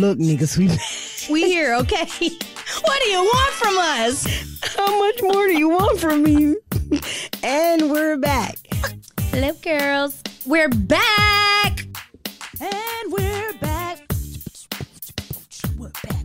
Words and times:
Look, 0.00 0.16
niggas, 0.16 0.56
we 1.28 1.30
We 1.30 1.46
here, 1.50 1.74
okay? 1.74 2.06
What 2.84 3.02
do 3.02 3.08
you 3.10 3.18
want 3.22 3.52
from 3.52 3.76
us? 3.76 4.24
How 4.74 4.98
much 4.98 5.20
more 5.20 5.46
do 5.46 5.58
you 5.58 5.68
want 5.68 6.00
from 6.00 6.22
me? 6.22 6.56
And 7.42 7.90
we're 7.90 8.16
back. 8.16 8.56
Hello, 9.30 9.52
girls. 9.60 10.22
We're 10.46 10.70
back. 10.70 11.84
And 12.62 13.12
we're 13.12 13.52
back. 13.60 13.98
We're 15.76 15.92
back. 16.08 16.24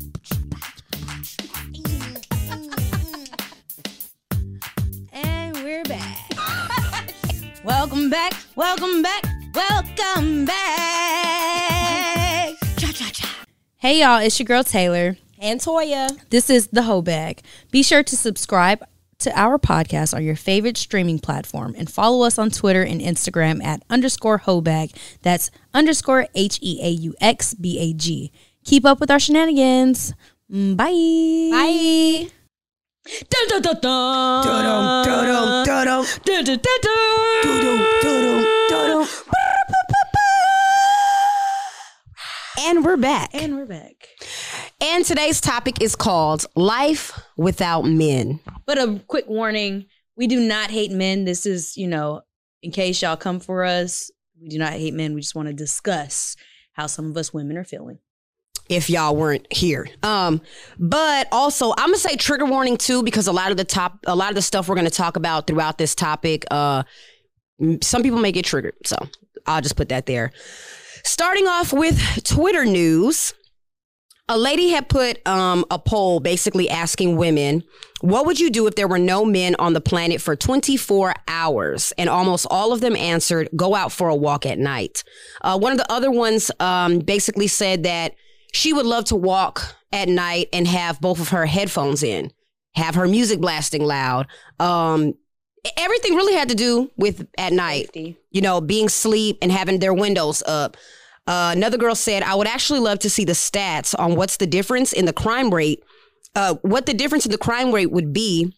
And 5.12 5.54
we're 5.64 5.84
back. 5.84 6.30
welcome 7.66 8.10
back. 8.10 8.34
Welcome 8.56 9.02
back. 9.02 9.24
Welcome 9.54 10.46
back. 10.46 11.25
Hey 13.86 14.00
y'all, 14.00 14.18
it's 14.18 14.40
your 14.40 14.46
girl 14.46 14.64
Taylor. 14.64 15.16
And 15.38 15.62
Toya. 15.62 16.10
This 16.32 16.50
is 16.50 16.70
the 16.70 16.82
Heaux 16.82 17.04
Bag. 17.04 17.44
Be 17.70 17.84
sure 17.84 18.02
to 18.02 18.18
subscribe 18.18 18.84
to 19.20 19.40
our 19.40 19.60
podcast 19.60 20.12
on 20.16 20.24
your 20.24 20.36
favorite 20.36 20.76
streaming 20.76 21.20
platform 21.20 21.76
and 21.78 21.88
follow 21.88 22.26
us 22.26 22.40
on 22.40 22.50
Twitter 22.50 22.82
and 22.82 23.00
Instagram 23.00 23.64
at 23.64 23.84
underscore 23.88 24.40
heauxbag. 24.40 24.98
That's 25.22 25.52
underscore 25.72 26.26
H 26.34 26.58
E 26.64 26.80
A 26.82 26.90
U 26.90 27.14
X 27.22 27.54
B 27.54 27.78
A 27.78 27.94
G. 27.94 28.32
Keep 28.64 28.86
up 28.86 29.00
with 29.00 29.12
our 29.12 29.20
shenanigans. 29.20 30.16
Mm, 30.52 30.76
Bye. 30.76 31.52
Bye. 31.56 32.30
Dun, 33.30 33.48
dun, 33.50 33.62
dun, 33.62 33.82
dun. 33.82 34.46
Dum, 34.46 34.64
dum, 34.64 35.66
dum, 35.86 36.06
Dun, 36.26 36.44
dun, 36.44 36.58
dun, 36.58 36.58
dun. 36.82 37.62
dum, 37.62 37.86
dum, 38.02 38.88
dum. 38.88 39.08
And 42.66 42.84
we're 42.84 42.98
back. 42.98 43.30
And 43.36 43.58
we're 43.58 43.68
back. 43.68 44.08
And 44.82 45.06
today's 45.06 45.40
topic 45.40 45.84
is 45.84 45.96
called 45.96 46.48
Life 46.56 47.12
Without 47.38 47.84
Men. 47.84 48.40
But 48.66 48.80
a 48.80 49.00
quick 49.08 49.28
warning 49.28 49.86
we 50.18 50.26
do 50.26 50.40
not 50.40 50.72
hate 50.72 50.90
men. 50.90 51.26
This 51.26 51.46
is, 51.46 51.78
you 51.78 51.86
know, 51.86 52.24
in 52.64 52.72
case 52.72 53.04
y'all 53.04 53.18
come 53.18 53.40
for 53.40 53.64
us, 53.64 54.10
we 54.42 54.50
do 54.50 54.58
not 54.58 54.74
hate 54.74 54.96
men. 54.96 55.14
We 55.14 55.22
just 55.22 55.36
want 55.36 55.48
to 55.48 55.54
discuss 55.54 56.36
how 56.74 56.88
some 56.88 57.12
of 57.12 57.16
us 57.18 57.32
women 57.32 57.56
are 57.56 57.64
feeling. 57.64 58.00
If 58.68 58.90
y'all 58.90 59.16
weren't 59.16 59.46
here. 59.54 59.88
Um, 60.02 60.42
but 60.80 61.28
also 61.32 61.70
I'm 61.78 61.90
gonna 61.90 61.98
say 61.98 62.16
trigger 62.16 62.46
warning 62.46 62.78
too, 62.78 63.04
because 63.04 63.28
a 63.28 63.32
lot 63.32 63.52
of 63.52 63.58
the 63.58 63.64
top 63.64 64.00
a 64.08 64.16
lot 64.16 64.30
of 64.30 64.36
the 64.36 64.42
stuff 64.42 64.68
we're 64.68 64.76
gonna 64.76 64.90
talk 64.90 65.18
about 65.18 65.46
throughout 65.46 65.78
this 65.78 65.94
topic, 65.94 66.46
uh 66.50 66.82
some 67.84 68.02
people 68.02 68.18
may 68.18 68.32
get 68.32 68.44
triggered. 68.44 68.74
So 68.86 68.96
I'll 69.46 69.62
just 69.62 69.76
put 69.76 69.90
that 69.90 70.08
there. 70.08 70.32
Starting 71.06 71.46
off 71.46 71.72
with 71.72 72.24
Twitter 72.24 72.66
news. 72.66 73.36
A 74.28 74.40
lady 74.40 74.70
had 74.70 74.90
put 74.90 75.26
um, 75.28 75.64
a 75.70 75.78
poll 75.78 76.20
basically 76.20 76.68
asking 76.68 77.16
women, 77.16 77.64
what 78.02 78.26
would 78.26 78.40
you 78.40 78.50
do 78.50 78.66
if 78.66 78.74
there 78.74 78.88
were 78.88 78.98
no 78.98 79.24
men 79.24 79.56
on 79.60 79.74
the 79.74 79.82
planet 79.82 80.20
for 80.20 80.36
24 80.36 81.14
hours? 81.28 81.94
And 82.00 82.10
almost 82.10 82.48
all 82.50 82.74
of 82.74 82.82
them 82.82 82.96
answered, 82.96 83.50
go 83.56 83.76
out 83.76 83.92
for 83.92 84.10
a 84.10 84.16
walk 84.16 84.48
at 84.48 84.58
night. 84.58 85.04
Uh, 85.42 85.60
one 85.60 85.72
of 85.72 85.78
the 85.78 85.90
other 85.92 86.10
ones 86.10 86.50
um, 86.60 86.98
basically 86.98 87.48
said 87.48 87.84
that 87.84 88.16
she 88.52 88.74
would 88.74 88.88
love 88.88 89.06
to 89.06 89.16
walk 89.16 89.76
at 89.92 90.10
night 90.10 90.50
and 90.52 90.68
have 90.68 91.00
both 91.00 91.20
of 91.20 91.30
her 91.30 91.46
headphones 91.46 92.02
in, 92.02 92.32
have 92.74 92.96
her 92.96 93.08
music 93.08 93.40
blasting 93.40 93.84
loud. 93.84 94.26
Um, 94.60 95.14
everything 95.78 96.16
really 96.16 96.34
had 96.34 96.50
to 96.50 96.56
do 96.56 96.92
with 96.98 97.28
at 97.38 97.54
night 97.54 97.90
you 98.36 98.42
know, 98.42 98.60
being 98.60 98.90
sleep 98.90 99.38
and 99.42 99.50
having 99.50 99.80
their 99.80 99.94
windows 99.94 100.44
up. 100.46 100.76
Uh, 101.26 101.54
another 101.56 101.78
girl 101.78 101.96
said, 101.96 102.22
I 102.22 102.36
would 102.36 102.48
actually 102.48 102.82
love 102.82 103.00
to 103.00 103.10
see 103.10 103.24
the 103.24 103.32
stats 103.32 103.96
on 103.98 104.16
what's 104.16 104.38
the 104.38 104.46
difference 104.46 104.92
in 104.92 105.06
the 105.06 105.14
crime 105.14 105.54
rate, 105.54 105.84
uh, 106.36 106.56
what 106.62 106.86
the 106.86 106.94
difference 106.94 107.26
in 107.26 107.32
the 107.32 107.38
crime 107.38 107.72
rate 107.72 107.92
would 107.92 108.12
be 108.12 108.54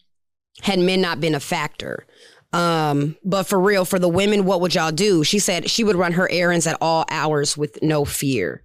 had 0.62 0.80
men 0.80 1.00
not 1.00 1.20
been 1.20 1.36
a 1.36 1.40
factor. 1.40 2.06
Um, 2.52 3.16
but 3.24 3.44
for 3.44 3.60
real, 3.60 3.84
for 3.84 4.00
the 4.00 4.08
women, 4.08 4.44
what 4.44 4.60
would 4.60 4.74
y'all 4.74 4.90
do? 4.90 5.22
She 5.22 5.38
said 5.38 5.70
she 5.70 5.84
would 5.84 5.96
run 5.96 6.12
her 6.14 6.28
errands 6.28 6.66
at 6.66 6.76
all 6.80 7.04
hours 7.08 7.56
with 7.56 7.80
no 7.80 8.04
fear. 8.04 8.64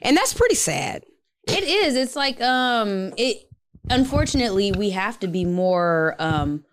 And 0.00 0.16
that's 0.16 0.32
pretty 0.32 0.54
sad. 0.54 1.04
It 1.46 1.64
is. 1.64 1.94
It's 1.94 2.16
like 2.16 2.40
um 2.40 3.12
it 3.18 3.48
unfortunately 3.90 4.72
we 4.72 4.90
have 4.90 5.20
to 5.20 5.26
be 5.28 5.44
more 5.44 6.16
um 6.18 6.64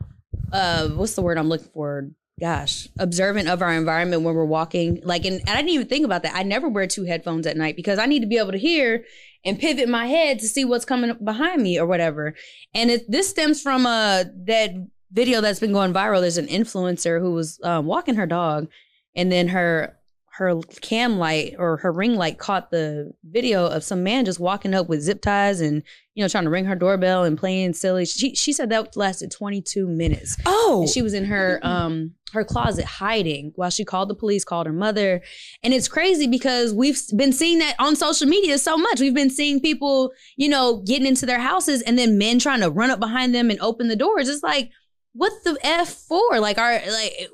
uh 0.51 0.89
what's 0.89 1.16
the 1.16 1.22
word 1.22 1.38
I'm 1.38 1.50
looking 1.50 1.69
for? 1.73 2.09
Gosh, 2.39 2.88
observant 2.97 3.47
of 3.47 3.62
our 3.62 3.72
environment 3.73 4.23
when 4.23 4.34
we're 4.34 4.45
walking. 4.45 5.01
Like 5.03 5.25
and, 5.25 5.39
and 5.41 5.50
I 5.50 5.57
didn't 5.57 5.69
even 5.69 5.88
think 5.88 6.06
about 6.06 6.23
that. 6.23 6.35
I 6.35 6.44
never 6.44 6.67
wear 6.69 6.88
two 6.88 7.03
headphones 7.03 7.45
at 7.45 7.57
night 7.57 7.75
because 7.75 8.00
I 8.00 8.06
need 8.06 8.22
to 8.22 8.28
be 8.28 8.38
able 8.38 8.51
to 8.51 8.57
hear 8.57 9.06
and 9.44 9.59
pivot 9.59 9.90
my 9.90 10.07
head 10.07 10.40
to 10.40 10.47
see 10.47 10.66
what's 10.66 10.85
coming 10.85 11.16
behind 11.23 11.61
me 11.61 11.79
or 11.79 11.85
whatever. 11.85 12.35
And 12.73 12.90
it 12.90 13.09
this 13.09 13.29
stems 13.29 13.61
from 13.61 13.85
uh 13.85 14.23
that 14.45 14.72
video 15.11 15.41
that's 15.41 15.59
been 15.59 15.73
going 15.73 15.94
viral. 15.94 16.22
There's 16.22 16.38
an 16.38 16.47
influencer 16.47 17.19
who 17.19 17.34
was 17.34 17.59
um, 17.63 17.85
walking 17.85 18.16
her 18.16 18.28
dog 18.28 18.67
and 19.16 19.31
then 19.31 19.50
her 19.50 19.97
her 20.34 20.59
cam 20.81 21.19
light 21.19 21.56
or 21.59 21.78
her 21.78 21.91
ring 21.91 22.16
light 22.16 22.40
caught 22.40 22.72
the 22.72 23.11
video 23.23 23.66
of 23.66 23.84
some 23.84 24.01
man 24.03 24.25
just 24.25 24.40
walking 24.40 24.73
up 24.73 24.88
with 24.88 25.01
zip 25.01 25.22
ties 25.22 25.59
and 25.59 25.84
you 26.13 26.23
know 26.23 26.27
trying 26.27 26.44
to 26.44 26.49
ring 26.49 26.66
her 26.66 26.75
doorbell 26.75 27.23
and 27.23 27.38
playing 27.38 27.73
silly. 27.73 28.05
She 28.05 28.35
she 28.35 28.53
said 28.53 28.69
that 28.69 28.95
lasted 28.97 29.31
22 29.31 29.88
minutes. 29.88 30.38
Oh, 30.45 30.81
And 30.81 30.89
she 30.89 31.01
was 31.01 31.13
in 31.13 31.25
her 31.25 31.59
um 31.63 32.11
her 32.33 32.44
closet 32.45 32.85
hiding 32.85 33.51
while 33.55 33.69
she 33.69 33.83
called 33.83 34.09
the 34.09 34.16
police, 34.16 34.44
called 34.45 34.66
her 34.66 34.73
mother. 34.73 35.22
And 35.63 35.73
it's 35.73 35.88
crazy 35.88 36.27
because 36.27 36.73
we've 36.73 36.99
been 37.16 37.33
seeing 37.33 37.59
that 37.59 37.75
on 37.77 37.95
social 37.95 38.27
media 38.27 38.57
so 38.57 38.77
much. 38.77 38.99
We've 38.99 39.13
been 39.13 39.29
seeing 39.29 39.59
people, 39.59 40.11
you 40.38 40.47
know, 40.47 40.81
getting 40.85 41.07
into 41.07 41.25
their 41.25 41.39
houses 41.39 41.81
and 41.81 41.97
then 41.97 42.17
men 42.17 42.39
trying 42.39 42.61
to 42.61 42.69
run 42.69 42.89
up 42.89 42.99
behind 42.99 43.35
them 43.35 43.49
and 43.49 43.59
open 43.59 43.89
the 43.89 43.97
doors. 43.97 44.29
It's 44.29 44.43
like, 44.43 44.72
what 45.13 45.33
the 45.43 45.57
F 45.61 45.89
for? 45.89 46.39
Like 46.39 46.57
our 46.57 46.73
like 46.73 47.29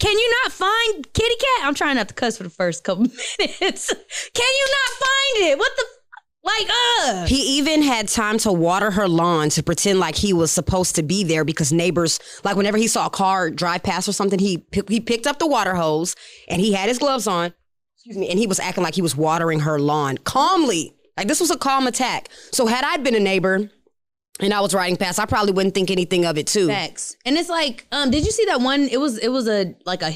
can 0.00 0.12
you 0.12 0.30
not 0.42 0.52
find 0.52 1.12
kitty 1.12 1.36
cat? 1.36 1.66
I'm 1.66 1.74
trying 1.74 1.96
not 1.96 2.08
to 2.08 2.14
cuss 2.14 2.36
for 2.36 2.42
the 2.42 2.50
first 2.50 2.82
couple 2.84 3.04
minutes. 3.38 3.94
Can 4.34 4.52
you 4.58 4.66
not 4.70 5.06
find 5.06 5.52
it? 5.52 5.58
What 5.58 5.70
the 5.76 5.86
like 6.44 6.68
uh 6.70 7.26
He 7.26 7.58
even 7.58 7.82
had 7.82 8.08
time 8.08 8.38
to 8.38 8.52
water 8.52 8.90
her 8.90 9.08
lawn 9.08 9.48
to 9.50 9.62
pretend 9.62 9.98
like 9.98 10.14
he 10.14 10.32
was 10.32 10.52
supposed 10.52 10.94
to 10.96 11.02
be 11.02 11.24
there 11.24 11.44
because 11.44 11.72
neighbors, 11.72 12.20
like 12.44 12.56
whenever 12.56 12.76
he 12.76 12.86
saw 12.86 13.06
a 13.06 13.10
car 13.10 13.50
drive 13.50 13.82
past 13.82 14.08
or 14.08 14.12
something, 14.12 14.38
he 14.38 14.64
he 14.88 15.00
picked 15.00 15.26
up 15.26 15.38
the 15.38 15.46
water 15.46 15.74
hose 15.74 16.14
and 16.48 16.60
he 16.60 16.72
had 16.72 16.88
his 16.88 16.98
gloves 16.98 17.26
on. 17.26 17.52
Excuse 17.96 18.18
me, 18.18 18.28
and 18.28 18.38
he 18.38 18.46
was 18.46 18.60
acting 18.60 18.84
like 18.84 18.94
he 18.94 19.02
was 19.02 19.16
watering 19.16 19.60
her 19.60 19.78
lawn 19.78 20.18
calmly. 20.18 20.94
Like 21.16 21.28
this 21.28 21.40
was 21.40 21.50
a 21.50 21.56
calm 21.56 21.86
attack. 21.86 22.28
So 22.52 22.66
had 22.66 22.84
I 22.84 22.98
been 22.98 23.14
a 23.14 23.20
neighbor 23.20 23.70
and 24.40 24.52
I 24.52 24.60
was 24.60 24.74
riding 24.74 24.96
past, 24.96 25.18
I 25.18 25.26
probably 25.26 25.52
wouldn't 25.52 25.74
think 25.74 25.90
anything 25.90 26.24
of 26.24 26.36
it 26.36 26.46
too. 26.46 26.66
Facts. 26.68 27.16
And 27.24 27.36
it's 27.38 27.48
like, 27.48 27.86
um, 27.92 28.10
did 28.10 28.24
you 28.26 28.32
see 28.32 28.44
that 28.46 28.60
one? 28.60 28.82
It 28.82 29.00
was 29.00 29.18
it 29.18 29.28
was 29.28 29.48
a 29.48 29.74
like 29.86 30.02
a 30.02 30.12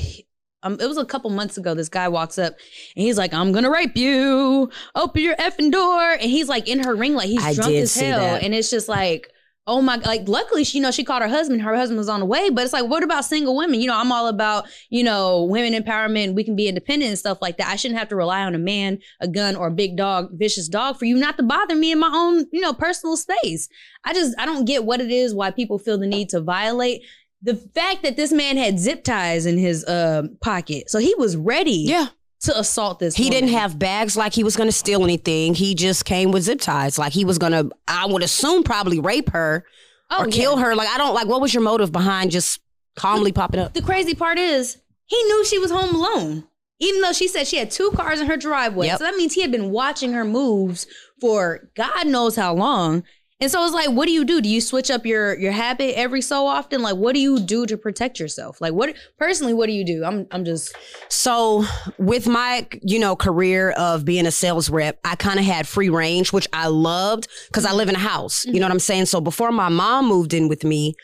um, 0.63 0.77
it 0.81 0.87
was 0.87 0.99
a 0.99 1.05
couple 1.05 1.31
months 1.31 1.57
ago. 1.57 1.75
This 1.75 1.89
guy 1.89 2.09
walks 2.09 2.39
up 2.39 2.55
and 2.97 3.05
he's 3.05 3.17
like, 3.17 3.33
"I'm 3.33 3.53
gonna 3.53 3.71
rape 3.71 3.97
you. 3.97 4.71
Open 4.95 5.23
your 5.23 5.37
effing 5.37 5.71
door." 5.71 6.13
And 6.13 6.23
he's 6.23 6.49
like 6.49 6.69
in 6.69 6.85
her 6.85 6.95
ring, 6.95 7.15
like 7.15 7.29
he's 7.29 7.45
I 7.45 7.55
drunk 7.55 7.75
as 7.75 7.95
hell. 7.95 8.21
that. 8.21 8.43
And 8.43 8.55
it's 8.55 8.71
just 8.71 8.89
like, 8.89 9.31
oh 9.69 9.81
my, 9.81 9.97
like 9.97 10.27
luckily 10.27 10.65
she, 10.65 10.79
you 10.79 10.83
know, 10.83 10.91
she 10.91 11.05
called 11.05 11.23
her 11.23 11.29
husband. 11.29 11.63
Her 11.63 11.77
husband 11.77 11.99
was 11.99 12.09
on 12.09 12.19
the 12.19 12.27
way. 12.27 12.51
But 12.51 12.65
it's 12.65 12.73
like, 12.73 12.87
what 12.87 13.05
about 13.05 13.25
single 13.25 13.57
women? 13.57 13.81
You 13.81 13.87
know, 13.87 13.97
I'm 13.97 14.11
all 14.11 14.27
about 14.27 14.67
you 14.91 15.05
know 15.05 15.45
women 15.45 15.81
empowerment. 15.81 16.35
We 16.35 16.43
can 16.43 16.57
be 16.57 16.67
independent 16.67 17.09
and 17.09 17.19
stuff 17.19 17.39
like 17.41 17.59
that. 17.59 17.69
I 17.69 17.77
shouldn't 17.77 18.01
have 18.01 18.09
to 18.09 18.17
rely 18.17 18.43
on 18.43 18.57
a 18.57 18.59
man, 18.59 18.99
a 19.21 19.29
gun, 19.29 19.55
or 19.55 19.69
a 19.69 19.73
big 19.73 19.97
dog, 19.97 20.31
vicious 20.33 20.67
dog 20.67 20.99
for 20.99 21.05
you 21.05 21.17
not 21.17 21.37
to 21.37 21.45
bother 21.45 21.77
me 21.77 21.93
in 21.93 22.01
my 22.01 22.11
own 22.13 22.47
you 22.53 22.61
know 22.61 22.73
personal 22.73 23.17
space. 23.17 23.69
I 24.05 24.13
just 24.13 24.35
I 24.41 24.47
don't 24.47 24.65
get 24.65 24.85
what 24.85 25.01
it 25.01 25.13
is 25.13 25.37
why 25.37 25.53
people 25.53 25.79
feel 25.79 25.99
the 25.99 26.09
need 26.09 26.31
to 26.31 26.41
violate 26.41 27.03
the 27.43 27.55
fact 27.55 28.03
that 28.03 28.17
this 28.17 28.33
man 28.33 28.57
had 28.57 28.79
zip 28.79 29.05
ties 29.05 29.47
in 29.47 29.59
his 29.59 29.85
uh, 29.85 30.25
pocket, 30.41 30.91
so 30.91 30.99
he 30.99 31.15
was 31.17 31.37
ready 31.37 31.85
Yeah. 31.87 32.09
to 32.43 32.59
assault 32.59 32.99
this. 32.99 33.15
He 33.15 33.25
woman. 33.25 33.33
didn't 33.41 33.55
have 33.57 33.79
bags 33.79 34.17
like 34.17 34.33
he 34.33 34.43
was 34.45 34.57
going 34.57 34.69
to 34.69 34.73
steal 34.73 35.05
anything. 35.05 35.55
He 35.55 35.75
just 35.75 36.05
came 36.05 36.33
with 36.33 36.43
zip 36.45 36.61
ties 36.61 36.99
like 36.99 37.13
he 37.13 37.25
was 37.25 37.39
going 37.39 37.53
to 37.53 37.71
I 37.87 38.07
would 38.07 38.23
assume 38.23 38.63
probably 38.65 38.99
rape 39.01 39.31
her 39.31 39.65
oh, 40.11 40.25
or 40.25 40.27
kill 40.27 40.57
her. 40.57 40.75
Like 40.75 40.89
I 40.89 40.99
don't 40.99 41.15
like 41.15 41.27
what 41.29 41.41
was 41.41 41.55
your 41.55 41.63
motive 41.63 41.93
behind 41.93 42.31
just 42.33 42.61
calmly 42.97 43.33
popping 43.33 43.61
up? 43.61 43.73
The 43.75 43.83
crazy 43.83 44.15
part 44.15 44.39
is 44.39 44.77
he 45.07 45.17
knew 45.23 45.45
she 45.45 45.59
was 45.59 45.71
home 45.71 45.95
alone, 45.95 46.45
even 46.81 47.01
though 47.03 47.13
she 47.13 47.29
said 47.29 47.47
she 47.47 47.57
had 47.59 47.71
two 47.71 47.91
cars 47.93 48.21
in 48.21 48.27
her 48.27 48.37
driveway. 48.37 48.89
Yep. 48.89 48.99
So 48.99 49.05
that 49.05 49.15
means 49.17 49.35
he 49.35 49.43
had 49.43 49.53
been 49.53 49.71
watching 49.71 50.13
her 50.13 50.25
moves 50.25 50.87
for 51.21 51.71
God 51.77 52.07
knows 52.09 52.35
how 52.37 52.55
long. 52.55 53.05
And 53.41 53.51
so 53.51 53.65
it's 53.65 53.75
like, 53.75 53.91
what 53.91 54.07
do 54.07 54.13
you 54.13 54.25
do? 54.25 54.41
Do 54.41 54.49
you 54.49 54.61
switch 54.61 54.91
up 54.91 55.07
your 55.07 55.39
your 55.39 55.53
habit 55.53 55.97
every 55.97 56.21
so 56.21 56.47
often? 56.47 56.83
Like, 56.83 56.97
what 56.97 57.15
do 57.15 57.21
you 57.21 57.39
do 57.39 57.67
to 57.67 57.77
protect 57.77 58.19
yourself? 58.19 58.61
Like, 58.61 58.73
what 58.73 58.97
personally, 59.17 59.55
what 59.55 59.67
do 59.67 59.73
you 59.73 59.85
do? 59.85 60.05
I'm 60.05 60.27
I'm 60.33 60.45
just 60.45 60.75
So 61.09 61.65
with 61.99 62.27
my, 62.27 62.67
you 62.83 62.99
know, 62.99 63.15
career 63.15 63.71
of 63.71 64.05
being 64.05 64.27
a 64.27 64.33
sales 64.33 64.71
rep, 64.71 64.99
I 65.05 65.15
kind 65.15 65.39
of 65.39 65.45
had 65.45 65.69
free 65.69 65.89
range, 65.89 66.33
which 66.33 66.49
I 66.53 66.67
loved 66.67 67.29
because 67.49 67.65
I 67.65 67.73
live 67.73 67.89
in 67.89 67.95
a 67.95 68.01
house. 68.01 68.45
You 68.45 68.55
know 68.55 68.67
what 68.67 68.73
I'm 68.73 68.81
saying? 68.81 69.07
So 69.07 69.21
before 69.21 69.53
my 69.53 69.69
mom 69.69 70.09
moved 70.09 70.35
in 70.35 70.49
with 70.49 70.65
me, 70.65 70.95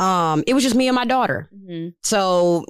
um, 0.00 0.42
it 0.48 0.54
was 0.54 0.64
just 0.64 0.74
me 0.74 0.88
and 0.88 0.96
my 0.96 1.04
daughter. 1.04 1.48
So 2.02 2.64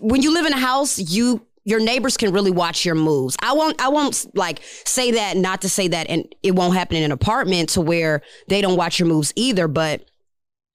when 0.00 0.22
you 0.22 0.34
live 0.34 0.46
in 0.46 0.52
a 0.52 0.58
house, 0.58 0.98
you 0.98 1.46
your 1.66 1.80
neighbors 1.80 2.16
can 2.16 2.32
really 2.32 2.52
watch 2.52 2.86
your 2.86 2.94
moves. 2.94 3.36
I 3.42 3.52
won't 3.52 3.82
I 3.82 3.88
won't 3.88 4.24
like 4.34 4.62
say 4.62 5.10
that 5.10 5.36
not 5.36 5.62
to 5.62 5.68
say 5.68 5.88
that 5.88 6.08
and 6.08 6.32
it 6.42 6.54
won't 6.54 6.74
happen 6.74 6.96
in 6.96 7.02
an 7.02 7.12
apartment 7.12 7.70
to 7.70 7.80
where 7.82 8.22
they 8.48 8.62
don't 8.62 8.76
watch 8.76 8.98
your 8.98 9.08
moves 9.08 9.32
either, 9.36 9.68
but 9.68 10.08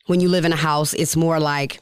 when 0.07 0.19
you 0.19 0.27
live 0.27 0.43
in 0.43 0.51
a 0.51 0.57
house, 0.57 0.93
it's 0.93 1.15
more 1.15 1.39
like 1.39 1.79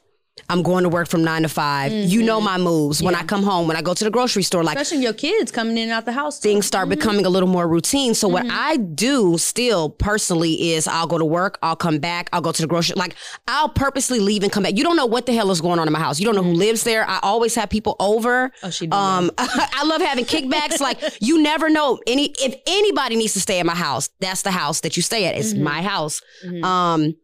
I'm 0.50 0.64
going 0.64 0.84
to 0.84 0.90
work 0.90 1.08
from 1.08 1.24
nine 1.24 1.44
to 1.44 1.50
5 1.50 1.92
You 1.92 2.24
know 2.24 2.38
mm-hmm. 2.38 2.46
my 2.46 2.58
moves. 2.58 3.02
When 3.02 3.16
I 3.16 3.24
come 3.24 3.44
home, 3.44 3.68
when 3.68 3.78
I 3.78 3.82
go 3.82 3.94
to 3.94 4.04
the 4.04 4.12
grocery 4.12 4.44
store, 4.44 4.64
like 4.64 4.78
Especially 4.78 5.04
your 5.04 5.14
kids 5.14 5.52
coming 5.52 5.78
in 5.78 5.84
and 5.84 5.92
out 5.92 6.06
the 6.06 6.12
house. 6.12 6.40
things 6.40 6.66
start 6.66 6.88
mm-hmm. 6.88 7.00
becoming 7.00 7.26
a 7.26 7.30
little 7.30 7.50
more 7.50 7.68
routine. 7.68 8.14
So 8.14 8.28
what 8.28 8.44
mm-hmm. 8.44 8.58
I 8.58 8.78
do 8.78 9.38
still 9.38 9.90
personally 9.90 10.72
is 10.72 10.88
I'll 10.88 11.08
go 11.08 11.18
to 11.18 11.26
work, 11.26 11.58
I'll 11.62 11.76
come 11.76 12.00
back, 12.00 12.30
I'll 12.34 12.42
go 12.42 12.52
to 12.52 12.62
the 12.62 12.68
grocery. 12.68 12.96
Like 12.96 13.16
I'll 13.48 13.70
purposely 13.70 14.20
leave 14.20 14.44
and 14.44 14.52
come 14.52 14.64
back. 14.64 14.78
You 14.78 14.84
don't 14.84 14.96
know 14.96 15.06
what 15.06 15.26
the 15.26 15.34
hell 15.34 15.52
is 15.52 15.62
going 15.62 15.80
on 15.80 15.88
in 15.88 15.94
my 15.94 16.00
house. 16.00 16.20
You 16.20 16.26
don't 16.26 16.36
know 16.36 16.44
who 16.44 16.54
lives 16.54 16.84
there. 16.84 17.08
I 17.08 17.20
always 17.24 17.56
have 17.56 17.70
people 17.70 17.96
over. 18.00 18.52
Oh, 18.64 18.70
she 18.70 18.88
Um, 18.90 19.32
I 19.38 19.84
love 19.86 20.02
having 20.02 20.26
kickbacks. 20.26 20.80
like 20.80 21.00
you 21.22 21.42
never 21.42 21.70
know 21.70 22.00
any 22.08 22.34
if 22.40 22.56
anybody 22.68 23.16
needs 23.16 23.34
to 23.34 23.40
stay 23.40 23.60
at 23.60 23.66
my 23.66 23.76
house. 23.76 24.10
That's 24.20 24.42
the 24.44 24.52
house 24.52 24.82
that 24.82 24.98
you 24.98 25.04
stay 25.04 25.26
at. 25.26 25.36
It's 25.36 25.54
my 25.54 25.82
house. 25.82 26.22
Um, 26.64 27.16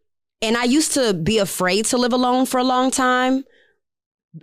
and 0.45 0.55
I 0.55 0.63
used 0.63 0.93
to 0.93 1.13
be 1.13 1.39
afraid 1.39 1.85
to 1.85 1.97
live 1.97 2.13
alone 2.13 2.45
for 2.45 2.59
a 2.59 2.63
long 2.63 2.91
time. 2.91 3.43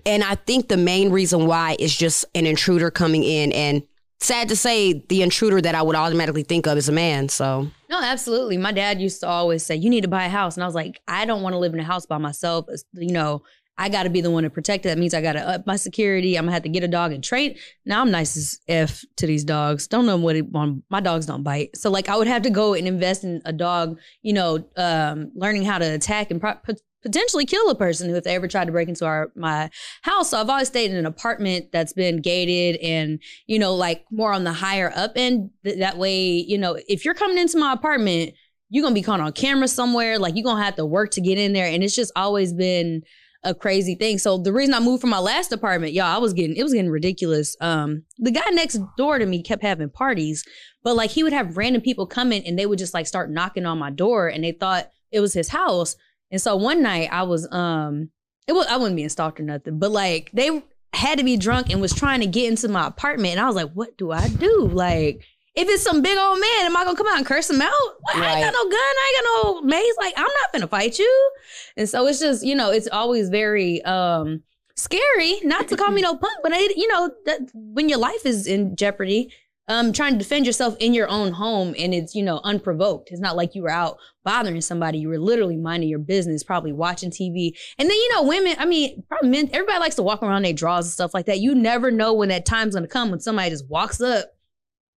And 0.04 0.25
I 0.25 0.34
think 0.34 0.69
the 0.69 0.76
main 0.76 1.10
reason 1.10 1.46
why 1.46 1.76
is 1.78 1.96
just 1.96 2.25
an 2.34 2.46
intruder 2.46 2.90
coming 2.90 3.22
in. 3.22 3.52
And 3.52 3.82
sad 4.20 4.49
to 4.49 4.56
say, 4.56 5.04
the 5.08 5.22
intruder 5.22 5.60
that 5.60 5.75
I 5.75 5.82
would 5.82 5.96
automatically 5.96 6.43
think 6.43 6.66
of 6.66 6.76
is 6.76 6.88
a 6.88 6.93
man. 6.93 7.28
So 7.28 7.69
No, 7.88 8.00
absolutely. 8.02 8.56
My 8.56 8.72
dad 8.72 9.00
used 9.00 9.20
to 9.20 9.28
always 9.28 9.64
say, 9.64 9.76
"You 9.76 9.90
need 9.90 10.00
to 10.00 10.08
buy 10.08 10.25
a 10.25 10.31
house," 10.31 10.56
and 10.56 10.64
I 10.64 10.66
was 10.66 10.75
like, 10.75 11.00
"I 11.06 11.25
don't 11.25 11.43
want 11.43 11.52
to 11.52 11.58
live 11.58 11.75
in 11.75 11.81
a 11.81 11.84
house 11.84 12.06
by 12.06 12.19
myself. 12.19 12.66
You 12.94 13.12
know, 13.12 13.43
I 13.82 13.88
got 13.88 14.05
to 14.05 14.11
be 14.11 14.20
the 14.20 14.31
one 14.31 14.44
to 14.44 14.50
protect 14.50 14.87
it. 14.87 14.90
That 14.90 14.99
means 14.99 15.12
I 15.12 15.20
got 15.20 15.32
to 15.32 15.40
up 15.40 15.67
my 15.67 15.75
security. 15.75 16.38
I'm 16.38 16.44
gonna 16.44 16.52
have 16.52 16.62
to 16.62 16.69
get 16.69 16.84
a 16.84 16.88
dog 16.88 17.11
and 17.11 17.23
train. 17.23 17.56
Now 17.84 18.00
I'm 18.00 18.12
nice 18.12 18.37
as 18.37 18.61
f 18.69 19.05
to 19.17 19.26
these 19.26 19.43
dogs. 19.43 19.88
Don't 19.88 20.06
know 20.06 20.17
what 20.17 20.37
it. 20.37 20.46
My 20.88 21.00
dogs 21.00 21.26
don't 21.26 21.43
bite, 21.43 21.76
so 21.76 21.90
like 21.90 22.08
I 22.08 22.17
would 22.17 22.29
have 22.29 22.43
to 22.43 22.50
go 22.50 22.75
and 22.75 22.87
invest 22.87 23.25
in 23.25 23.43
a 23.44 23.52
dog. 23.52 23.99
You 24.23 24.34
know, 24.34 24.64
um, 24.76 25.32
learning 25.34 25.64
how 25.64 25.79
to 25.79 25.94
attack 25.94 26.31
and 26.31 26.40
pro- 26.40 26.61
potentially 27.02 27.44
kill 27.44 27.69
a 27.70 27.75
person 27.75 28.08
who 28.08 28.14
if 28.14 28.23
they 28.23 28.37
ever 28.37 28.46
tried 28.46 28.67
to 28.67 28.73
break 28.73 28.88
into 28.88 29.05
our 29.05 29.32
my 29.34 29.69
house. 30.02 30.31
So 30.31 30.40
I've 30.40 30.49
always 30.49 30.69
stayed 30.69 30.93
in 30.93 30.96
an 30.96 31.06
apartment 31.06 31.73
that's 31.73 31.93
been 31.93 32.20
gated 32.20 32.81
and 32.81 33.20
you 33.49 33.58
know 33.58 33.75
like 33.75 34.05
more 34.12 34.32
on 34.32 34.44
the 34.44 34.52
higher 34.52 34.93
up 34.94 35.14
end. 35.17 35.50
Th- 35.64 35.81
that 35.81 35.99
way, 35.99 36.23
you 36.23 36.56
know, 36.56 36.79
if 36.87 37.05
you're 37.05 37.14
coming 37.14 37.37
into 37.37 37.58
my 37.58 37.73
apartment, 37.73 38.34
you're 38.70 38.84
gonna 38.84 38.94
be 38.94 39.02
caught 39.02 39.19
on 39.19 39.32
camera 39.32 39.67
somewhere. 39.67 40.20
Like 40.20 40.37
you're 40.37 40.44
gonna 40.44 40.62
have 40.62 40.76
to 40.76 40.87
work 40.87 41.11
to 41.12 41.20
get 41.20 41.37
in 41.37 41.52
there, 41.52 41.67
and 41.67 41.82
it's 41.82 41.96
just 41.96 42.12
always 42.14 42.52
been 42.52 43.02
a 43.44 43.54
crazy 43.54 43.94
thing. 43.94 44.18
So 44.18 44.38
the 44.38 44.52
reason 44.52 44.74
I 44.74 44.80
moved 44.80 45.00
from 45.00 45.10
my 45.10 45.18
last 45.18 45.52
apartment, 45.52 45.92
y'all, 45.92 46.06
I 46.06 46.18
was 46.18 46.32
getting 46.32 46.56
it 46.56 46.62
was 46.62 46.72
getting 46.72 46.90
ridiculous. 46.90 47.56
Um, 47.60 48.04
the 48.18 48.30
guy 48.30 48.48
next 48.50 48.80
door 48.96 49.18
to 49.18 49.26
me 49.26 49.42
kept 49.42 49.62
having 49.62 49.90
parties, 49.90 50.44
but 50.82 50.94
like 50.94 51.10
he 51.10 51.22
would 51.22 51.32
have 51.32 51.56
random 51.56 51.82
people 51.82 52.06
coming 52.06 52.46
and 52.46 52.58
they 52.58 52.66
would 52.66 52.78
just 52.78 52.94
like 52.94 53.06
start 53.06 53.30
knocking 53.30 53.66
on 53.66 53.78
my 53.78 53.90
door, 53.90 54.28
and 54.28 54.44
they 54.44 54.52
thought 54.52 54.90
it 55.10 55.20
was 55.20 55.32
his 55.32 55.48
house. 55.48 55.96
And 56.30 56.40
so 56.40 56.56
one 56.56 56.82
night 56.82 57.08
I 57.12 57.24
was 57.24 57.50
um, 57.52 58.10
it 58.46 58.52
was 58.52 58.66
I 58.68 58.76
wasn't 58.76 58.96
being 58.96 59.08
stalked 59.08 59.40
or 59.40 59.44
nothing, 59.44 59.78
but 59.78 59.90
like 59.90 60.30
they 60.32 60.62
had 60.92 61.18
to 61.18 61.24
be 61.24 61.36
drunk 61.36 61.70
and 61.70 61.80
was 61.80 61.94
trying 61.94 62.20
to 62.20 62.26
get 62.26 62.48
into 62.48 62.68
my 62.68 62.86
apartment, 62.86 63.32
and 63.32 63.40
I 63.40 63.46
was 63.46 63.56
like, 63.56 63.72
what 63.72 63.96
do 63.98 64.12
I 64.12 64.28
do? 64.28 64.68
Like. 64.72 65.24
If 65.54 65.69
it's 65.69 65.82
some 65.82 66.00
big 66.00 66.16
old 66.16 66.40
man, 66.40 66.66
am 66.66 66.76
I 66.76 66.84
gonna 66.84 66.96
come 66.96 67.08
out 67.08 67.19
and 67.19 67.26
curse 67.26 67.50
him 67.50 67.60
out? 67.60 67.70
What? 68.00 68.16
I 68.16 68.34
ain't 68.34 68.44
got 68.44 68.54
no 68.54 68.70
gun. 68.70 68.81
I 68.81 69.14
ain't 69.14 69.25
got 69.25 69.44
no 69.44 69.60
mace. 69.62 69.94
Like 69.99 70.14
I'm 70.16 70.22
not 70.22 70.52
gonna 70.52 70.66
fight 70.66 70.99
you. 70.99 71.31
And 71.76 71.88
so 71.88 72.06
it's 72.06 72.20
just, 72.20 72.44
you 72.44 72.54
know, 72.54 72.70
it's 72.70 72.88
always 72.88 73.28
very 73.28 73.82
um 73.84 74.43
scary, 74.76 75.40
not 75.44 75.69
to 75.69 75.76
call 75.76 75.90
me 75.90 76.00
no 76.00 76.16
punk, 76.16 76.38
but 76.43 76.52
it, 76.52 76.76
you 76.76 76.88
know, 76.88 77.10
that 77.26 77.40
when 77.54 77.88
your 77.88 77.99
life 77.99 78.25
is 78.25 78.46
in 78.46 78.76
jeopardy, 78.76 79.31
um, 79.69 79.93
trying 79.93 80.12
to 80.12 80.19
defend 80.19 80.44
yourself 80.44 80.76
in 80.81 80.93
your 80.93 81.08
own 81.08 81.32
home 81.32 81.75
and 81.78 81.94
it's, 81.94 82.14
you 82.14 82.22
know, 82.22 82.40
unprovoked. 82.43 83.10
It's 83.10 83.20
not 83.20 83.37
like 83.37 83.55
you 83.55 83.62
were 83.62 83.70
out 83.70 83.98
bothering 84.25 84.60
somebody. 84.60 84.98
You 84.98 85.08
were 85.08 85.19
literally 85.19 85.56
minding 85.56 85.88
your 85.88 85.98
business, 85.98 86.43
probably 86.43 86.72
watching 86.72 87.10
TV. 87.10 87.56
And 87.78 87.88
then, 87.88 87.96
you 87.96 88.12
know, 88.14 88.25
women, 88.25 88.56
I 88.58 88.66
mean, 88.66 89.05
probably 89.08 89.31
men, 89.31 89.50
everybody 89.52 89.78
likes 89.78 89.94
to 89.96 90.02
walk 90.02 90.22
around 90.22 90.44
their 90.44 90.52
drawers 90.52 90.87
and 90.87 90.93
stuff 90.93 91.14
like 91.14 91.26
that. 91.26 91.40
You 91.40 91.55
never 91.55 91.90
know 91.90 92.12
when 92.12 92.31
that 92.31 92.44
time's 92.44 92.75
gonna 92.75 92.88
come 92.88 93.10
when 93.10 93.20
somebody 93.20 93.50
just 93.50 93.69
walks 93.69 94.00
up 94.00 94.32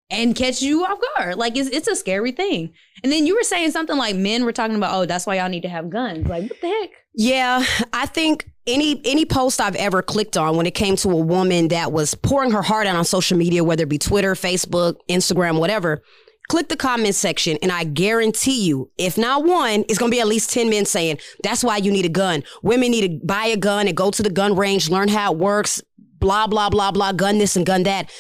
and 0.10 0.36
catch 0.36 0.62
you 0.62 0.86
off 0.86 1.00
guard. 1.16 1.38
Like 1.38 1.58
it's 1.58 1.70
it's 1.70 1.88
a 1.88 1.96
scary 1.96 2.32
thing. 2.32 2.74
And 3.04 3.12
then 3.12 3.26
you 3.26 3.36
were 3.36 3.44
saying 3.44 3.72
something 3.72 3.98
like 3.98 4.16
men 4.16 4.46
were 4.46 4.52
talking 4.52 4.76
about, 4.76 4.96
oh, 4.96 5.06
that's 5.06 5.26
why 5.26 5.38
y'all 5.38 5.50
need 5.50 5.64
to 5.64 5.70
have 5.70 5.90
guns. 5.90 6.28
Like 6.28 6.50
what 6.50 6.62
the 6.62 6.68
heck? 6.68 6.90
Yeah, 7.16 7.64
I 7.94 8.06
think 8.06 8.50
any 8.68 9.02
any 9.06 9.26
post 9.26 9.62
I've 9.62 9.76
ever 9.76 10.02
clicked 10.02 10.38
on 10.38 10.58
when 10.58 10.66
it 10.66 10.76
came 10.76 10.96
to 10.98 11.10
a 11.10 11.16
woman 11.16 11.70
that 11.70 11.92
was 11.92 12.14
pouring 12.14 12.52
her 12.52 12.62
heart 12.62 12.88
out 12.88 12.96
on 12.96 13.06
social 13.06 13.38
media, 13.38 13.64
whether 13.64 13.84
it 13.84 13.90
be 13.90 13.98
Twitter, 13.98 14.34
Facebook, 14.34 14.96
Instagram, 15.10 15.60
whatever, 15.60 16.02
click 16.50 16.68
the 16.68 16.78
comment 16.78 17.16
section 17.16 17.58
and 17.62 17.72
I 17.72 17.86
guarantee 17.86 18.66
you, 18.66 18.92
if 18.98 19.18
not 19.18 19.46
one, 19.46 19.86
it's 19.88 19.98
gonna 19.98 20.12
be 20.12 20.20
at 20.20 20.28
least 20.28 20.52
10 20.52 20.70
men 20.70 20.86
saying, 20.86 21.20
that's 21.42 21.64
why 21.64 21.78
you 21.78 21.92
need 21.92 22.06
a 22.06 22.10
gun. 22.10 22.44
Women 22.64 22.92
need 22.92 23.08
to 23.08 23.26
buy 23.26 23.46
a 23.46 23.58
gun 23.58 23.88
and 23.88 23.96
go 23.96 24.12
to 24.12 24.24
the 24.24 24.30
gun 24.30 24.56
range, 24.56 24.90
learn 24.90 25.08
how 25.08 25.34
it 25.34 25.40
works, 25.40 25.82
blah, 26.20 26.48
blah, 26.48 26.70
blah, 26.70 26.92
blah, 26.92 27.12
gun 27.14 27.38
this 27.38 27.56
and 27.56 27.66
gun 27.66 27.84
that. 27.84 28.12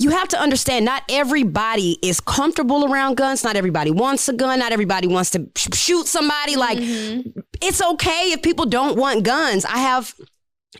You 0.00 0.08
have 0.10 0.28
to 0.28 0.40
understand, 0.40 0.86
not 0.86 1.02
everybody 1.10 1.98
is 2.02 2.20
comfortable 2.20 2.90
around 2.90 3.16
guns. 3.18 3.44
Not 3.44 3.54
everybody 3.54 3.90
wants 3.90 4.26
a 4.30 4.32
gun. 4.32 4.58
Not 4.58 4.72
everybody 4.72 5.06
wants 5.06 5.30
to 5.32 5.46
sh- 5.54 5.68
shoot 5.74 6.06
somebody. 6.06 6.56
Like, 6.56 6.78
it's 6.80 7.82
okay 7.82 8.32
if 8.32 8.40
people 8.42 8.64
don't 8.64 8.96
want 8.96 9.24
guns. 9.24 9.66
I 9.66 9.76
have 9.76 10.14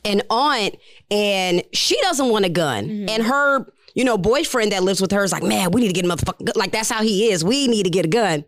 an 0.07 0.23
aunt 0.31 0.77
and 1.11 1.63
she 1.75 2.01
doesn't 2.01 2.31
want 2.31 2.47
a 2.47 2.49
gun. 2.49 3.07
And 3.11 3.23
her, 3.23 3.67
you 3.95 4.05
know, 4.05 4.17
boyfriend 4.17 4.73
that 4.73 4.85
lives 4.85 5.03
with 5.03 5.13
her 5.13 5.23
is 5.23 5.33
like, 5.33 5.43
man, 5.43 5.71
we 5.71 5.83
need 5.83 5.89
to 5.89 5.93
get 5.93 6.07
a 6.07 6.09
motherfucking 6.09 6.47
gun. 6.47 6.55
Like, 6.57 6.73
that's 6.73 6.89
how 6.89 7.03
he 7.03 7.31
is. 7.31 7.45
We 7.45 7.69
need 7.69 7.83
to 7.83 7.91
get 7.91 8.07
a 8.07 8.09
gun. 8.09 8.47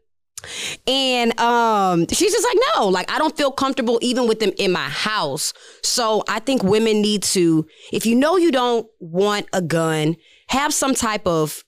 And 0.87 1.39
um, 1.39 2.07
she's 2.09 2.33
just 2.33 2.45
like, 2.45 2.59
no, 2.75 2.89
like 2.89 3.11
I 3.11 3.19
don't 3.19 3.37
feel 3.37 3.53
comfortable 3.53 3.99
even 4.03 4.27
with 4.27 4.41
them 4.41 4.53
in 4.59 4.73
my 4.73 4.89
house. 4.89 5.53
So 5.83 6.25
I 6.29 6.39
think 6.41 6.63
women 6.65 7.01
need 7.03 7.23
to, 7.25 7.67
if 7.93 8.07
you 8.07 8.17
know 8.17 8.37
you 8.39 8.51
don't 8.51 8.87
want 8.99 9.47
a 9.53 9.63
gun, 9.63 10.17
have 10.53 10.73
some 10.75 10.95
type 10.95 11.27
of 11.27 11.65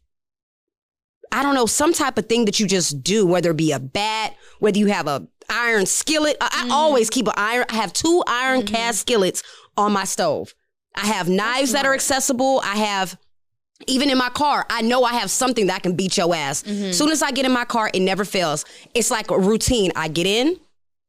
I 1.33 1.43
don't 1.43 1.57
know, 1.57 1.67
some 1.67 1.93
type 1.93 2.17
of 2.17 2.27
thing 2.27 2.45
that 2.45 2.61
you 2.61 2.67
just 2.69 3.03
do, 3.03 3.27
whether 3.27 3.51
it 3.51 3.57
be 3.57 3.73
a 3.73 3.81
bat, 3.81 4.37
whether 4.61 4.79
you 4.79 4.87
have 4.87 5.09
a 5.09 5.27
iron 5.51 5.85
skillet. 5.85 6.37
I, 6.41 6.47
I 6.47 6.49
mm-hmm. 6.63 6.73
always 6.73 7.11
keep 7.11 7.27
an 7.27 7.35
iron. 7.37 7.65
I 7.69 7.75
have 7.75 7.93
two 7.93 8.23
iron 8.27 8.61
mm-hmm. 8.61 8.73
cast 8.73 9.01
skillets 9.01 9.43
on 9.77 9.93
my 9.93 10.05
stove. 10.05 10.55
I 10.95 11.07
have 11.07 11.29
knives 11.29 11.73
that 11.73 11.87
are 11.87 11.95
accessible. 11.95 12.61
I 12.63 12.77
have 12.77 13.19
even 13.89 14.11
in 14.11 14.17
my 14.17 14.29
car, 14.29 14.65
I 14.71 14.83
know 14.83 15.03
I 15.03 15.15
have 15.15 15.31
something 15.31 15.67
that 15.67 15.83
can 15.83 15.97
beat 15.97 16.17
your 16.17 16.33
ass. 16.33 16.63
Mm-hmm. 16.63 16.93
Soon 16.93 17.11
as 17.11 17.23
I 17.23 17.33
get 17.33 17.45
in 17.45 17.53
my 17.53 17.65
car, 17.65 17.91
it 17.93 18.01
never 18.01 18.25
fails. 18.25 18.65
It's 18.95 19.11
like 19.11 19.33
a 19.33 19.39
routine. 19.39 19.91
I 19.97 20.07
get 20.07 20.27
in, 20.27 20.61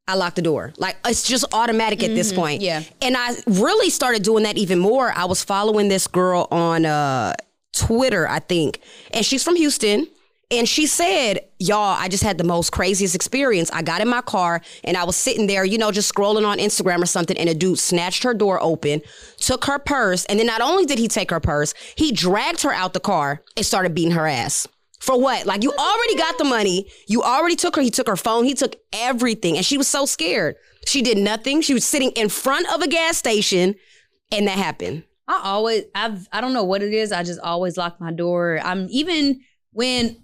I 0.08 0.16
lock 0.16 0.34
the 0.34 0.42
door. 0.42 0.74
Like 0.78 0.98
it's 1.06 1.28
just 1.28 1.46
automatic 1.54 2.04
at 2.04 2.16
this 2.16 2.34
point. 2.34 2.62
yeah. 2.62 2.84
And 3.02 3.16
I 3.16 3.36
really 3.46 3.92
started 3.92 4.24
doing 4.24 4.44
that 4.44 4.58
even 4.58 4.80
more. 4.80 5.12
I 5.16 5.26
was 5.26 5.44
following 5.44 5.88
this 5.88 6.08
girl 6.08 6.48
on 6.50 6.86
uh 6.86 7.36
Twitter, 7.76 8.28
I 8.28 8.40
think, 8.40 8.80
and 9.14 9.26
she's 9.26 9.44
from 9.44 9.56
Houston. 9.56 10.08
And 10.52 10.70
she 10.70 10.86
said, 10.86 11.40
Y'all, 11.58 11.98
I 12.00 12.08
just 12.08 12.22
had 12.22 12.38
the 12.38 12.44
most 12.44 12.72
craziest 12.72 13.16
experience. 13.16 13.72
I 13.72 13.82
got 13.82 14.02
in 14.02 14.08
my 14.08 14.22
car 14.22 14.62
and 14.84 14.96
I 14.96 15.04
was 15.04 15.16
sitting 15.16 15.48
there, 15.48 15.66
you 15.66 15.80
know, 15.80 15.92
just 15.92 16.14
scrolling 16.14 16.46
on 16.46 16.60
Instagram 16.60 17.02
or 17.02 17.08
something. 17.08 17.36
And 17.36 17.50
a 17.50 17.56
dude 17.56 17.80
snatched 17.80 18.22
her 18.24 18.34
door 18.36 18.62
open, 18.62 19.02
took 19.38 19.66
her 19.66 19.80
purse. 19.80 20.24
And 20.26 20.38
then 20.38 20.46
not 20.46 20.62
only 20.62 20.86
did 20.86 21.00
he 21.00 21.08
take 21.08 21.32
her 21.32 21.40
purse, 21.40 21.74
he 21.96 22.12
dragged 22.12 22.62
her 22.62 22.72
out 22.72 22.94
the 22.94 23.00
car 23.00 23.42
and 23.58 23.66
started 23.66 23.96
beating 23.96 24.12
her 24.12 24.28
ass. 24.28 24.68
For 25.00 25.20
what? 25.20 25.48
Like, 25.48 25.64
you 25.64 25.72
already 25.72 26.16
got 26.16 26.38
the 26.38 26.44
money. 26.44 26.92
You 27.08 27.24
already 27.24 27.56
took 27.56 27.76
her. 27.76 27.82
He 27.82 27.90
took 27.90 28.08
her 28.08 28.16
phone. 28.16 28.46
He 28.46 28.54
took 28.54 28.76
everything. 28.94 29.58
And 29.58 29.66
she 29.66 29.78
was 29.78 29.88
so 29.88 30.06
scared. 30.06 30.56
She 30.86 31.02
did 31.02 31.18
nothing. 31.18 31.62
She 31.62 31.74
was 31.74 31.86
sitting 31.86 32.12
in 32.12 32.30
front 32.30 32.72
of 32.72 32.82
a 32.82 32.88
gas 32.88 33.18
station 33.18 33.76
and 34.32 34.48
that 34.48 34.58
happened. 34.58 35.04
I 35.28 35.42
always 35.44 35.84
I've 35.96 36.28
I 36.32 36.42
don't 36.42 36.54
know 36.54 36.64
what 36.64 36.84
it 36.84 36.94
is. 36.94 37.12
I 37.12 37.24
just 37.24 37.40
always 37.40 37.78
lock 37.78 38.00
my 38.00 38.12
door. 38.12 38.60
I'm 38.64 38.88
even 38.90 39.42
when 39.72 40.18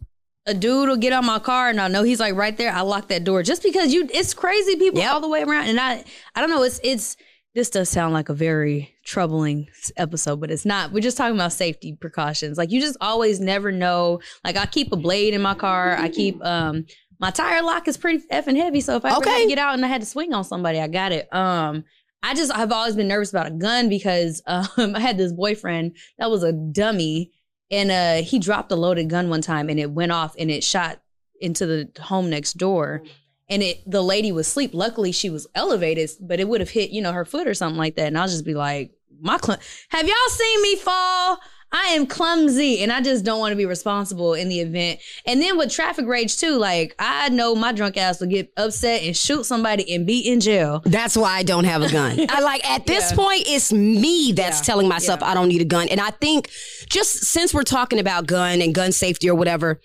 a 0.48 0.54
dude 0.54 0.90
will 0.90 0.98
get 0.98 1.14
on 1.14 1.26
my 1.26 1.40
car 1.40 1.70
and 1.70 1.80
I 1.80 1.88
know 1.88 2.04
he's 2.04 2.20
like 2.20 2.36
right 2.36 2.56
there, 2.58 2.72
I 2.72 2.82
lock 2.82 3.08
that 3.10 3.24
door 3.24 3.44
just 3.44 3.62
because 3.64 3.94
you 3.94 4.08
it's 4.14 4.34
crazy 4.34 4.76
people 4.76 5.00
Yep. 5.02 5.12
all 5.12 5.22
the 5.22 5.30
way 5.30 5.44
around. 5.44 5.68
And 5.68 5.80
I 5.80 6.04
I 6.36 6.42
don't 6.42 6.50
know, 6.50 6.64
it's 6.64 6.80
it's 6.84 7.18
this 7.54 7.70
does 7.70 7.90
sound 7.90 8.14
like 8.14 8.30
a 8.30 8.34
very 8.34 8.96
troubling 9.04 9.68
episode, 9.98 10.40
but 10.40 10.50
it's 10.52 10.66
not. 10.66 10.94
We're 10.94 11.02
just 11.02 11.18
talking 11.18 11.36
about 11.36 11.52
safety 11.52 11.98
precautions. 12.00 12.58
Like 12.58 12.72
you 12.72 12.80
just 12.80 12.96
always 13.02 13.40
never 13.42 13.72
know. 13.74 14.22
Like 14.46 14.56
I 14.56 14.66
keep 14.66 14.92
a 14.94 14.96
blade 14.96 15.34
in 15.34 15.42
my 15.42 15.54
car. 15.54 15.98
I 15.98 16.10
keep 16.10 16.44
um 16.46 16.86
my 17.20 17.30
tire 17.30 17.62
lock 17.62 17.88
is 17.88 17.98
pretty 17.98 18.24
effing 18.32 18.56
heavy. 18.56 18.82
So 18.82 18.96
if 18.96 19.06
I 19.06 19.10
ever 19.10 19.18
Okay. 19.18 19.44
to 19.44 19.48
get 19.50 19.58
out 19.60 19.74
and 19.76 19.84
I 19.86 19.88
had 19.90 20.02
to 20.02 20.08
swing 20.08 20.34
on 20.34 20.44
somebody, 20.44 20.80
I 20.80 20.88
got 20.88 21.12
it. 21.12 21.28
Um 21.34 21.84
I 22.24 22.34
just 22.34 22.52
I've 22.52 22.72
always 22.72 22.96
been 22.96 23.08
nervous 23.08 23.32
about 23.32 23.48
a 23.48 23.52
gun 23.52 23.90
because 23.90 24.42
um 24.48 24.96
I 24.96 25.00
had 25.00 25.18
this 25.18 25.32
boyfriend 25.32 25.96
that 26.18 26.30
was 26.30 26.44
a 26.44 26.54
dummy 26.54 27.32
and 27.70 27.92
uh 27.92 28.26
he 28.28 28.40
dropped 28.40 28.72
a 28.72 28.76
loaded 28.76 29.10
gun 29.10 29.30
one 29.30 29.42
time 29.42 29.70
and 29.70 29.80
it 29.80 29.92
went 29.92 30.12
off 30.12 30.36
and 30.38 30.52
it 30.52 30.64
shot 30.64 31.02
into 31.40 31.66
the 31.66 31.90
home 32.02 32.30
next 32.30 32.54
door. 32.54 33.04
And 33.50 33.64
it 33.64 33.90
the 33.90 34.02
lady 34.02 34.32
was 34.32 34.48
asleep. 34.48 34.72
Luckily 34.74 35.12
she 35.12 35.30
was 35.30 35.48
elevated 35.56 36.10
but 36.22 36.40
it 36.40 36.48
would 36.48 36.62
have 36.62 36.70
hit 36.70 36.92
you 36.92 37.02
know 37.02 37.14
her 37.14 37.26
foot 37.26 37.48
or 37.48 37.54
something 37.54 37.80
like 37.80 37.96
that. 37.96 38.08
And 38.08 38.18
i'll 38.18 38.28
just 38.28 38.46
be 38.46 38.54
like 38.54 38.92
my 39.20 39.38
cl- 39.38 39.60
have 39.90 40.08
y'all 40.08 40.30
seen 40.30 40.62
me 40.62 40.76
fall? 40.78 41.40
I 41.74 41.88
am 41.94 42.06
clumsy 42.06 42.84
and 42.84 42.92
I 42.92 43.02
just 43.02 43.24
don't 43.24 43.40
want 43.40 43.54
to 43.54 43.56
be 43.56 43.66
responsible 43.66 44.34
in 44.34 44.50
the 44.50 44.60
event. 44.60 45.00
And 45.26 45.42
then 45.42 45.58
with 45.58 45.72
traffic 45.72 46.06
rage 46.06 46.38
too, 46.38 46.58
like 46.58 46.96
I 47.00 47.30
know 47.30 47.56
my 47.56 47.72
drunk 47.72 47.96
ass 47.98 48.20
will 48.20 48.28
get 48.28 48.52
upset 48.58 49.04
and 49.04 49.16
shoot 49.16 49.46
somebody 49.46 49.94
and 49.96 50.06
be 50.06 50.20
in 50.20 50.42
jail. 50.42 50.82
That's 50.86 51.16
why 51.16 51.32
I 51.38 51.44
don't 51.44 51.64
have 51.64 51.82
a 51.82 51.90
gun. 51.90 52.20
I 52.30 52.42
like 52.42 52.68
at 52.70 52.86
this 52.86 53.12
Yeah. 53.12 53.16
point, 53.16 53.44
it's 53.48 53.72
me 53.72 54.34
that's 54.34 54.60
Yeah. 54.60 54.64
telling 54.66 54.88
myself 54.90 55.22
Yeah. 55.22 55.32
I 55.32 55.34
don't 55.34 55.48
need 55.48 55.62
a 55.62 55.66
gun. 55.66 55.88
And 55.88 56.02
I 56.02 56.10
think 56.12 56.50
just 56.90 57.24
since 57.26 57.54
we're 57.54 57.64
talking 57.64 58.00
about 58.00 58.28
gun 58.28 58.62
and 58.62 58.76
gun 58.76 58.92
safety 58.92 59.30
or 59.30 59.36
whatever, 59.36 59.80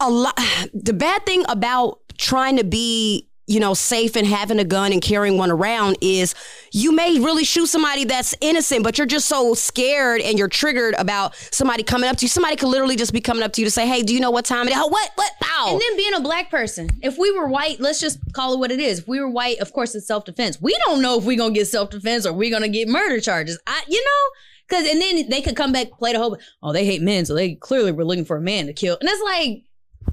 a 0.00 0.08
lot 0.10 0.38
the 0.74 0.92
bad 0.92 1.26
thing 1.26 1.44
about 1.48 1.98
trying 2.18 2.56
to 2.58 2.64
be 2.64 3.28
you 3.46 3.60
know 3.60 3.74
safe 3.74 4.16
and 4.16 4.26
having 4.26 4.58
a 4.58 4.64
gun 4.64 4.92
and 4.92 5.02
carrying 5.02 5.36
one 5.36 5.50
around 5.50 5.98
is 6.00 6.34
you 6.72 6.92
may 6.92 7.18
really 7.20 7.44
shoot 7.44 7.66
somebody 7.66 8.04
that's 8.04 8.34
innocent 8.40 8.82
but 8.82 8.96
you're 8.96 9.06
just 9.06 9.28
so 9.28 9.54
scared 9.54 10.20
and 10.20 10.38
you're 10.38 10.48
triggered 10.48 10.94
about 10.98 11.34
somebody 11.52 11.82
coming 11.82 12.08
up 12.08 12.16
to 12.16 12.24
you 12.24 12.28
somebody 12.28 12.56
could 12.56 12.68
literally 12.68 12.96
just 12.96 13.12
be 13.12 13.20
coming 13.20 13.42
up 13.42 13.52
to 13.52 13.60
you 13.60 13.66
to 13.66 13.70
say 13.70 13.86
hey 13.86 14.02
do 14.02 14.14
you 14.14 14.20
know 14.20 14.30
what 14.30 14.44
time 14.44 14.66
it 14.66 14.70
is 14.70 14.78
oh, 14.78 14.88
what 14.88 15.10
what 15.16 15.30
Ow. 15.56 15.72
And 15.72 15.80
then 15.80 15.96
being 15.96 16.14
a 16.14 16.20
black 16.20 16.50
person, 16.50 16.88
if 17.02 17.18
we 17.18 17.30
were 17.30 17.46
white, 17.46 17.80
let's 17.80 18.00
just 18.00 18.18
call 18.32 18.54
it 18.54 18.58
what 18.58 18.70
it 18.70 18.80
is. 18.80 19.00
If 19.00 19.08
we 19.08 19.20
were 19.20 19.28
white, 19.28 19.58
of 19.58 19.72
course 19.72 19.94
it's 19.94 20.06
self 20.06 20.24
defense. 20.24 20.60
We 20.60 20.76
don't 20.86 21.02
know 21.02 21.18
if 21.18 21.24
we're 21.24 21.38
gonna 21.38 21.54
get 21.54 21.68
self 21.68 21.90
defense 21.90 22.26
or 22.26 22.32
we're 22.32 22.50
gonna 22.50 22.68
get 22.68 22.88
murder 22.88 23.20
charges. 23.20 23.58
I, 23.66 23.82
you 23.88 24.02
know, 24.02 24.30
because 24.68 24.90
and 24.90 25.00
then 25.00 25.28
they 25.28 25.42
could 25.42 25.56
come 25.56 25.72
back 25.72 25.90
play 25.92 26.12
the 26.12 26.18
whole. 26.18 26.38
Oh, 26.62 26.72
they 26.72 26.84
hate 26.84 27.02
men, 27.02 27.24
so 27.24 27.34
they 27.34 27.54
clearly 27.54 27.92
were 27.92 28.04
looking 28.04 28.24
for 28.24 28.36
a 28.36 28.40
man 28.40 28.66
to 28.66 28.72
kill. 28.72 28.96
And 29.00 29.08
it's 29.08 29.22
like, 29.22 29.64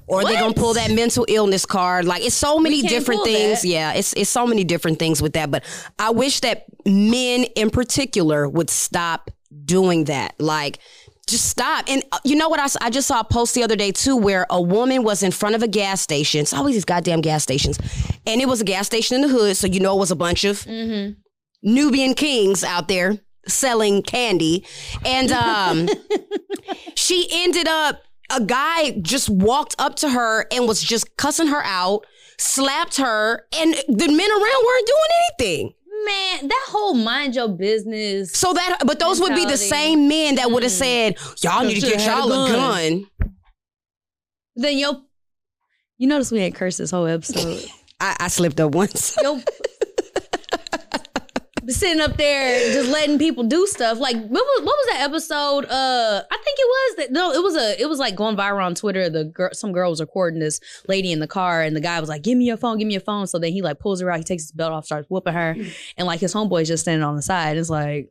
or 0.08 0.24
they 0.24 0.34
gonna 0.34 0.54
pull 0.54 0.74
that 0.74 0.90
mental 0.90 1.24
illness 1.28 1.64
card. 1.66 2.04
Like 2.04 2.22
it's 2.22 2.34
so 2.34 2.58
many 2.58 2.82
different 2.82 3.24
things. 3.24 3.62
that. 3.62 3.68
Yeah, 3.68 3.92
it's 3.92 4.12
it's 4.14 4.30
so 4.30 4.46
many 4.46 4.64
different 4.64 4.98
things 4.98 5.22
with 5.22 5.34
that. 5.34 5.50
But 5.50 5.64
I 5.98 6.10
wish 6.10 6.40
that 6.40 6.64
men 6.84 7.44
in 7.56 7.70
particular 7.70 8.48
would 8.48 8.70
stop 8.70 9.30
doing 9.64 10.04
that. 10.04 10.34
Like 10.38 10.78
just 11.28 11.48
stop. 11.48 11.84
And 11.88 12.02
uh, 12.12 12.18
you 12.24 12.36
know 12.36 12.48
what? 12.48 12.60
I, 12.60 12.86
I 12.86 12.90
just 12.90 13.06
saw 13.08 13.20
a 13.20 13.24
post 13.24 13.54
the 13.54 13.62
other 13.62 13.76
day 13.76 13.92
too, 13.92 14.16
where 14.16 14.46
a 14.50 14.60
woman 14.60 15.02
was 15.04 15.22
in 15.22 15.30
front 15.30 15.54
of 15.54 15.62
a 15.62 15.68
gas 15.68 16.00
station. 16.00 16.40
It's 16.40 16.52
always 16.52 16.74
these 16.74 16.84
goddamn 16.84 17.20
gas 17.20 17.42
stations, 17.42 17.78
and 18.26 18.40
it 18.40 18.48
was 18.48 18.60
a 18.60 18.64
gas 18.64 18.86
station 18.86 19.16
in 19.16 19.22
the 19.22 19.28
hood, 19.28 19.56
so 19.56 19.66
you 19.66 19.80
know 19.80 19.94
it 19.96 20.00
was 20.00 20.10
a 20.10 20.16
bunch 20.16 20.44
of 20.44 20.66
Nubian 21.62 22.14
kings 22.14 22.64
out 22.64 22.88
there 22.88 23.18
selling 23.46 24.02
candy, 24.02 24.64
and 25.04 25.30
um, 25.32 25.88
she 26.94 27.28
ended 27.30 27.68
up. 27.68 28.02
A 28.32 28.42
guy 28.42 28.92
just 29.02 29.28
walked 29.28 29.74
up 29.78 29.96
to 29.96 30.08
her 30.08 30.46
and 30.52 30.66
was 30.66 30.82
just 30.82 31.16
cussing 31.16 31.48
her 31.48 31.62
out, 31.62 32.06
slapped 32.38 32.96
her, 32.96 33.46
and 33.54 33.74
the 33.88 34.08
men 34.08 34.30
around 34.30 34.66
weren't 34.66 34.86
doing 34.86 35.20
anything. 35.40 35.74
man, 36.04 36.48
that 36.48 36.64
whole 36.68 36.94
mind 36.94 37.34
your 37.34 37.48
business. 37.48 38.32
So 38.32 38.52
that, 38.52 38.78
but 38.86 38.98
those 38.98 39.20
would 39.20 39.34
be 39.34 39.44
the 39.44 39.56
same 39.56 40.08
men 40.08 40.36
that 40.36 40.50
would 40.50 40.62
have 40.62 40.72
mm. 40.72 40.76
said, 40.76 41.16
"Y'all 41.42 41.64
need 41.64 41.80
to 41.80 41.86
get 41.86 42.04
y'all 42.04 42.32
a 42.32 42.48
gun." 42.48 43.06
gun." 43.20 43.30
Then 44.56 44.78
yo, 44.78 45.02
you 45.98 46.08
notice 46.08 46.32
we 46.32 46.40
ain't 46.40 46.54
cursed 46.54 46.78
this 46.78 46.90
whole 46.90 47.06
episode. 47.06 47.64
I, 48.00 48.16
I 48.18 48.28
slipped 48.28 48.60
up 48.60 48.74
once. 48.74 49.16
yo 49.22 49.40
sitting 51.68 52.00
up 52.00 52.16
there 52.16 52.72
just 52.72 52.90
letting 52.90 53.18
people 53.18 53.44
do 53.44 53.66
stuff. 53.66 53.98
Like 53.98 54.16
what 54.16 54.30
was, 54.30 54.64
what 54.64 54.76
was 54.76 54.86
that 54.90 55.00
episode 55.02 55.64
uh 55.66 56.22
i 56.30 56.36
think 56.44 56.58
it 56.58 56.68
was 56.68 56.96
that 56.96 57.12
no 57.12 57.32
it 57.32 57.42
was 57.42 57.56
a 57.56 57.80
it 57.80 57.88
was 57.88 57.98
like 57.98 58.14
going 58.14 58.36
viral 58.36 58.64
on 58.64 58.74
twitter. 58.74 59.08
The 59.08 59.24
girl 59.24 59.50
some 59.52 59.72
girl 59.72 59.90
was 59.90 60.00
recording 60.00 60.40
this 60.40 60.60
lady 60.88 61.12
in 61.12 61.20
the 61.20 61.26
car 61.26 61.62
and 61.62 61.76
the 61.76 61.80
guy 61.80 62.00
was 62.00 62.08
like 62.08 62.22
give 62.22 62.36
me 62.36 62.44
your 62.44 62.56
phone 62.56 62.78
give 62.78 62.86
me 62.86 62.94
your 62.94 63.00
phone. 63.00 63.26
So 63.26 63.38
then 63.38 63.52
he 63.52 63.62
like 63.62 63.78
pulls 63.78 64.00
her 64.00 64.10
out 64.10 64.18
he 64.18 64.24
takes 64.24 64.44
his 64.44 64.52
belt 64.52 64.72
off 64.72 64.86
starts 64.86 65.08
whooping 65.08 65.34
her. 65.34 65.56
And 65.96 66.06
like 66.06 66.20
his 66.20 66.34
homeboy's 66.34 66.68
just 66.68 66.82
standing 66.82 67.04
on 67.04 67.16
the 67.16 67.22
side. 67.22 67.56
It's 67.56 67.70
like 67.70 68.10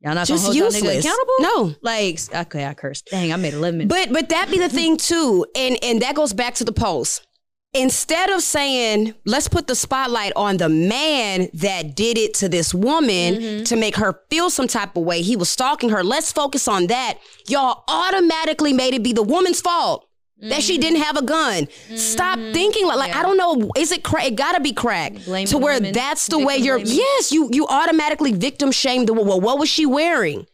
y'all 0.00 0.14
not 0.14 0.26
Just 0.26 0.46
gonna 0.46 0.58
hold 0.58 0.72
nigga 0.72 0.98
accountable? 0.98 1.34
No. 1.40 1.74
like 1.82 2.18
okay 2.34 2.66
i 2.66 2.74
cursed. 2.74 3.06
Dang 3.10 3.32
i 3.32 3.36
made 3.36 3.54
11 3.54 3.78
minutes. 3.78 3.94
But 3.94 4.12
but 4.12 4.28
that 4.30 4.50
be 4.50 4.58
the 4.58 4.68
thing 4.68 4.96
too, 4.96 5.46
and 5.56 5.78
and 5.82 6.02
that 6.02 6.14
goes 6.14 6.32
back 6.32 6.54
to 6.56 6.64
the 6.64 6.72
post. 6.72 7.26
Instead 7.72 8.30
of 8.30 8.42
saying, 8.42 9.14
let's 9.24 9.46
put 9.46 9.68
the 9.68 9.76
spotlight 9.76 10.32
on 10.34 10.56
the 10.56 10.68
man 10.68 11.48
that 11.54 11.94
did 11.94 12.18
it 12.18 12.34
to 12.34 12.48
this 12.48 12.74
woman 12.74 13.34
mm-hmm. 13.34 13.62
to 13.62 13.76
make 13.76 13.94
her 13.94 14.20
feel 14.28 14.50
some 14.50 14.66
type 14.66 14.96
of 14.96 15.04
way, 15.04 15.22
he 15.22 15.36
was 15.36 15.48
stalking 15.48 15.90
her. 15.90 16.02
Let's 16.02 16.32
focus 16.32 16.66
on 16.66 16.88
that. 16.88 17.18
Y'all 17.46 17.84
automatically 17.86 18.72
made 18.72 18.94
it 18.94 19.04
be 19.04 19.12
the 19.12 19.22
woman's 19.22 19.60
fault 19.60 20.08
that 20.42 20.62
she 20.62 20.74
mm-hmm. 20.74 20.80
didn't 20.80 21.02
have 21.02 21.16
a 21.16 21.22
gun. 21.22 21.68
Stop 21.94 22.38
mm-hmm. 22.38 22.52
thinking 22.52 22.86
like, 22.86 22.96
like 22.96 23.14
I 23.14 23.22
don't 23.22 23.36
know. 23.36 23.70
Is 23.76 23.92
it 23.92 24.02
crack? 24.02 24.26
It 24.26 24.36
gotta 24.36 24.60
be 24.60 24.72
crack 24.72 25.12
Blaming 25.24 25.46
to 25.48 25.58
where 25.58 25.74
women. 25.74 25.92
that's 25.92 26.26
the 26.26 26.38
way 26.38 26.56
you're. 26.56 26.78
blaming. 26.78 26.96
Yes, 26.96 27.30
you 27.30 27.50
you 27.52 27.66
automatically 27.68 28.32
victim 28.32 28.72
shame 28.72 29.06
the 29.06 29.12
well. 29.12 29.40
What 29.40 29.58
was 29.58 29.68
she 29.68 29.86
wearing? 29.86 30.46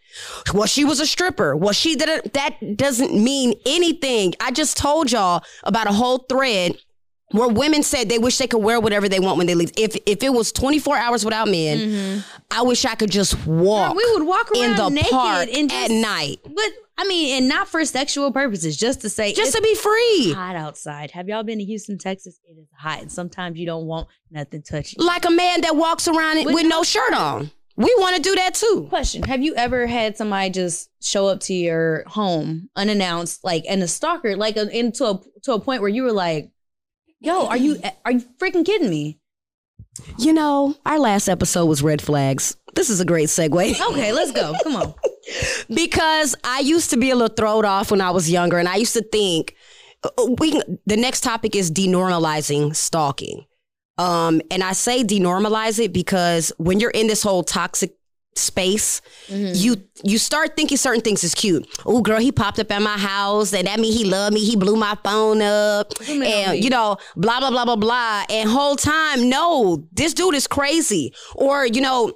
Well, 0.54 0.66
she 0.66 0.84
was 0.84 0.98
a 0.98 1.06
stripper. 1.06 1.56
Well, 1.56 1.72
she 1.72 1.94
didn't. 1.94 2.32
That 2.32 2.76
doesn't 2.76 3.12
mean 3.14 3.54
anything. 3.66 4.34
I 4.40 4.50
just 4.50 4.76
told 4.76 5.12
y'all 5.12 5.44
about 5.62 5.86
a 5.88 5.92
whole 5.92 6.18
thread 6.18 6.76
where 7.32 7.48
women 7.48 7.82
said 7.82 8.08
they 8.08 8.18
wish 8.18 8.38
they 8.38 8.46
could 8.46 8.62
wear 8.62 8.80
whatever 8.80 9.08
they 9.08 9.20
want 9.20 9.38
when 9.38 9.46
they 9.46 9.54
leave. 9.54 9.72
If 9.76 9.96
if 10.06 10.22
it 10.22 10.32
was 10.32 10.52
24 10.52 10.96
hours 10.96 11.24
without 11.24 11.48
men, 11.48 12.22
I 12.50 12.62
wish 12.62 12.84
I 12.84 12.94
could 12.94 13.10
just 13.10 13.46
walk. 13.46 13.88
Mm-hmm. 13.90 13.96
we 13.96 14.12
would 14.14 14.26
walk 14.26 14.50
in 14.54 14.76
the 14.76 14.88
naked 14.88 15.10
park 15.10 15.48
and 15.52 15.72
at 15.72 15.90
night 15.90 16.40
but 16.44 16.64
i 16.98 17.06
mean 17.06 17.36
and 17.36 17.48
not 17.48 17.68
for 17.68 17.84
sexual 17.84 18.32
purposes 18.32 18.76
just 18.76 19.00
to 19.02 19.10
say 19.10 19.32
just 19.32 19.48
it's 19.48 19.56
to 19.56 19.62
be 19.62 19.74
free. 19.74 20.32
hot 20.32 20.56
outside. 20.56 21.10
Have 21.10 21.28
y'all 21.28 21.42
been 21.42 21.58
to 21.58 21.64
Houston, 21.64 21.98
Texas? 21.98 22.38
It 22.48 22.58
is 22.58 22.68
hot, 22.76 23.00
and 23.02 23.10
sometimes 23.12 23.58
you 23.58 23.66
don't 23.66 23.86
want 23.86 24.08
nothing 24.30 24.62
touching. 24.62 25.04
Like 25.04 25.24
a 25.24 25.30
man 25.30 25.62
that 25.62 25.76
walks 25.76 26.08
around 26.08 26.44
with, 26.44 26.54
With 26.54 26.64
no 26.64 26.76
no 26.76 26.82
shirt 26.82 27.12
on. 27.12 27.50
We 27.76 27.94
want 27.98 28.16
to 28.16 28.22
do 28.22 28.34
that 28.36 28.54
too. 28.54 28.86
Question: 28.88 29.22
Have 29.24 29.42
you 29.42 29.54
ever 29.54 29.86
had 29.86 30.16
somebody 30.16 30.50
just 30.50 30.88
show 31.02 31.26
up 31.26 31.40
to 31.40 31.54
your 31.54 32.04
home 32.06 32.70
unannounced, 32.76 33.44
like 33.44 33.64
and 33.68 33.82
a 33.82 33.88
stalker, 33.88 34.34
like 34.36 34.56
a, 34.56 34.68
into 34.76 35.04
a 35.04 35.20
to 35.42 35.52
a 35.52 35.60
point 35.60 35.82
where 35.82 35.90
you 35.90 36.02
were 36.02 36.12
like, 36.12 36.50
"Yo, 37.26 37.46
are 37.46 37.56
you 37.56 37.78
are 38.04 38.12
you 38.12 38.24
freaking 38.38 38.64
kidding 38.64 38.88
me?" 38.90 39.18
You 40.18 40.32
know, 40.32 40.74
our 40.84 40.98
last 40.98 41.28
episode 41.28 41.66
was 41.66 41.82
red 41.82 42.00
flags. 42.02 42.56
This 42.74 42.90
is 42.90 43.00
a 43.00 43.04
great 43.04 43.28
segue. 43.28 43.80
Okay, 43.90 44.12
let's 44.12 44.30
go. 44.32 44.54
Come 44.62 44.76
on. 44.76 44.94
because 45.74 46.34
I 46.44 46.60
used 46.60 46.90
to 46.90 46.96
be 46.98 47.10
a 47.10 47.16
little 47.16 47.34
thrown 47.34 47.64
off 47.64 47.90
when 47.90 48.00
I 48.00 48.10
was 48.10 48.30
younger, 48.30 48.58
and 48.58 48.68
I 48.68 48.76
used 48.76 48.92
to 48.94 49.02
think 49.02 49.54
uh, 50.04 50.10
we. 50.38 50.52
can- 50.52 50.78
The 50.86 50.96
next 50.96 51.22
topic 51.22 51.56
is 51.56 51.70
denormalizing 51.70 52.76
stalking, 52.76 53.46
um, 53.98 54.40
and 54.50 54.62
I 54.62 54.72
say 54.72 55.02
denormalize 55.02 55.82
it 55.82 55.92
because 55.92 56.52
when 56.58 56.78
you're 56.80 56.90
in 56.90 57.06
this 57.06 57.22
whole 57.22 57.42
toxic 57.42 57.94
space, 58.38 59.00
you 59.28 59.76
you 60.04 60.18
start 60.18 60.56
thinking 60.56 60.76
certain 60.76 61.00
things 61.00 61.24
is 61.24 61.34
cute. 61.34 61.66
Oh, 61.84 62.00
girl, 62.02 62.18
he 62.20 62.32
popped 62.32 62.58
up 62.58 62.70
at 62.70 62.82
my 62.82 62.98
house, 62.98 63.52
and 63.52 63.66
that 63.66 63.80
mean 63.80 63.92
he 63.92 64.04
loved 64.04 64.34
me. 64.34 64.44
He 64.44 64.56
blew 64.56 64.76
my 64.76 64.96
phone 65.02 65.42
up, 65.42 65.92
and 66.08 66.62
you 66.62 66.70
know, 66.70 66.96
blah 67.16 67.40
blah 67.40 67.50
blah 67.50 67.64
blah 67.64 67.76
blah. 67.76 68.24
And 68.30 68.48
whole 68.48 68.76
time, 68.76 69.28
no, 69.28 69.86
this 69.92 70.14
dude 70.14 70.34
is 70.34 70.46
crazy, 70.46 71.14
or 71.34 71.66
you 71.66 71.80
know 71.80 72.12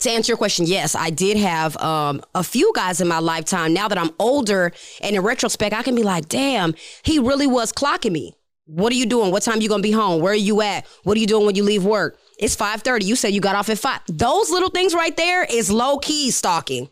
to 0.00 0.10
answer 0.10 0.32
your 0.32 0.36
question, 0.36 0.66
yes, 0.66 0.96
I 0.96 1.10
did 1.10 1.36
have 1.36 1.76
um, 1.76 2.22
a 2.34 2.42
few 2.42 2.72
guys 2.74 3.00
in 3.00 3.06
my 3.06 3.20
lifetime. 3.20 3.72
Now 3.72 3.86
that 3.88 3.98
I'm 3.98 4.10
older, 4.18 4.72
and 5.00 5.14
in 5.14 5.22
retrospect, 5.22 5.74
I 5.74 5.82
can 5.82 5.94
be 5.94 6.02
like, 6.02 6.28
damn, 6.28 6.74
he 7.04 7.18
really 7.20 7.46
was 7.46 7.72
clocking 7.72 8.10
me. 8.10 8.34
What 8.66 8.92
are 8.92 8.96
you 8.96 9.06
doing? 9.06 9.30
What 9.30 9.42
time 9.42 9.60
you 9.60 9.68
gonna 9.68 9.82
be 9.82 9.92
home? 9.92 10.20
Where 10.20 10.32
are 10.32 10.36
you 10.36 10.60
at? 10.62 10.86
What 11.04 11.16
are 11.16 11.20
you 11.20 11.26
doing 11.26 11.46
when 11.46 11.54
you 11.56 11.62
leave 11.62 11.84
work? 11.84 12.18
It's 12.38 12.56
5:30. 12.56 13.04
You 13.04 13.16
said 13.16 13.32
you 13.32 13.40
got 13.40 13.56
off 13.56 13.68
at 13.68 13.78
five. 13.78 14.00
Those 14.08 14.50
little 14.50 14.70
things 14.70 14.94
right 14.94 15.16
there 15.16 15.44
is 15.44 15.70
low 15.70 15.98
key 15.98 16.30
stalking. 16.30 16.88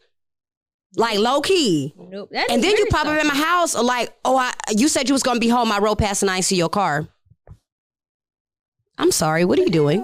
Like 0.96 1.18
low 1.18 1.40
key. 1.40 1.94
Nope. 1.96 2.30
And 2.50 2.62
then 2.64 2.76
you 2.76 2.86
pop 2.90 3.06
up 3.06 3.14
at 3.14 3.26
my 3.26 3.34
house 3.34 3.76
like, 3.76 4.12
oh, 4.24 4.36
I 4.36 4.52
you 4.70 4.88
said 4.88 5.08
you 5.08 5.12
was 5.12 5.22
gonna 5.22 5.40
be 5.40 5.48
home. 5.48 5.70
I 5.70 5.78
rode 5.78 5.98
past 5.98 6.22
and 6.22 6.30
I 6.30 6.40
see 6.40 6.56
your 6.56 6.68
car. 6.68 7.08
I'm 8.98 9.12
sorry. 9.12 9.44
What 9.44 9.58
are 9.58 9.62
you 9.62 9.70
doing? 9.70 10.00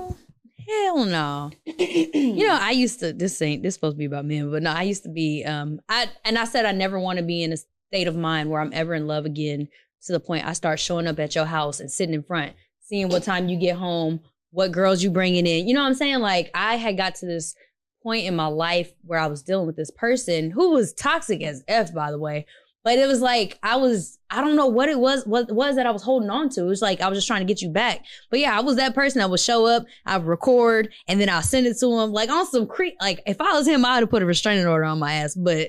Hell 0.69 1.05
no. 1.05 1.51
you 1.65 2.47
know, 2.47 2.59
I 2.61 2.71
used 2.71 3.01
to 3.01 3.13
this 3.13 3.41
ain't 3.43 3.63
this 3.63 3.75
supposed 3.75 3.95
to 3.95 3.99
be 3.99 4.05
about 4.05 4.25
men, 4.25 4.51
but 4.51 4.63
no, 4.63 4.71
I 4.71 4.83
used 4.83 5.03
to 5.05 5.09
be 5.09 5.45
um 5.45 5.81
I 5.89 6.07
and 6.25 6.39
I 6.39 6.45
said 6.45 6.67
I 6.67 6.73
never 6.73 6.99
want 6.99 7.19
to 7.19 7.25
be 7.25 7.43
in 7.43 7.53
a 7.53 7.57
state 7.89 8.09
of 8.09 8.17
mind 8.17 8.51
where 8.51 8.61
I'm 8.61 8.73
ever 8.73 8.95
in 8.95 9.07
love 9.07 9.27
again 9.27 9.69
to 10.07 10.13
the 10.13 10.21
point 10.21 10.47
I 10.47 10.53
start 10.53 10.81
showing 10.81 11.07
up 11.07 11.19
at 11.19 11.35
your 11.35 11.45
house 11.45 11.81
and 11.81 11.91
sitting 11.91 12.15
in 12.15 12.23
front, 12.23 12.55
seeing 12.81 13.09
what 13.09 13.23
time 13.23 13.49
you 13.49 13.57
get 13.59 13.77
home, 13.77 14.21
what 14.57 14.73
girls 14.73 15.03
you 15.03 15.11
bringing 15.11 15.47
in. 15.47 15.69
You 15.69 15.75
know 15.75 15.83
what 15.83 15.89
I'm 15.89 15.95
saying? 15.95 16.21
Like 16.21 16.51
I 16.55 16.77
had 16.77 16.97
got 16.97 17.15
to 17.17 17.27
this 17.27 17.55
point 18.03 18.25
in 18.25 18.35
my 18.35 18.47
life 18.47 18.91
where 19.05 19.19
I 19.19 19.27
was 19.27 19.43
dealing 19.43 19.67
with 19.67 19.77
this 19.77 19.91
person 19.91 20.51
who 20.51 20.71
was 20.71 20.95
toxic 20.95 21.43
as 21.43 21.63
F 21.69 21.93
by 21.93 22.11
the 22.11 22.19
way. 22.19 22.47
But 22.83 22.99
it 22.99 23.07
was 23.07 23.21
like 23.21 23.59
I 23.63 23.77
was 23.77 24.19
I 24.31 24.41
don't 24.41 24.57
know 24.57 24.67
what 24.67 24.89
it 24.89 24.99
was 24.99 25.27
what 25.27 25.53
was 25.53 25.77
that 25.77 25.85
I 25.85 25.91
was 25.91 26.03
holding 26.03 26.31
on 26.31 26.49
to. 26.51 26.63
It 26.63 26.69
was 26.69 26.81
like 26.81 27.03
I 27.03 27.09
was 27.09 27.19
just 27.19 27.27
trying 27.27 27.47
to 27.47 27.53
get 27.53 27.61
you 27.61 27.69
back. 27.69 28.03
But 28.31 28.41
yeah, 28.41 28.57
I 28.57 28.63
was 28.63 28.77
that 28.77 28.95
person 28.95 29.19
that 29.19 29.29
would 29.29 29.41
show 29.41 29.67
up, 29.67 29.85
I'd 30.07 30.25
record, 30.25 30.91
and 31.07 31.21
then 31.21 31.29
I'll 31.29 31.43
send 31.43 31.67
it 31.67 31.77
to 31.81 32.01
him. 32.01 32.13
Like 32.13 32.31
on 32.31 32.47
some 32.47 32.67
cre 32.67 32.85
like 32.99 33.21
if 33.27 33.39
I 33.43 33.53
was 33.53 33.69
him, 33.69 33.85
I'd 33.85 34.01
have 34.01 34.11
put 34.11 34.23
a 34.23 34.27
restraining 34.27 34.67
order 34.67 34.85
on 34.85 34.99
my 34.99 35.13
ass. 35.17 35.35
But 35.35 35.69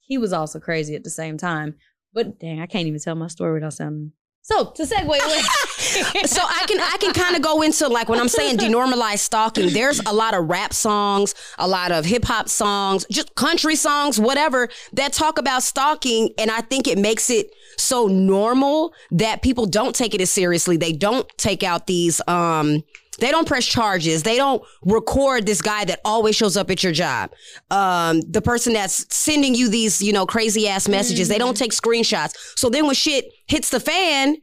he 0.00 0.16
was 0.16 0.32
also 0.32 0.58
crazy 0.58 0.94
at 0.94 1.04
the 1.04 1.10
same 1.10 1.36
time. 1.36 1.74
But 2.14 2.40
dang, 2.40 2.62
I 2.62 2.66
can't 2.66 2.86
even 2.86 3.00
tell 3.00 3.14
my 3.14 3.26
story 3.26 3.52
without 3.52 3.74
sounding 3.74 4.12
So 4.44 4.70
to 4.70 4.82
segue 4.82 5.18
so 6.26 6.42
I 6.42 6.64
can 6.66 6.80
I 6.80 6.96
can 6.98 7.12
kind 7.14 7.36
of 7.36 7.42
go 7.42 7.62
into 7.62 7.86
like 7.86 8.08
when 8.08 8.18
I'm 8.18 8.28
saying 8.28 8.58
denormalize 8.58 9.20
stalking. 9.20 9.72
There's 9.72 10.00
a 10.00 10.12
lot 10.12 10.34
of 10.34 10.48
rap 10.50 10.74
songs, 10.74 11.36
a 11.58 11.68
lot 11.68 11.92
of 11.92 12.04
hip 12.04 12.24
hop 12.24 12.48
songs, 12.48 13.06
just 13.08 13.36
country 13.36 13.76
songs, 13.76 14.18
whatever 14.18 14.68
that 14.94 15.12
talk 15.12 15.38
about 15.38 15.62
stalking, 15.62 16.30
and 16.38 16.50
I 16.50 16.60
think 16.60 16.88
it 16.88 16.98
makes 16.98 17.30
it 17.30 17.54
so 17.78 18.08
normal 18.08 18.92
that 19.12 19.42
people 19.42 19.64
don't 19.66 19.94
take 19.94 20.12
it 20.12 20.20
as 20.20 20.30
seriously. 20.30 20.76
They 20.76 20.92
don't 20.92 21.28
take 21.38 21.62
out 21.62 21.86
these 21.86 22.20
um 22.26 22.82
they 23.18 23.30
don't 23.30 23.46
press 23.46 23.66
charges. 23.66 24.22
They 24.22 24.36
don't 24.36 24.62
record 24.82 25.46
this 25.46 25.60
guy 25.60 25.84
that 25.84 26.00
always 26.04 26.34
shows 26.34 26.56
up 26.56 26.70
at 26.70 26.82
your 26.82 26.92
job. 26.92 27.30
Um, 27.70 28.20
the 28.22 28.40
person 28.40 28.72
that's 28.72 29.14
sending 29.14 29.54
you 29.54 29.68
these, 29.68 30.00
you 30.00 30.12
know, 30.12 30.26
crazy 30.26 30.68
ass 30.68 30.88
messages. 30.88 31.28
They 31.28 31.38
don't 31.38 31.54
mm-hmm. 31.54 31.62
take 31.62 31.72
screenshots. 31.72 32.34
So 32.56 32.70
then 32.70 32.86
when 32.86 32.94
shit 32.94 33.26
hits 33.46 33.70
the 33.70 33.80
fan, 33.80 34.36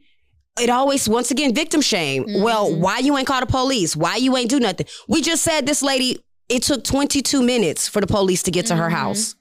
it 0.60 0.70
always 0.70 1.08
once 1.08 1.30
again 1.30 1.54
victim 1.54 1.80
shame. 1.80 2.24
Well, 2.42 2.70
mm-hmm. 2.70 2.80
why 2.80 2.98
you 2.98 3.16
ain't 3.16 3.26
call 3.26 3.40
the 3.40 3.46
police? 3.46 3.96
Why 3.96 4.16
you 4.16 4.36
ain't 4.36 4.50
do 4.50 4.60
nothing? 4.60 4.86
We 5.08 5.22
just 5.22 5.42
said 5.42 5.66
this 5.66 5.82
lady. 5.82 6.18
It 6.48 6.64
took 6.64 6.82
22 6.82 7.42
minutes 7.42 7.86
for 7.86 8.00
the 8.00 8.08
police 8.08 8.42
to 8.44 8.50
get 8.50 8.66
to 8.66 8.76
her 8.76 8.86
mm-hmm. 8.86 8.94
house. 8.94 9.36